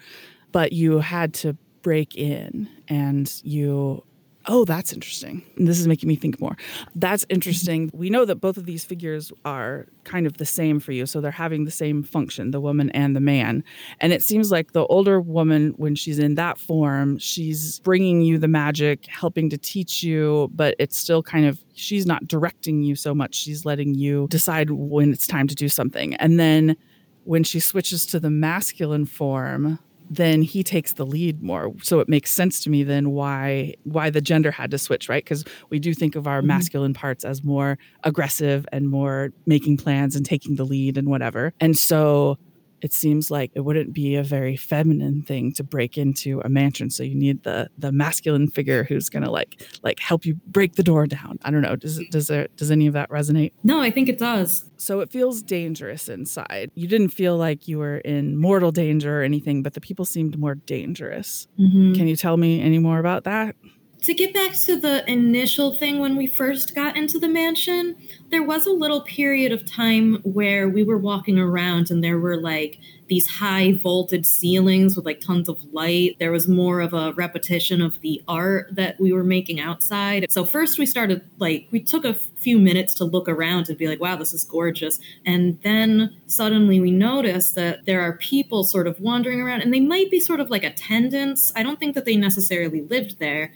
But 0.53 0.73
you 0.73 0.99
had 0.99 1.33
to 1.35 1.57
break 1.83 2.17
in 2.17 2.69
and 2.89 3.41
you 3.43 4.03
oh 4.47 4.65
that's 4.65 4.93
interesting. 4.93 5.43
This 5.57 5.79
is 5.79 5.87
making 5.87 6.09
me 6.09 6.17
think 6.17 6.41
more. 6.41 6.57
That's 6.97 7.25
interesting. 7.29 7.91
We 7.93 8.11
know 8.11 8.25
that 8.25 8.37
both 8.37 8.57
of 8.57 8.67
these 8.67 8.85
figures 8.85 9.33
are 9.45 9.87
kind 10.05 10.27
of 10.27 10.39
the 10.39 10.45
same 10.45 10.81
for 10.81 10.93
you 10.93 11.07
so 11.07 11.21
they're 11.21 11.31
having 11.31 11.65
the 11.65 11.71
same 11.71 12.03
function 12.03 12.51
the 12.51 12.61
woman 12.61 12.91
and 12.91 13.15
the 13.15 13.21
man. 13.21 13.63
And 14.01 14.13
it 14.13 14.23
seems 14.23 14.51
like 14.51 14.73
the 14.73 14.87
older 14.87 15.21
woman 15.21 15.75
when 15.77 15.95
she's 15.95 16.19
in 16.19 16.35
that 16.35 16.59
form 16.59 17.19
she's 17.19 17.79
bringing 17.81 18.23
you 18.23 18.39
the 18.39 18.49
magic 18.49 19.07
helping 19.07 19.49
to 19.51 19.59
teach 19.59 20.03
you 20.03 20.51
but 20.55 20.75
it's 20.79 20.99
still 20.99 21.23
kind 21.23 21.47
of 21.47 21.63
she's 21.75 22.07
not 22.07 22.27
directing 22.27 22.83
you 22.83 22.97
so 22.97 23.15
much. 23.15 23.35
She's 23.35 23.65
letting 23.65 23.95
you 23.95 24.27
decide 24.29 24.71
when 24.71 25.13
it's 25.13 25.27
time 25.27 25.47
to 25.49 25.55
do 25.55 25.69
something. 25.69 26.15
And 26.17 26.41
then 26.41 26.77
when 27.25 27.45
she 27.45 27.61
switches 27.61 28.05
to 28.07 28.19
the 28.19 28.31
masculine 28.31 29.07
form 29.07 29.79
then 30.13 30.43
he 30.43 30.63
takes 30.63 30.93
the 30.93 31.07
lead 31.07 31.43
more. 31.43 31.73
So 31.83 32.01
it 32.01 32.09
makes 32.09 32.31
sense 32.31 32.61
to 32.65 32.71
me 32.71 32.83
then 32.83 33.11
why 33.11 33.75
why 33.85 34.11
the 34.11 34.21
gender 34.21 34.51
had 34.51 34.71
to 34.73 34.79
switch, 34.79 35.09
right? 35.09 35.25
Because 35.25 35.45
we 35.71 35.79
do 35.79 35.95
think 35.95 36.17
of 36.17 36.27
our 36.27 36.39
mm-hmm. 36.39 36.49
masculine 36.49 36.95
parts 36.95 37.25
as 37.25 37.43
more 37.43 37.79
aggressive 38.05 38.67
and 38.73 38.91
more 38.91 39.33
making 39.47 39.79
plans 39.79 40.15
and 40.15 40.25
taking 40.25 40.57
the 40.57 40.65
lead 40.65 40.99
and 40.99 41.09
whatever. 41.09 41.55
And 41.61 41.77
so 41.77 42.39
it 42.83 42.93
seems 42.93 43.31
like 43.31 43.53
it 43.55 43.61
wouldn't 43.61 43.93
be 43.93 44.17
a 44.17 44.25
very 44.25 44.57
feminine 44.57 45.23
thing 45.23 45.53
to 45.55 45.65
break 45.65 45.97
into 45.97 46.41
a 46.45 46.49
mansion. 46.49 46.91
So 46.91 47.05
you 47.05 47.15
need 47.15 47.45
the 47.45 47.71
the 47.79 47.93
masculine 47.93 48.49
figure 48.49 48.85
who's 48.85 49.09
going 49.09 49.23
to 49.23 49.31
like 49.31 49.63
like 49.83 50.01
help 50.01 50.27
you 50.27 50.35
break 50.47 50.75
the 50.75 50.83
door 50.83 51.07
down. 51.07 51.39
I 51.43 51.51
don't 51.51 51.63
know. 51.63 51.77
Does 51.77 52.03
does 52.11 52.27
there 52.27 52.49
does 52.57 52.71
any 52.71 52.89
of 52.89 52.95
that 52.95 53.09
resonate? 53.09 53.53
No 53.63 53.81
i 53.81 53.91
think 53.91 54.09
it 54.09 54.19
does. 54.19 54.69
So 54.77 55.01
it 55.01 55.13
feels 55.13 55.43
dangerous 55.43 56.09
inside. 56.09 56.73
You 56.75 56.89
didn't 56.89 57.11
feel 57.11 57.37
like 57.37 57.69
you 57.69 57.79
were 57.79 57.99
in 57.99 58.37
mortal 58.37 58.73
danger 58.73 59.21
or 59.21 59.23
anything 59.23 59.63
but 59.63 59.75
the 59.75 59.81
people 59.81 60.05
seemed 60.05 60.39
more 60.39 60.57
dangerous. 60.57 61.47
Mm-hmm. 61.59 61.95
can 61.95 62.09
you 62.09 62.17
tell 62.17 62.37
me 62.37 62.61
any 62.61 62.79
more 62.79 62.99
about 62.99 63.25
that 63.25 63.55
to 64.03 64.15
get 64.15 64.35
back 64.35 64.53
to 64.53 64.79
the 64.81 65.09
initial 65.09 65.73
thing 65.73 66.01
when 66.01 66.17
we 66.17 66.27
first 66.27 66.75
got 66.75 66.97
into 66.97 67.21
the 67.21 67.29
mansion, 67.29 67.97
there 68.31 68.43
was 68.43 68.67
a 68.67 68.73
little 68.73 69.03
period 69.03 69.53
of 69.53 69.65
time 69.65 70.17
where 70.25 70.69
we 70.69 70.83
were 70.83 70.99
walking 70.99 71.39
around 71.39 71.89
and 71.91 72.03
there 72.03 72.19
were 72.19 72.37
like 72.37 72.81
these 73.07 73.29
high 73.29 73.75
vaulted 73.75 74.27
ceilings 74.27 74.97
with 74.97 75.05
like 75.05 75.21
tons 75.21 75.49
of 75.49 75.63
light. 75.73 76.17
There 76.19 76.33
was 76.33 76.49
more 76.49 76.81
of 76.81 76.95
a 76.95 77.13
repetition 77.13 77.81
of 77.81 78.01
the 78.01 78.23
art 78.27 78.75
that 78.75 78.99
we 78.99 79.13
were 79.13 79.23
making 79.23 79.61
outside. 79.61 80.27
So, 80.31 80.45
first 80.45 80.79
we 80.79 80.87
started 80.87 81.23
like, 81.39 81.69
we 81.71 81.81
took 81.81 82.05
a 82.05 82.15
few 82.15 82.59
minutes 82.59 82.95
to 82.95 83.05
look 83.05 83.29
around 83.29 83.69
and 83.69 83.79
be 83.79 83.87
like, 83.87 84.01
wow, 84.01 84.17
this 84.17 84.33
is 84.33 84.45
gorgeous. 84.45 84.99
And 85.25 85.61
then 85.63 86.17
suddenly 86.27 86.81
we 86.81 86.91
noticed 86.91 87.55
that 87.55 87.85
there 87.85 88.01
are 88.01 88.17
people 88.17 88.65
sort 88.65 88.89
of 88.89 88.99
wandering 88.99 89.41
around 89.41 89.61
and 89.61 89.73
they 89.73 89.81
might 89.81 90.11
be 90.11 90.19
sort 90.19 90.41
of 90.41 90.51
like 90.51 90.65
attendants. 90.65 91.53
I 91.55 91.63
don't 91.63 91.79
think 91.79 91.95
that 91.95 92.05
they 92.05 92.17
necessarily 92.17 92.81
lived 92.81 93.21
there 93.21 93.53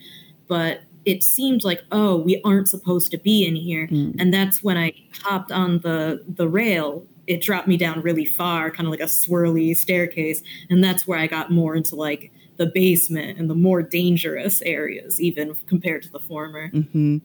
but 0.49 0.81
it 1.05 1.23
seemed 1.23 1.65
like 1.65 1.83
oh 1.93 2.17
we 2.17 2.41
aren't 2.45 2.69
supposed 2.69 3.11
to 3.11 3.19
be 3.19 3.47
in 3.47 3.57
here. 3.57 3.87
Mm. 3.87 4.17
and 4.19 4.35
that's 4.35 4.63
when 4.63 4.77
i 4.77 4.93
hopped 5.23 5.53
on 5.53 5.81
the 5.81 6.23
the 6.27 6.49
rail. 6.49 7.07
It 7.27 7.43
dropped 7.43 7.67
me 7.67 7.77
down 7.77 8.03
really 8.03 8.25
far 8.25 8.71
kind 8.71 8.87
of 8.87 8.93
like 8.93 9.01
a 9.01 9.05
swirly 9.05 9.77
staircase. 9.77 10.43
And 10.71 10.83
that's 10.83 11.07
where 11.07 11.19
i 11.19 11.27
got 11.27 11.51
more 11.51 11.75
into 11.75 11.97
like 11.97 12.33
the 12.57 12.67
basement 12.67 13.39
and 13.39 13.51
the 13.51 13.55
more 13.55 13.83
dangerous 13.83 14.63
areas 14.63 15.21
even 15.21 15.55
compared 15.67 16.03
to 16.03 16.11
the 16.11 16.19
former 16.19 16.71
mm-hmm. 16.71 17.19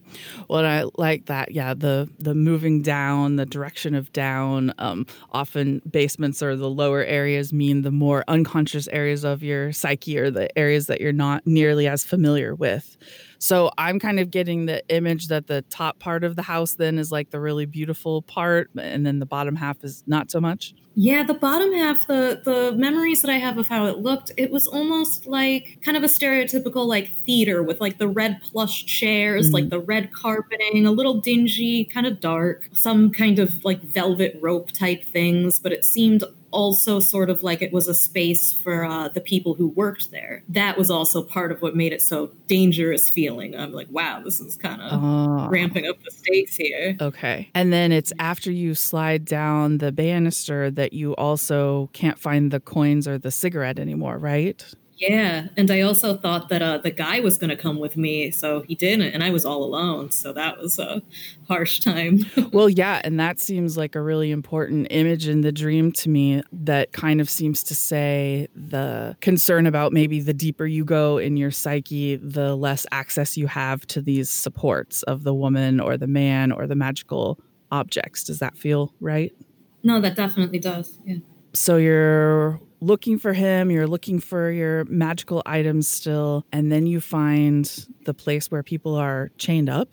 well 0.47 0.65
i 0.65 0.84
like 0.97 1.25
that 1.25 1.51
yeah 1.51 1.73
the 1.73 2.09
the 2.19 2.34
moving 2.34 2.82
down 2.82 3.36
the 3.36 3.45
direction 3.45 3.95
of 3.95 4.11
down 4.13 4.73
um, 4.77 5.05
often 5.32 5.82
basements 5.89 6.41
or 6.41 6.55
the 6.55 6.69
lower 6.69 7.03
areas 7.03 7.53
mean 7.53 7.82
the 7.82 7.91
more 7.91 8.23
unconscious 8.27 8.88
areas 8.89 9.23
of 9.23 9.43
your 9.43 9.71
psyche 9.71 10.17
or 10.17 10.29
the 10.29 10.57
areas 10.57 10.88
that 10.88 11.01
you're 11.01 11.13
not 11.13 11.45
nearly 11.45 11.88
as 11.88 12.03
familiar 12.03 12.55
with 12.55 12.97
so 13.41 13.71
I'm 13.75 13.97
kind 13.97 14.19
of 14.19 14.29
getting 14.29 14.67
the 14.67 14.87
image 14.89 15.27
that 15.29 15.47
the 15.47 15.63
top 15.63 15.97
part 15.97 16.23
of 16.23 16.35
the 16.35 16.43
house 16.43 16.75
then 16.75 16.99
is 16.99 17.11
like 17.11 17.31
the 17.31 17.39
really 17.39 17.65
beautiful 17.65 18.21
part, 18.21 18.69
and 18.79 19.03
then 19.03 19.17
the 19.17 19.25
bottom 19.25 19.55
half 19.55 19.83
is 19.83 20.03
not 20.05 20.29
so 20.29 20.39
much. 20.39 20.75
Yeah, 20.93 21.23
the 21.23 21.33
bottom 21.33 21.73
half, 21.73 22.05
the 22.05 22.39
the 22.45 22.73
memories 22.77 23.23
that 23.23 23.31
I 23.31 23.39
have 23.39 23.57
of 23.57 23.67
how 23.67 23.87
it 23.87 23.97
looked, 23.97 24.31
it 24.37 24.51
was 24.51 24.67
almost 24.67 25.25
like 25.25 25.79
kind 25.81 25.97
of 25.97 26.03
a 26.03 26.07
stereotypical 26.07 26.85
like 26.85 27.15
theater 27.25 27.63
with 27.63 27.81
like 27.81 27.97
the 27.97 28.07
red 28.07 28.41
plush 28.43 28.85
chairs, 28.85 29.47
mm-hmm. 29.47 29.55
like 29.55 29.69
the 29.69 29.79
red 29.79 30.11
carpeting, 30.11 30.85
a 30.85 30.91
little 30.91 31.19
dingy, 31.19 31.85
kind 31.85 32.05
of 32.05 32.19
dark, 32.19 32.69
some 32.73 33.09
kind 33.09 33.39
of 33.39 33.65
like 33.65 33.81
velvet 33.81 34.37
rope 34.39 34.71
type 34.71 35.03
things, 35.03 35.59
but 35.59 35.71
it 35.71 35.83
seemed 35.83 36.23
also 36.52 36.99
sort 36.99 37.30
of 37.30 37.43
like 37.43 37.62
it 37.62 37.74
was 37.74 37.88
a 37.88 37.93
space 37.93 38.54
for 38.54 38.86
uh, 38.86 39.08
the 39.10 39.22
people 39.22 39.54
who 39.54 39.70
worked 39.70 40.12
there. 40.12 40.43
That 40.49 40.78
was 40.78 40.89
also 40.91 41.24
part 41.24 41.52
of 41.52 41.62
what 41.62 41.76
made 41.76 41.93
it 41.93 42.02
so 42.02 42.32
dangerous 42.47 43.10
feeling. 43.10 43.56
I'm 43.56 43.72
like, 43.72 43.88
wow, 43.89 44.22
this 44.24 44.39
is 44.39 44.58
kind 44.58 44.82
of 44.82 45.02
oh. 45.02 45.49
ramping 45.49 45.88
up 45.88 46.02
the 46.04 46.12
stakes 46.12 46.56
here. 46.56 46.95
Okay. 47.02 47.49
And 47.56 47.72
then 47.72 47.91
it's 47.91 48.14
after 48.20 48.52
you 48.52 48.76
slide 48.76 49.26
down 49.26 49.80
the 49.80 49.91
banister 49.91 50.70
that 50.72 50.93
you 50.93 51.16
also 51.16 51.89
can't 51.93 52.20
find 52.20 52.52
the 52.52 52.60
coins 52.60 53.08
or 53.08 53.18
the 53.18 53.32
cigarette 53.32 53.80
anymore, 53.80 54.18
right? 54.18 54.64
Yeah, 55.02 55.47
and 55.58 55.72
I 55.72 55.82
also 55.82 56.16
thought 56.16 56.49
that 56.49 56.62
uh, 56.62 56.78
the 56.78 56.91
guy 56.91 57.22
was 57.22 57.39
going 57.39 57.49
to 57.49 57.56
come 57.56 57.80
with 57.80 57.97
me, 57.97 58.30
so 58.30 58.62
he 58.62 58.76
didn't, 58.76 59.16
and 59.16 59.24
I 59.24 59.32
was 59.32 59.45
all 59.45 59.64
alone. 59.64 60.12
So 60.12 60.32
that 60.32 60.60
was 60.60 60.78
a 60.78 61.02
harsh 61.47 61.80
time. 61.80 62.20
well, 62.54 62.70
yeah, 62.70 63.02
and 63.04 63.20
that 63.20 63.39
seems 63.39 63.78
like 63.78 63.95
a 63.95 64.02
really 64.02 64.30
important 64.30 64.86
image 64.91 65.28
in 65.28 65.41
the 65.41 65.52
dream 65.52 65.91
to 65.93 66.10
me. 66.10 66.43
That 66.52 66.91
kind 66.91 67.20
of 67.20 67.32
seems 67.32 67.64
to 67.64 67.76
say 67.76 68.47
the 68.54 69.18
concern 69.22 69.66
about 69.66 69.91
maybe 69.91 70.22
the 70.22 70.36
deeper 70.36 70.68
you 70.68 70.86
go 70.86 71.18
in 71.18 71.36
your 71.36 71.49
psyche, 71.49 72.18
the 72.18 72.56
less 72.56 72.86
access 72.91 73.36
you 73.36 73.47
have 73.47 73.88
to 73.88 74.04
these 74.04 74.30
supports 74.30 75.02
of 75.04 75.24
the 75.24 75.34
woman 75.34 75.80
or 75.80 75.97
the 75.97 76.06
man 76.06 76.52
or 76.52 76.68
the 76.68 76.76
magical 76.76 77.39
objects. 77.72 78.24
Does 78.24 78.38
that 78.38 78.56
feel 78.56 78.93
right? 78.99 79.34
No, 79.82 79.99
that 79.99 80.16
definitely 80.16 80.60
does. 80.60 80.99
Yeah. 81.06 81.16
So 81.54 81.78
you're 81.78 82.62
looking 82.82 83.19
for 83.19 83.34
him, 83.34 83.71
you're 83.71 83.88
looking 83.88 84.19
for 84.19 84.51
your 84.51 84.86
magical 84.86 85.41
items 85.45 85.88
still, 85.88 86.45
and 86.51 86.71
then 86.71 86.86
you 86.88 86.99
find 86.99 87.86
the 88.05 88.13
place 88.13 88.51
where 88.51 88.63
people 88.63 88.95
are 88.95 89.32
chained 89.38 89.69
up. 89.69 89.89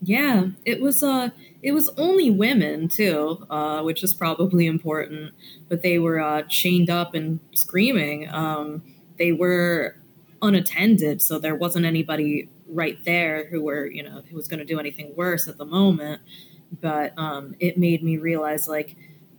Yeah, 0.00 0.48
it 0.64 0.80
was 0.80 1.02
uh 1.02 1.30
it 1.62 1.72
was 1.72 1.90
only 1.96 2.30
women 2.30 2.88
too, 2.88 3.44
uh, 3.50 3.82
which 3.82 4.04
is 4.04 4.14
probably 4.14 4.66
important, 4.66 5.32
but 5.68 5.82
they 5.82 5.98
were 5.98 6.20
uh, 6.20 6.42
chained 6.48 6.88
up 6.88 7.14
and 7.14 7.40
screaming. 7.52 8.28
Um, 8.30 8.82
they 9.18 9.32
were 9.32 9.96
unattended, 10.40 11.20
so 11.20 11.40
there 11.40 11.56
wasn't 11.56 11.84
anybody 11.84 12.48
right 12.68 13.02
there 13.04 13.48
who 13.48 13.62
were, 13.62 13.86
you 13.86 14.04
know, 14.04 14.22
who 14.30 14.36
was 14.36 14.46
going 14.46 14.60
to 14.60 14.64
do 14.64 14.78
anything 14.78 15.14
worse 15.16 15.48
at 15.48 15.58
the 15.58 15.64
moment. 15.64 16.20
But 16.80 17.18
um, 17.18 17.56
it 17.58 17.76
made 17.76 18.04
me 18.04 18.18
realize, 18.18 18.68
like, 18.68 18.94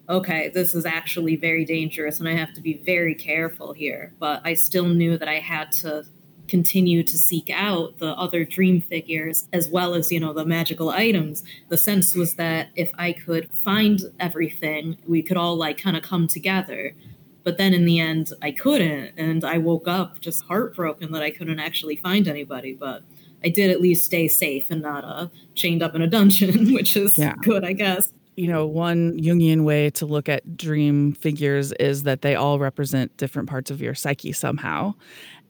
okay, 0.10 0.50
this 0.50 0.74
is 0.74 0.86
actually 0.86 1.36
very 1.36 1.64
dangerous 1.64 2.20
and 2.20 2.28
I 2.28 2.34
have 2.34 2.54
to 2.54 2.62
be 2.62 2.82
very 2.86 3.14
careful 3.14 3.74
here. 3.74 4.14
But 4.20 4.42
I 4.44 4.56
still 4.56 4.88
knew 4.88 5.18
that 5.18 5.28
I 5.28 5.40
had 5.40 5.72
to 5.74 6.04
continue 6.48 7.04
to 7.04 7.18
seek 7.18 7.52
out 7.54 8.00
the 8.00 8.14
other 8.14 8.44
dream 8.44 8.82
figures 8.82 9.48
as 9.54 9.70
well 9.70 9.94
as, 9.94 10.12
you 10.12 10.20
know, 10.20 10.34
the 10.34 10.46
magical 10.46 10.90
items. 10.90 11.44
The 11.68 11.78
sense 11.78 12.16
was 12.16 12.36
that 12.36 12.70
if 12.76 12.92
I 12.98 13.14
could 13.14 13.54
find 13.54 14.02
everything, 14.20 14.98
we 15.06 15.22
could 15.22 15.38
all 15.38 15.56
like 15.56 15.78
kind 15.78 15.96
of 15.96 16.02
come 16.02 16.28
together. 16.28 16.96
But 17.44 17.60
then 17.60 17.74
in 17.76 17.86
the 17.86 18.00
end, 18.00 18.34
I 18.42 18.52
couldn't. 18.52 19.14
And 19.16 19.46
I 19.46 19.60
woke 19.60 19.88
up 19.88 20.20
just 20.22 20.44
heartbroken 20.46 21.12
that 21.12 21.22
I 21.22 21.30
couldn't 21.30 21.60
actually 21.60 21.98
find 21.98 22.28
anybody. 22.28 22.74
But 22.74 23.04
I 23.44 23.50
did 23.50 23.70
at 23.70 23.80
least 23.80 24.06
stay 24.06 24.28
safe 24.28 24.66
and 24.72 24.82
not 24.82 25.06
uh, 25.06 25.28
chained 25.54 25.84
up 25.84 25.94
in 25.94 26.02
a 26.02 26.08
dungeon, 26.08 26.74
which 26.74 26.98
is 26.98 27.16
yeah. 27.16 27.36
good, 27.44 27.64
I 27.64 27.74
guess 27.74 28.12
you 28.40 28.48
know, 28.48 28.66
one 28.66 29.20
Jungian 29.20 29.66
way 29.66 29.90
to 29.90 30.06
look 30.06 30.30
at 30.30 30.56
dream 30.56 31.12
figures 31.12 31.74
is 31.74 32.04
that 32.04 32.22
they 32.22 32.36
all 32.36 32.58
represent 32.58 33.16
different 33.18 33.50
parts 33.50 33.70
of 33.70 33.82
your 33.82 33.94
psyche 33.94 34.32
somehow. 34.32 34.94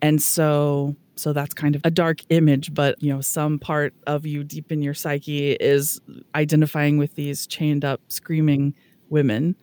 And 0.02 0.20
so 0.20 0.96
so 1.16 1.32
that's 1.32 1.54
kind 1.54 1.76
of 1.76 1.82
a 1.84 1.92
dark 1.92 2.22
image, 2.30 2.74
but 2.74 3.02
you 3.04 3.14
know, 3.14 3.22
some 3.22 3.60
part 3.60 3.94
of 4.08 4.26
you 4.26 4.44
deep 4.44 4.72
in 4.72 4.82
your 4.82 4.96
psyche 4.96 5.52
is 5.52 6.02
identifying 6.34 6.98
with 6.98 7.14
these 7.14 7.46
chained 7.46 7.86
up 7.86 8.02
screaming 8.08 8.74
women. 9.10 9.56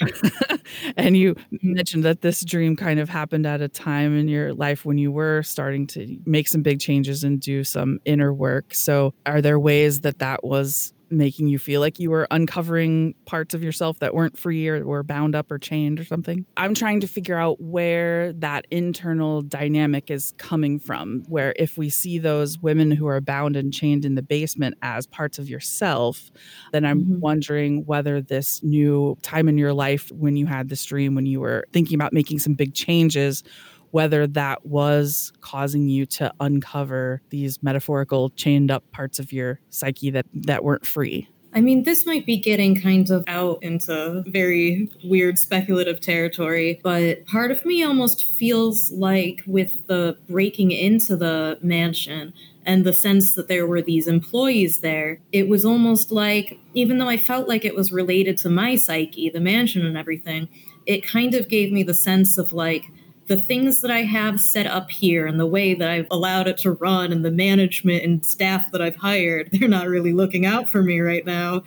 and 0.96 1.18
you 1.18 1.36
mentioned 1.60 2.04
that 2.04 2.22
this 2.22 2.42
dream 2.42 2.76
kind 2.76 2.98
of 2.98 3.10
happened 3.10 3.44
at 3.44 3.60
a 3.60 3.68
time 3.68 4.16
in 4.16 4.26
your 4.26 4.54
life 4.54 4.86
when 4.86 4.96
you 4.96 5.12
were 5.12 5.42
starting 5.42 5.86
to 5.88 6.16
make 6.24 6.48
some 6.48 6.62
big 6.62 6.80
changes 6.80 7.24
and 7.24 7.40
do 7.40 7.62
some 7.62 7.98
inner 8.06 8.32
work. 8.32 8.72
So, 8.72 9.12
are 9.26 9.42
there 9.42 9.58
ways 9.58 10.00
that 10.00 10.20
that 10.20 10.42
was 10.44 10.94
making 11.10 11.48
you 11.48 11.58
feel 11.58 11.80
like 11.80 11.98
you 11.98 12.10
were 12.10 12.26
uncovering 12.30 13.14
parts 13.24 13.54
of 13.54 13.62
yourself 13.62 13.98
that 14.00 14.14
weren't 14.14 14.38
free 14.38 14.68
or 14.68 14.84
were 14.84 15.02
bound 15.02 15.34
up 15.34 15.50
or 15.50 15.58
chained 15.58 16.00
or 16.00 16.04
something. 16.04 16.44
I'm 16.56 16.74
trying 16.74 17.00
to 17.00 17.08
figure 17.08 17.36
out 17.36 17.60
where 17.60 18.32
that 18.34 18.66
internal 18.70 19.42
dynamic 19.42 20.10
is 20.10 20.32
coming 20.38 20.78
from. 20.78 21.24
Where 21.28 21.54
if 21.56 21.78
we 21.78 21.90
see 21.90 22.18
those 22.18 22.58
women 22.58 22.90
who 22.90 23.06
are 23.06 23.20
bound 23.20 23.56
and 23.56 23.72
chained 23.72 24.04
in 24.04 24.14
the 24.14 24.22
basement 24.22 24.76
as 24.82 25.06
parts 25.06 25.38
of 25.38 25.48
yourself, 25.48 26.30
then 26.72 26.84
I'm 26.84 27.00
mm-hmm. 27.00 27.20
wondering 27.20 27.86
whether 27.86 28.20
this 28.20 28.62
new 28.62 29.16
time 29.22 29.48
in 29.48 29.58
your 29.58 29.72
life 29.72 30.10
when 30.12 30.36
you 30.36 30.46
had 30.46 30.68
this 30.68 30.84
dream, 30.84 31.14
when 31.14 31.26
you 31.26 31.40
were 31.40 31.64
thinking 31.72 31.94
about 31.94 32.12
making 32.12 32.38
some 32.38 32.54
big 32.54 32.74
changes, 32.74 33.42
whether 33.90 34.26
that 34.26 34.66
was 34.66 35.32
causing 35.40 35.88
you 35.88 36.06
to 36.06 36.32
uncover 36.40 37.22
these 37.30 37.62
metaphorical 37.62 38.30
chained 38.30 38.70
up 38.70 38.88
parts 38.90 39.18
of 39.18 39.32
your 39.32 39.60
psyche 39.70 40.10
that 40.10 40.26
that 40.34 40.64
weren't 40.64 40.86
free? 40.86 41.28
I 41.54 41.62
mean, 41.62 41.84
this 41.84 42.04
might 42.04 42.26
be 42.26 42.36
getting 42.36 42.78
kind 42.78 43.10
of 43.10 43.24
out 43.26 43.62
into 43.62 44.22
very 44.26 44.90
weird 45.02 45.38
speculative 45.38 45.98
territory, 46.00 46.78
but 46.84 47.24
part 47.26 47.50
of 47.50 47.64
me 47.64 47.82
almost 47.82 48.24
feels 48.24 48.92
like 48.92 49.42
with 49.46 49.86
the 49.86 50.18
breaking 50.28 50.72
into 50.72 51.16
the 51.16 51.58
mansion 51.62 52.34
and 52.66 52.84
the 52.84 52.92
sense 52.92 53.34
that 53.34 53.48
there 53.48 53.66
were 53.66 53.80
these 53.80 54.06
employees 54.06 54.80
there, 54.80 55.20
it 55.32 55.48
was 55.48 55.64
almost 55.64 56.12
like, 56.12 56.58
even 56.74 56.98
though 56.98 57.08
I 57.08 57.16
felt 57.16 57.48
like 57.48 57.64
it 57.64 57.74
was 57.74 57.90
related 57.90 58.36
to 58.38 58.50
my 58.50 58.76
psyche, 58.76 59.30
the 59.30 59.40
mansion 59.40 59.86
and 59.86 59.96
everything, 59.96 60.48
it 60.84 61.06
kind 61.06 61.34
of 61.34 61.48
gave 61.48 61.72
me 61.72 61.82
the 61.82 61.94
sense 61.94 62.36
of 62.36 62.52
like, 62.52 62.84
the 63.28 63.36
things 63.36 63.82
that 63.82 63.90
I 63.90 64.02
have 64.02 64.40
set 64.40 64.66
up 64.66 64.90
here 64.90 65.26
and 65.26 65.38
the 65.38 65.46
way 65.46 65.74
that 65.74 65.88
I've 65.88 66.06
allowed 66.10 66.48
it 66.48 66.56
to 66.58 66.72
run 66.72 67.12
and 67.12 67.24
the 67.24 67.30
management 67.30 68.02
and 68.02 68.24
staff 68.24 68.72
that 68.72 68.82
I've 68.82 68.96
hired, 68.96 69.50
they're 69.52 69.68
not 69.68 69.86
really 69.86 70.12
looking 70.12 70.46
out 70.46 70.68
for 70.68 70.82
me 70.82 71.00
right 71.00 71.24
now. 71.24 71.62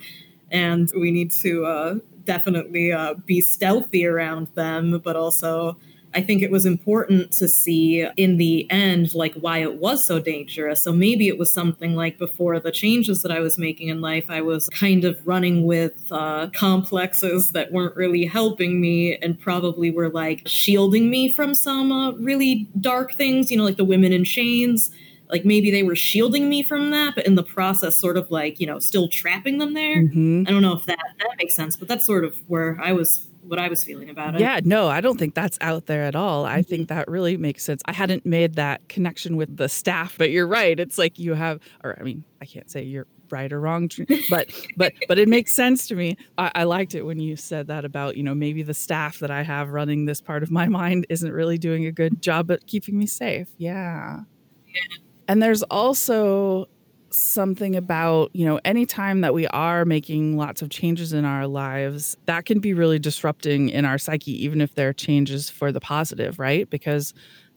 And 0.50 0.90
we 0.94 1.10
need 1.10 1.30
to 1.30 1.64
uh, 1.64 1.94
definitely 2.24 2.92
uh, 2.92 3.14
be 3.14 3.40
stealthy 3.40 4.04
around 4.04 4.48
them, 4.54 5.00
but 5.02 5.16
also 5.16 5.78
I 6.14 6.20
think 6.20 6.42
it 6.42 6.50
was 6.50 6.66
important 6.66 7.32
to 7.32 7.48
see 7.48 8.06
in 8.16 8.36
the 8.36 8.70
end, 8.70 9.14
like 9.14 9.34
why 9.34 9.58
it 9.58 9.76
was 9.76 10.04
so 10.04 10.18
dangerous. 10.18 10.82
So 10.82 10.92
maybe 10.92 11.28
it 11.28 11.38
was 11.38 11.50
something 11.50 11.94
like 11.94 12.18
before 12.18 12.60
the 12.60 12.70
changes 12.70 13.22
that 13.22 13.32
I 13.32 13.40
was 13.40 13.58
making 13.58 13.88
in 13.88 14.00
life, 14.00 14.26
I 14.28 14.42
was 14.42 14.68
kind 14.68 15.04
of 15.04 15.26
running 15.26 15.64
with 15.64 15.94
uh, 16.10 16.48
complexes 16.54 17.52
that 17.52 17.72
weren't 17.72 17.96
really 17.96 18.24
helping 18.26 18.80
me 18.80 19.16
and 19.16 19.40
probably 19.40 19.90
were 19.90 20.10
like 20.10 20.42
shielding 20.46 21.08
me 21.08 21.32
from 21.32 21.54
some 21.54 21.90
uh, 21.90 22.12
really 22.12 22.68
dark 22.80 23.14
things, 23.14 23.50
you 23.50 23.56
know, 23.56 23.64
like 23.64 23.76
the 23.76 23.84
women 23.84 24.12
in 24.12 24.24
chains. 24.24 24.90
Like 25.30 25.46
maybe 25.46 25.70
they 25.70 25.82
were 25.82 25.96
shielding 25.96 26.50
me 26.50 26.62
from 26.62 26.90
that, 26.90 27.14
but 27.14 27.24
in 27.24 27.36
the 27.36 27.42
process, 27.42 27.96
sort 27.96 28.18
of 28.18 28.30
like, 28.30 28.60
you 28.60 28.66
know, 28.66 28.78
still 28.78 29.08
trapping 29.08 29.56
them 29.56 29.72
there. 29.72 29.96
Mm-hmm. 29.96 30.44
I 30.46 30.50
don't 30.50 30.60
know 30.60 30.74
if 30.74 30.84
that, 30.84 30.98
that 31.20 31.30
makes 31.38 31.54
sense, 31.54 31.74
but 31.74 31.88
that's 31.88 32.04
sort 32.04 32.26
of 32.26 32.36
where 32.48 32.78
I 32.82 32.92
was 32.92 33.26
what 33.42 33.58
I 33.58 33.68
was 33.68 33.82
feeling 33.84 34.08
about 34.08 34.34
it. 34.34 34.40
Yeah, 34.40 34.60
no, 34.64 34.88
I 34.88 35.00
don't 35.00 35.18
think 35.18 35.34
that's 35.34 35.58
out 35.60 35.86
there 35.86 36.04
at 36.04 36.14
all. 36.14 36.44
I 36.44 36.62
think 36.62 36.88
mm-hmm. 36.88 36.96
that 36.96 37.08
really 37.08 37.36
makes 37.36 37.64
sense. 37.64 37.82
I 37.86 37.92
hadn't 37.92 38.24
made 38.24 38.54
that 38.54 38.88
connection 38.88 39.36
with 39.36 39.56
the 39.56 39.68
staff, 39.68 40.16
but 40.16 40.30
you're 40.30 40.46
right. 40.46 40.78
It's 40.78 40.98
like 40.98 41.18
you 41.18 41.34
have, 41.34 41.60
or 41.82 41.96
I 41.98 42.02
mean, 42.02 42.24
I 42.40 42.44
can't 42.44 42.70
say 42.70 42.82
you're 42.82 43.06
right 43.30 43.52
or 43.52 43.60
wrong, 43.60 43.90
but 44.30 44.52
but 44.76 44.92
but 45.08 45.18
it 45.18 45.28
makes 45.28 45.52
sense 45.52 45.86
to 45.88 45.94
me. 45.94 46.16
I, 46.38 46.52
I 46.54 46.64
liked 46.64 46.94
it 46.94 47.02
when 47.02 47.18
you 47.18 47.36
said 47.36 47.66
that 47.66 47.84
about 47.84 48.16
you 48.16 48.22
know 48.22 48.34
maybe 48.34 48.62
the 48.62 48.74
staff 48.74 49.18
that 49.18 49.30
I 49.30 49.42
have 49.42 49.70
running 49.70 50.04
this 50.04 50.20
part 50.20 50.42
of 50.42 50.50
my 50.50 50.66
mind 50.68 51.06
isn't 51.08 51.32
really 51.32 51.58
doing 51.58 51.86
a 51.86 51.92
good 51.92 52.22
job 52.22 52.50
at 52.50 52.66
keeping 52.66 52.98
me 52.98 53.06
safe. 53.06 53.48
Yeah. 53.58 54.20
yeah. 54.66 54.80
And 55.28 55.42
there's 55.42 55.62
also 55.64 56.68
something 57.12 57.76
about, 57.76 58.30
you 58.34 58.44
know, 58.46 58.60
anytime 58.64 59.20
that 59.20 59.34
we 59.34 59.46
are 59.48 59.84
making 59.84 60.36
lots 60.36 60.62
of 60.62 60.70
changes 60.70 61.12
in 61.12 61.24
our 61.24 61.46
lives, 61.46 62.16
that 62.26 62.44
can 62.44 62.60
be 62.60 62.74
really 62.74 62.98
disrupting 62.98 63.68
in 63.68 63.84
our 63.84 63.98
psyche, 63.98 64.44
even 64.44 64.60
if 64.60 64.74
they're 64.74 64.92
changes 64.92 65.50
for 65.50 65.72
the 65.72 65.80
positive, 65.80 66.38
right? 66.38 66.68
Because 66.68 67.14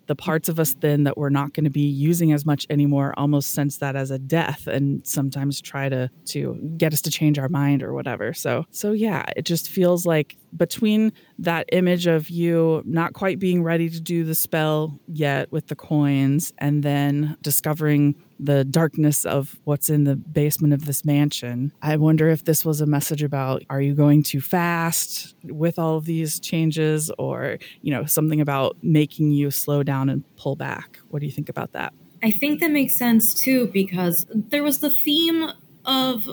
the 0.08 0.16
parts 0.16 0.50
of 0.50 0.60
us 0.60 0.76
then 0.80 1.04
that 1.04 1.18
we're 1.18 1.30
not 1.30 1.54
going 1.54 1.64
to 1.64 1.70
be 1.70 1.82
using 1.82 2.32
as 2.32 2.46
much 2.46 2.66
anymore 2.70 3.14
almost 3.18 3.52
sense 3.52 3.78
that 3.78 3.96
as 3.96 4.12
a 4.12 4.20
death 4.20 4.68
and 4.68 5.06
sometimes 5.06 5.62
try 5.62 5.90
to 5.90 6.10
to 6.26 6.56
get 6.78 6.94
us 6.94 7.02
to 7.02 7.12
change 7.12 7.40
our 7.40 7.50
mind 7.50 7.82
or 7.82 7.94
whatever 7.94 8.34
so 8.34 8.66
so 8.72 8.92
yeah 8.92 9.26
it 9.36 9.46
just 9.46 9.70
feels 9.70 10.06
like 10.06 10.38
between 10.56 11.12
that 11.40 11.66
image 11.72 12.08
of 12.08 12.30
you 12.30 12.82
not 12.86 13.14
quite 13.14 13.40
being 13.40 13.64
ready 13.64 13.90
to 13.90 14.00
do 14.00 14.24
the 14.24 14.36
spell 14.36 15.00
yet 15.08 15.52
with 15.52 15.68
the 15.68 15.76
coins 15.76 16.54
and 16.58 16.84
then 16.84 17.36
discovering 17.42 18.16
the 18.40 18.66
darkness 18.66 19.26
of 19.26 19.60
what's 19.64 19.90
in 19.90 20.04
the 20.04 20.16
basement 20.16 20.74
of 20.74 20.86
this 20.86 21.06
mansion. 21.06 21.72
I 21.82 21.96
wonder 21.98 22.30
if 22.30 22.44
this 22.44 22.66
was 22.66 22.82
a 22.82 22.86
message 22.86 23.24
about 23.24 23.64
are 23.70 23.82
you 23.82 23.94
going 23.94 24.24
too 24.24 24.42
fast 24.42 25.36
with 25.44 25.80
all 25.80 25.98
of 25.98 26.06
these 26.06 26.40
changes 26.40 27.12
or, 27.18 27.60
you 27.82 27.92
know, 27.92 28.06
something 28.06 28.42
about 28.42 28.78
making 28.82 29.32
you 29.32 29.52
slow 29.52 29.84
down 29.84 30.10
and 30.10 30.24
pull 30.36 30.56
back. 30.56 31.00
What 31.10 31.20
do 31.20 31.26
you 31.26 31.32
think 31.32 31.50
about 31.50 31.72
that? 31.74 31.94
I 32.24 32.32
think 32.32 32.60
that 32.60 32.72
makes 32.72 32.96
sense 32.96 33.34
too 33.34 33.68
because 33.68 34.26
there 34.34 34.64
was 34.64 34.80
the 34.80 34.90
theme 34.90 35.52
of 35.86 36.28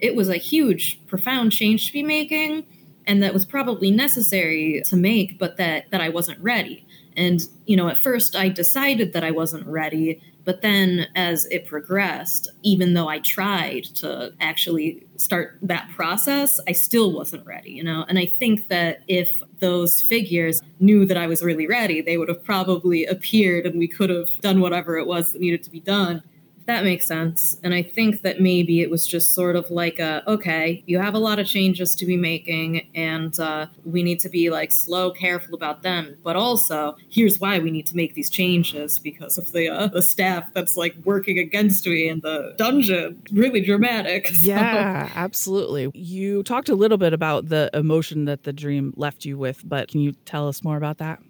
it 0.00 0.14
was 0.14 0.28
a 0.28 0.36
huge 0.36 1.00
profound 1.06 1.52
change 1.52 1.88
to 1.88 1.92
be 1.92 2.02
making 2.02 2.64
and 3.06 3.22
that 3.22 3.34
was 3.34 3.44
probably 3.44 3.90
necessary 3.90 4.82
to 4.86 4.96
make 4.96 5.38
but 5.38 5.56
that 5.56 5.90
that 5.90 6.00
I 6.00 6.08
wasn't 6.08 6.40
ready. 6.40 6.86
And 7.16 7.40
you 7.66 7.76
know, 7.76 7.88
at 7.88 7.98
first 7.98 8.36
I 8.36 8.48
decided 8.48 9.12
that 9.12 9.24
I 9.24 9.30
wasn't 9.30 9.66
ready 9.66 10.22
But 10.48 10.62
then 10.62 11.08
as 11.14 11.44
it 11.50 11.66
progressed, 11.66 12.48
even 12.62 12.94
though 12.94 13.06
I 13.06 13.18
tried 13.18 13.84
to 13.96 14.32
actually 14.40 15.06
start 15.16 15.58
that 15.60 15.90
process, 15.94 16.58
I 16.66 16.72
still 16.72 17.12
wasn't 17.12 17.44
ready, 17.44 17.72
you 17.72 17.84
know? 17.84 18.06
And 18.08 18.18
I 18.18 18.24
think 18.24 18.68
that 18.68 19.02
if 19.08 19.42
those 19.58 20.00
figures 20.00 20.62
knew 20.80 21.04
that 21.04 21.18
I 21.18 21.26
was 21.26 21.42
really 21.42 21.66
ready, 21.66 22.00
they 22.00 22.16
would 22.16 22.30
have 22.30 22.42
probably 22.42 23.04
appeared 23.04 23.66
and 23.66 23.78
we 23.78 23.88
could 23.88 24.08
have 24.08 24.30
done 24.40 24.62
whatever 24.62 24.96
it 24.96 25.06
was 25.06 25.34
that 25.34 25.42
needed 25.42 25.62
to 25.64 25.70
be 25.70 25.80
done 25.80 26.22
that 26.68 26.84
makes 26.84 27.06
sense. 27.06 27.58
And 27.64 27.72
I 27.72 27.82
think 27.82 28.20
that 28.20 28.42
maybe 28.42 28.82
it 28.82 28.90
was 28.90 29.06
just 29.06 29.32
sort 29.32 29.56
of 29.56 29.70
like 29.70 29.98
a 29.98 30.22
okay, 30.26 30.84
you 30.86 30.98
have 30.98 31.14
a 31.14 31.18
lot 31.18 31.38
of 31.38 31.46
changes 31.46 31.94
to 31.94 32.04
be 32.04 32.14
making, 32.14 32.90
and 32.94 33.40
uh, 33.40 33.68
we 33.86 34.02
need 34.02 34.20
to 34.20 34.28
be 34.28 34.50
like 34.50 34.70
slow, 34.70 35.10
careful 35.10 35.54
about 35.54 35.82
them. 35.82 36.18
But 36.22 36.36
also, 36.36 36.98
here's 37.08 37.40
why 37.40 37.58
we 37.58 37.70
need 37.70 37.86
to 37.86 37.96
make 37.96 38.12
these 38.14 38.28
changes 38.28 38.98
because 38.98 39.38
of 39.38 39.50
the 39.52 39.70
uh, 39.70 39.86
the 39.86 40.02
staff 40.02 40.52
that's 40.52 40.76
like 40.76 40.94
working 41.04 41.38
against 41.38 41.86
me 41.86 42.06
in 42.06 42.20
the 42.20 42.54
dungeon. 42.58 43.22
Really 43.32 43.62
dramatic. 43.62 44.28
So. 44.38 44.44
Yeah, 44.44 45.10
absolutely. 45.14 45.90
You 45.94 46.42
talked 46.42 46.68
a 46.68 46.74
little 46.74 46.98
bit 46.98 47.12
about 47.12 47.48
the 47.48 47.70
emotion 47.72 48.26
that 48.26 48.44
the 48.44 48.52
dream 48.52 48.92
left 48.96 49.24
you 49.24 49.38
with, 49.38 49.62
but 49.66 49.88
can 49.88 50.00
you 50.00 50.12
tell 50.26 50.48
us 50.48 50.62
more 50.62 50.76
about 50.76 50.98
that? 50.98 51.20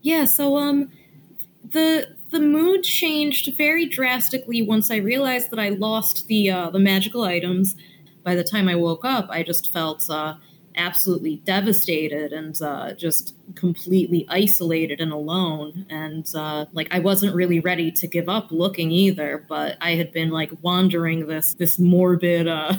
Yeah. 0.00 0.24
So 0.24 0.56
um, 0.56 0.90
the 1.70 2.16
the 2.32 2.40
mood 2.40 2.82
changed 2.82 3.54
very 3.56 3.86
drastically 3.86 4.62
once 4.62 4.90
I 4.90 4.96
realized 4.96 5.50
that 5.50 5.58
I 5.58 5.68
lost 5.68 6.26
the 6.26 6.50
uh, 6.50 6.70
the 6.70 6.80
magical 6.80 7.22
items. 7.22 7.76
By 8.24 8.34
the 8.34 8.44
time 8.44 8.68
I 8.68 8.74
woke 8.74 9.04
up, 9.04 9.26
I 9.30 9.42
just 9.42 9.72
felt 9.72 10.08
uh, 10.08 10.34
absolutely 10.76 11.36
devastated 11.44 12.32
and 12.32 12.60
uh, 12.62 12.94
just 12.94 13.34
completely 13.54 14.24
isolated 14.28 15.00
and 15.00 15.12
alone. 15.12 15.84
And 15.90 16.26
uh, 16.34 16.66
like 16.72 16.88
I 16.90 17.00
wasn't 17.00 17.34
really 17.34 17.60
ready 17.60 17.90
to 17.92 18.06
give 18.06 18.28
up 18.28 18.50
looking 18.50 18.90
either, 18.90 19.44
but 19.48 19.76
I 19.80 19.94
had 19.94 20.12
been 20.12 20.30
like 20.30 20.50
wandering 20.62 21.26
this 21.26 21.54
this 21.54 21.78
morbid 21.78 22.48
uh, 22.48 22.74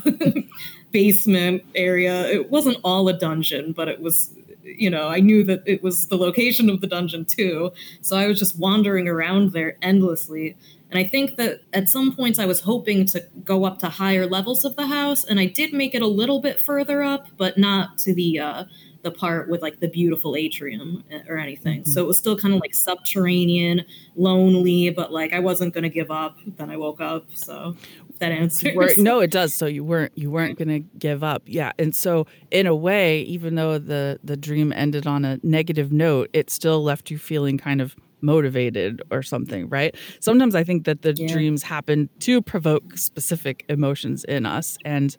basement 0.91 1.63
area. 1.75 2.27
It 2.27 2.49
wasn't 2.49 2.77
all 2.83 3.07
a 3.07 3.13
dungeon, 3.13 3.73
but 3.73 3.87
it 3.87 4.01
was 4.01 4.33
you 4.63 4.89
know, 4.89 5.07
I 5.07 5.19
knew 5.19 5.43
that 5.43 5.63
it 5.65 5.83
was 5.83 6.07
the 6.07 6.17
location 6.17 6.69
of 6.69 6.81
the 6.81 6.87
dungeon 6.87 7.25
too. 7.25 7.71
So 8.01 8.17
I 8.17 8.27
was 8.27 8.39
just 8.39 8.57
wandering 8.57 9.07
around 9.07 9.51
there 9.51 9.77
endlessly. 9.81 10.57
And 10.89 10.99
I 10.99 11.03
think 11.03 11.37
that 11.37 11.61
at 11.73 11.89
some 11.89 12.15
points 12.15 12.37
I 12.37 12.45
was 12.45 12.61
hoping 12.61 13.05
to 13.07 13.25
go 13.43 13.65
up 13.65 13.79
to 13.79 13.89
higher 13.89 14.27
levels 14.27 14.63
of 14.63 14.75
the 14.75 14.85
house, 14.85 15.23
and 15.23 15.39
I 15.39 15.47
did 15.47 15.73
make 15.73 15.95
it 15.95 16.03
a 16.03 16.07
little 16.07 16.39
bit 16.39 16.61
further 16.61 17.01
up, 17.01 17.27
but 17.35 17.57
not 17.57 17.97
to 17.99 18.13
the 18.13 18.39
uh, 18.39 18.65
the 19.01 19.11
part 19.11 19.49
with 19.49 19.61
like 19.61 19.79
the 19.79 19.87
beautiful 19.87 20.35
atrium 20.35 21.03
eh, 21.11 21.21
or 21.27 21.37
anything. 21.37 21.81
Mm-hmm. 21.81 21.91
So 21.91 22.03
it 22.03 22.07
was 22.07 22.17
still 22.17 22.37
kind 22.37 22.53
of 22.53 22.61
like 22.61 22.73
subterranean, 22.73 23.85
lonely, 24.15 24.89
but 24.91 25.11
like 25.11 25.33
I 25.33 25.39
wasn't 25.39 25.73
going 25.73 25.83
to 25.83 25.89
give 25.89 26.09
up. 26.09 26.37
Then 26.45 26.69
I 26.69 26.77
woke 26.77 27.01
up. 27.01 27.25
So 27.33 27.75
that 28.19 28.31
answers. 28.31 28.97
no, 28.97 29.19
it 29.19 29.31
does. 29.31 29.53
So 29.53 29.65
you 29.65 29.83
weren't 29.83 30.11
you 30.15 30.31
weren't 30.31 30.57
going 30.57 30.69
to 30.69 30.79
give 30.97 31.23
up. 31.23 31.43
Yeah. 31.45 31.71
And 31.77 31.95
so 31.95 32.27
in 32.51 32.67
a 32.67 32.75
way, 32.75 33.21
even 33.21 33.55
though 33.55 33.77
the 33.77 34.19
the 34.23 34.37
dream 34.37 34.71
ended 34.73 35.07
on 35.07 35.25
a 35.25 35.39
negative 35.43 35.91
note, 35.91 36.29
it 36.33 36.49
still 36.49 36.83
left 36.83 37.11
you 37.11 37.17
feeling 37.17 37.57
kind 37.57 37.81
of 37.81 37.95
motivated 38.21 39.01
or 39.11 39.21
something, 39.21 39.67
right? 39.67 39.95
Sometimes 40.21 40.55
I 40.55 40.63
think 40.63 40.85
that 40.85 41.01
the 41.01 41.13
yeah. 41.13 41.27
dreams 41.27 41.61
happen 41.63 42.09
to 42.19 42.41
provoke 42.41 42.97
specific 42.97 43.65
emotions 43.67 44.23
in 44.23 44.45
us 44.45 44.77
and 44.85 45.15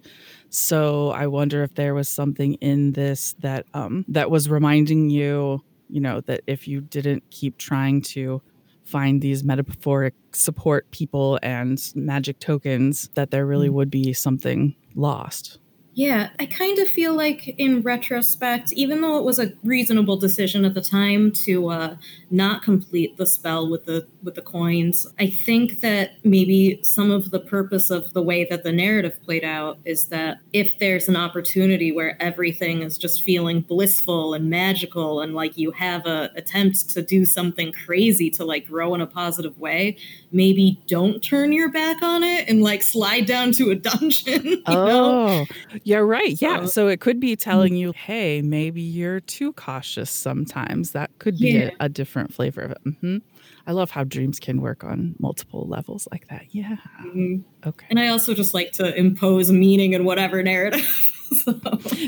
so 0.48 1.10
I 1.10 1.26
wonder 1.26 1.64
if 1.64 1.74
there 1.74 1.94
was 1.94 2.08
something 2.08 2.54
in 2.54 2.92
this 2.92 3.34
that 3.40 3.66
um 3.74 4.04
that 4.08 4.30
was 4.30 4.48
reminding 4.48 5.10
you, 5.10 5.62
you 5.88 6.00
know, 6.00 6.20
that 6.22 6.42
if 6.46 6.66
you 6.66 6.80
didn't 6.80 7.28
keep 7.30 7.58
trying 7.58 8.02
to 8.02 8.40
find 8.84 9.20
these 9.20 9.42
metaphoric 9.42 10.14
support 10.32 10.90
people 10.90 11.38
and 11.42 11.92
magic 11.94 12.38
tokens, 12.38 13.08
that 13.14 13.30
there 13.30 13.46
really 13.46 13.68
mm. 13.68 13.72
would 13.72 13.90
be 13.90 14.12
something 14.12 14.74
lost. 14.94 15.58
Yeah, 15.96 16.30
I 16.40 16.46
kind 16.46 16.78
of 16.80 16.88
feel 16.88 17.14
like 17.14 17.46
in 17.56 17.82
retrospect, 17.82 18.72
even 18.72 19.00
though 19.00 19.16
it 19.16 19.24
was 19.24 19.38
a 19.38 19.52
reasonable 19.62 20.16
decision 20.16 20.64
at 20.64 20.74
the 20.74 20.80
time 20.80 21.30
to 21.44 21.68
uh, 21.68 21.96
not 22.30 22.64
complete 22.64 23.16
the 23.16 23.26
spell 23.26 23.70
with 23.70 23.84
the 23.84 24.06
with 24.24 24.34
the 24.34 24.42
coins, 24.42 25.06
I 25.20 25.28
think 25.28 25.82
that 25.82 26.14
maybe 26.24 26.80
some 26.82 27.12
of 27.12 27.30
the 27.30 27.38
purpose 27.38 27.90
of 27.90 28.12
the 28.12 28.22
way 28.22 28.44
that 28.50 28.64
the 28.64 28.72
narrative 28.72 29.22
played 29.22 29.44
out 29.44 29.78
is 29.84 30.08
that 30.08 30.38
if 30.52 30.76
there's 30.80 31.08
an 31.08 31.16
opportunity 31.16 31.92
where 31.92 32.20
everything 32.20 32.82
is 32.82 32.98
just 32.98 33.22
feeling 33.22 33.60
blissful 33.60 34.34
and 34.34 34.50
magical, 34.50 35.20
and 35.20 35.34
like 35.34 35.56
you 35.56 35.70
have 35.70 36.06
a 36.06 36.30
attempt 36.34 36.90
to 36.90 37.02
do 37.02 37.24
something 37.24 37.72
crazy 37.72 38.30
to 38.30 38.44
like 38.44 38.66
grow 38.66 38.96
in 38.96 39.00
a 39.00 39.06
positive 39.06 39.56
way, 39.60 39.96
maybe 40.32 40.82
don't 40.88 41.22
turn 41.22 41.52
your 41.52 41.70
back 41.70 42.02
on 42.02 42.24
it 42.24 42.48
and 42.48 42.62
like 42.62 42.82
slide 42.82 43.26
down 43.26 43.52
to 43.52 43.70
a 43.70 43.74
dungeon. 43.76 44.60
oh. 44.66 44.84
Know? 44.84 45.46
Yeah, 45.84 45.98
right. 45.98 46.40
Yeah. 46.40 46.64
So 46.64 46.88
it 46.88 47.00
could 47.00 47.20
be 47.20 47.36
telling 47.36 47.76
you, 47.76 47.92
hey, 47.92 48.40
maybe 48.42 48.80
you're 48.80 49.20
too 49.20 49.52
cautious 49.52 50.10
sometimes. 50.10 50.92
That 50.92 51.10
could 51.18 51.38
be 51.38 51.50
yeah. 51.50 51.70
a, 51.78 51.86
a, 51.86 51.88
different 51.90 52.32
flavor 52.32 52.62
of 52.62 52.70
it. 52.72 52.84
Mm-hmm. 52.84 53.18
I 53.66 53.72
love 53.72 53.90
how 53.90 54.02
dreams 54.02 54.40
can 54.40 54.62
work 54.62 54.82
on 54.82 55.14
multiple 55.18 55.66
levels 55.68 56.08
like 56.10 56.26
that. 56.28 56.46
Yeah. 56.50 56.76
Mm-hmm. 57.02 57.68
Okay. 57.68 57.86
And 57.90 58.00
I 58.00 58.08
also 58.08 58.34
just 58.34 58.54
like 58.54 58.72
to 58.72 58.94
impose 58.96 59.52
meaning 59.52 59.92
in 59.92 60.04
whatever 60.04 60.42
narrative. 60.42 60.84
so. 61.44 61.52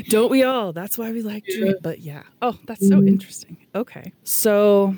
Don't 0.09 0.31
we 0.31 0.43
all? 0.43 0.73
That's 0.73 0.97
why 0.97 1.11
we 1.11 1.21
like 1.21 1.47
yeah. 1.47 1.57
dreams. 1.57 1.75
But 1.81 1.99
yeah. 1.99 2.23
Oh, 2.41 2.57
that's 2.65 2.83
mm-hmm. 2.83 2.99
so 2.99 3.05
interesting. 3.05 3.57
Okay. 3.75 4.11
So 4.23 4.95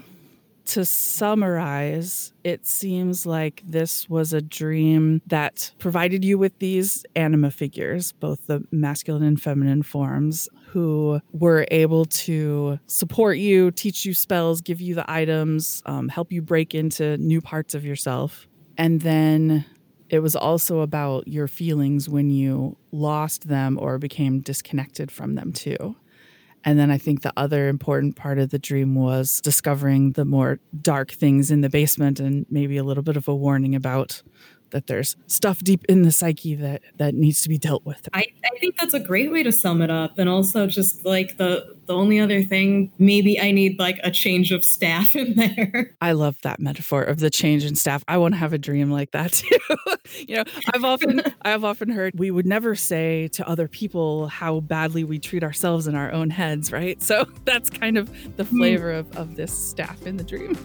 to 0.69 0.85
summarize, 0.85 2.31
it 2.43 2.65
seems 2.65 3.25
like 3.25 3.63
this 3.65 4.07
was 4.07 4.33
a 4.33 4.41
dream 4.41 5.21
that 5.25 5.71
provided 5.79 6.23
you 6.23 6.37
with 6.37 6.57
these 6.59 7.05
anima 7.15 7.49
figures, 7.49 8.11
both 8.13 8.45
the 8.45 8.63
masculine 8.71 9.23
and 9.23 9.41
feminine 9.41 9.81
forms, 9.81 10.47
who 10.67 11.19
were 11.31 11.65
able 11.71 12.05
to 12.05 12.79
support 12.85 13.37
you, 13.37 13.71
teach 13.71 14.05
you 14.05 14.13
spells, 14.13 14.61
give 14.61 14.79
you 14.79 14.93
the 14.93 15.09
items, 15.11 15.81
um, 15.87 16.07
help 16.07 16.31
you 16.31 16.41
break 16.41 16.75
into 16.75 17.17
new 17.17 17.41
parts 17.41 17.73
of 17.73 17.83
yourself. 17.83 18.47
And 18.77 19.01
then 19.01 19.65
it 20.09 20.19
was 20.19 20.35
also 20.35 20.81
about 20.81 21.27
your 21.27 21.47
feelings 21.47 22.07
when 22.07 22.29
you 22.29 22.77
lost 22.91 23.47
them 23.47 23.79
or 23.81 23.97
became 23.97 24.39
disconnected 24.39 25.11
from 25.11 25.33
them, 25.33 25.51
too. 25.51 25.95
And 26.65 26.77
then 26.77 26.91
I 26.91 26.97
think 26.97 27.21
the 27.21 27.33
other 27.37 27.67
important 27.67 28.15
part 28.15 28.37
of 28.37 28.49
the 28.49 28.59
dream 28.59 28.95
was 28.95 29.39
discovering 29.41 30.13
the 30.13 30.25
more 30.25 30.59
dark 30.81 31.11
things 31.11 31.51
in 31.51 31.61
the 31.61 31.69
basement 31.69 32.19
and 32.19 32.45
maybe 32.49 32.77
a 32.77 32.83
little 32.83 33.03
bit 33.03 33.17
of 33.17 33.27
a 33.27 33.35
warning 33.35 33.75
about 33.75 34.21
that 34.71 34.87
there's 34.87 35.15
stuff 35.27 35.59
deep 35.59 35.85
in 35.89 36.03
the 36.03 36.11
psyche 36.11 36.55
that 36.55 36.81
that 36.97 37.13
needs 37.13 37.41
to 37.43 37.49
be 37.49 37.57
dealt 37.57 37.85
with. 37.85 38.07
I, 38.13 38.25
I 38.43 38.57
think 38.59 38.77
that's 38.77 38.93
a 38.93 38.99
great 38.99 39.31
way 39.31 39.43
to 39.43 39.51
sum 39.51 39.81
it 39.81 39.89
up. 39.89 40.17
And 40.17 40.29
also 40.29 40.67
just 40.67 41.05
like 41.05 41.37
the 41.37 41.77
the 41.89 41.95
only 41.95 42.19
other 42.19 42.43
thing, 42.43 42.91
maybe 42.99 43.39
I 43.39 43.51
need 43.51 43.79
like 43.79 43.99
a 44.03 44.11
change 44.11 44.51
of 44.51 44.63
staff 44.63 45.15
in 45.15 45.33
there. 45.33 45.95
I 46.01 46.11
love 46.11 46.37
that 46.43 46.59
metaphor 46.59 47.01
of 47.01 47.19
the 47.19 47.31
change 47.31 47.65
in 47.65 47.75
staff. 47.75 48.03
I 48.07 48.17
want 48.17 48.35
to 48.35 48.37
have 48.37 48.53
a 48.53 48.59
dream 48.59 48.91
like 48.91 49.11
that 49.11 49.33
too. 49.33 49.57
you 50.27 50.35
know, 50.35 50.43
I've 50.73 50.83
often 50.83 51.21
I've 51.41 51.63
often 51.63 51.89
heard 51.89 52.17
we 52.17 52.29
would 52.29 52.45
never 52.45 52.75
say 52.75 53.27
to 53.29 53.47
other 53.47 53.67
people 53.67 54.27
how 54.27 54.59
badly 54.59 55.03
we 55.03 55.17
treat 55.17 55.43
ourselves 55.43 55.87
in 55.87 55.95
our 55.95 56.11
own 56.11 56.29
heads, 56.29 56.71
right? 56.71 57.01
So 57.01 57.25
that's 57.45 57.69
kind 57.69 57.97
of 57.97 58.09
the 58.37 58.45
hmm. 58.45 58.57
flavor 58.57 58.93
mm. 58.93 58.99
of, 58.99 59.17
of 59.17 59.35
this 59.35 59.51
staff 59.51 60.05
in 60.05 60.17
the 60.17 60.23
dream. 60.23 60.57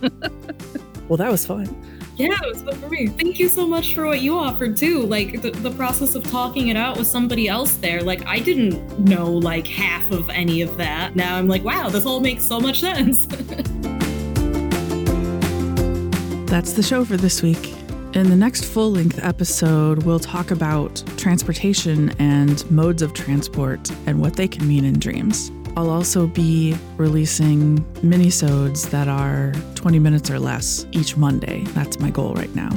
well, 1.08 1.16
that 1.16 1.30
was 1.30 1.46
fun. 1.46 1.74
Yeah, 2.16 2.28
it 2.42 2.48
was 2.48 2.62
fun 2.62 2.76
for 2.76 2.88
me. 2.88 3.08
Thank 3.08 3.40
you 3.40 3.48
so 3.48 3.66
much 3.66 3.94
for 3.94 4.06
what 4.06 4.20
you 4.20 4.38
offered 4.38 4.76
too. 4.76 5.02
Like 5.02 5.42
the, 5.42 5.50
the 5.50 5.70
process 5.72 6.14
of 6.14 6.22
talking 6.30 6.68
it 6.68 6.76
out 6.76 6.96
with 6.96 7.08
somebody 7.08 7.48
else 7.48 7.74
there. 7.76 8.02
Like 8.02 8.24
I 8.24 8.38
didn't 8.38 8.98
know 9.00 9.32
like 9.32 9.66
half 9.66 10.08
of 10.12 10.30
any 10.30 10.62
of 10.62 10.76
that. 10.76 11.16
Now 11.16 11.36
I'm 11.36 11.48
like, 11.48 11.64
wow, 11.64 11.88
this 11.88 12.06
all 12.06 12.20
makes 12.20 12.44
so 12.44 12.60
much 12.60 12.80
sense. 12.88 13.26
That's 16.48 16.74
the 16.74 16.84
show 16.84 17.04
for 17.04 17.16
this 17.16 17.42
week. 17.42 17.74
In 18.14 18.30
the 18.30 18.36
next 18.36 18.64
full 18.64 18.92
length 18.92 19.18
episode, 19.20 20.04
we'll 20.04 20.20
talk 20.20 20.52
about 20.52 21.02
transportation 21.16 22.10
and 22.20 22.70
modes 22.70 23.02
of 23.02 23.12
transport 23.12 23.90
and 24.06 24.20
what 24.20 24.36
they 24.36 24.46
can 24.46 24.68
mean 24.68 24.84
in 24.84 25.00
dreams. 25.00 25.50
I'll 25.76 25.90
also 25.90 26.26
be 26.26 26.76
releasing 26.96 27.78
minisodes 28.02 28.90
that 28.90 29.08
are 29.08 29.52
20 29.74 29.98
minutes 29.98 30.30
or 30.30 30.38
less 30.38 30.86
each 30.92 31.16
Monday. 31.16 31.64
That's 31.68 31.98
my 31.98 32.10
goal 32.10 32.34
right 32.34 32.54
now. 32.54 32.70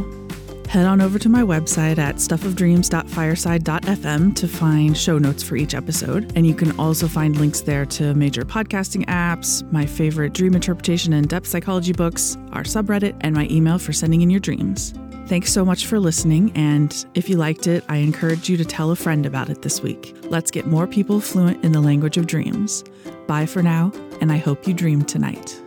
Head 0.67 0.85
on 0.85 0.99
over 0.99 1.19
to 1.19 1.29
my 1.29 1.43
website 1.43 1.97
at 1.97 2.15
stuffofdreams.fireside.fm 2.15 4.35
to 4.35 4.47
find 4.49 4.97
show 4.97 5.17
notes 5.17 5.41
for 5.41 5.55
each 5.55 5.73
episode. 5.73 6.33
And 6.35 6.45
you 6.45 6.53
can 6.53 6.77
also 6.77 7.07
find 7.07 7.37
links 7.37 7.61
there 7.61 7.85
to 7.85 8.13
major 8.13 8.41
podcasting 8.41 9.05
apps, 9.05 9.63
my 9.71 9.85
favorite 9.85 10.33
dream 10.33 10.55
interpretation 10.55 11.13
and 11.13 11.29
depth 11.29 11.47
psychology 11.47 11.93
books, 11.93 12.35
our 12.51 12.63
subreddit, 12.63 13.15
and 13.21 13.33
my 13.33 13.47
email 13.49 13.79
for 13.79 13.93
sending 13.93 14.19
in 14.21 14.29
your 14.29 14.41
dreams. 14.41 14.93
Thanks 15.27 15.51
so 15.51 15.65
much 15.65 15.87
for 15.87 15.99
listening, 15.99 16.53
and 16.55 17.05
if 17.13 17.27
you 17.27 17.35
liked 17.35 17.67
it, 17.67 17.83
I 17.89 17.97
encourage 17.97 18.47
you 18.47 18.55
to 18.55 18.63
tell 18.63 18.91
a 18.91 18.95
friend 18.95 19.25
about 19.25 19.49
it 19.49 19.61
this 19.61 19.81
week. 19.81 20.15
Let's 20.23 20.51
get 20.51 20.67
more 20.67 20.87
people 20.87 21.19
fluent 21.19 21.65
in 21.65 21.73
the 21.73 21.81
language 21.81 22.15
of 22.15 22.27
dreams. 22.27 22.81
Bye 23.27 23.45
for 23.45 23.61
now, 23.61 23.91
and 24.21 24.31
I 24.31 24.37
hope 24.37 24.65
you 24.65 24.73
dream 24.73 25.03
tonight. 25.03 25.61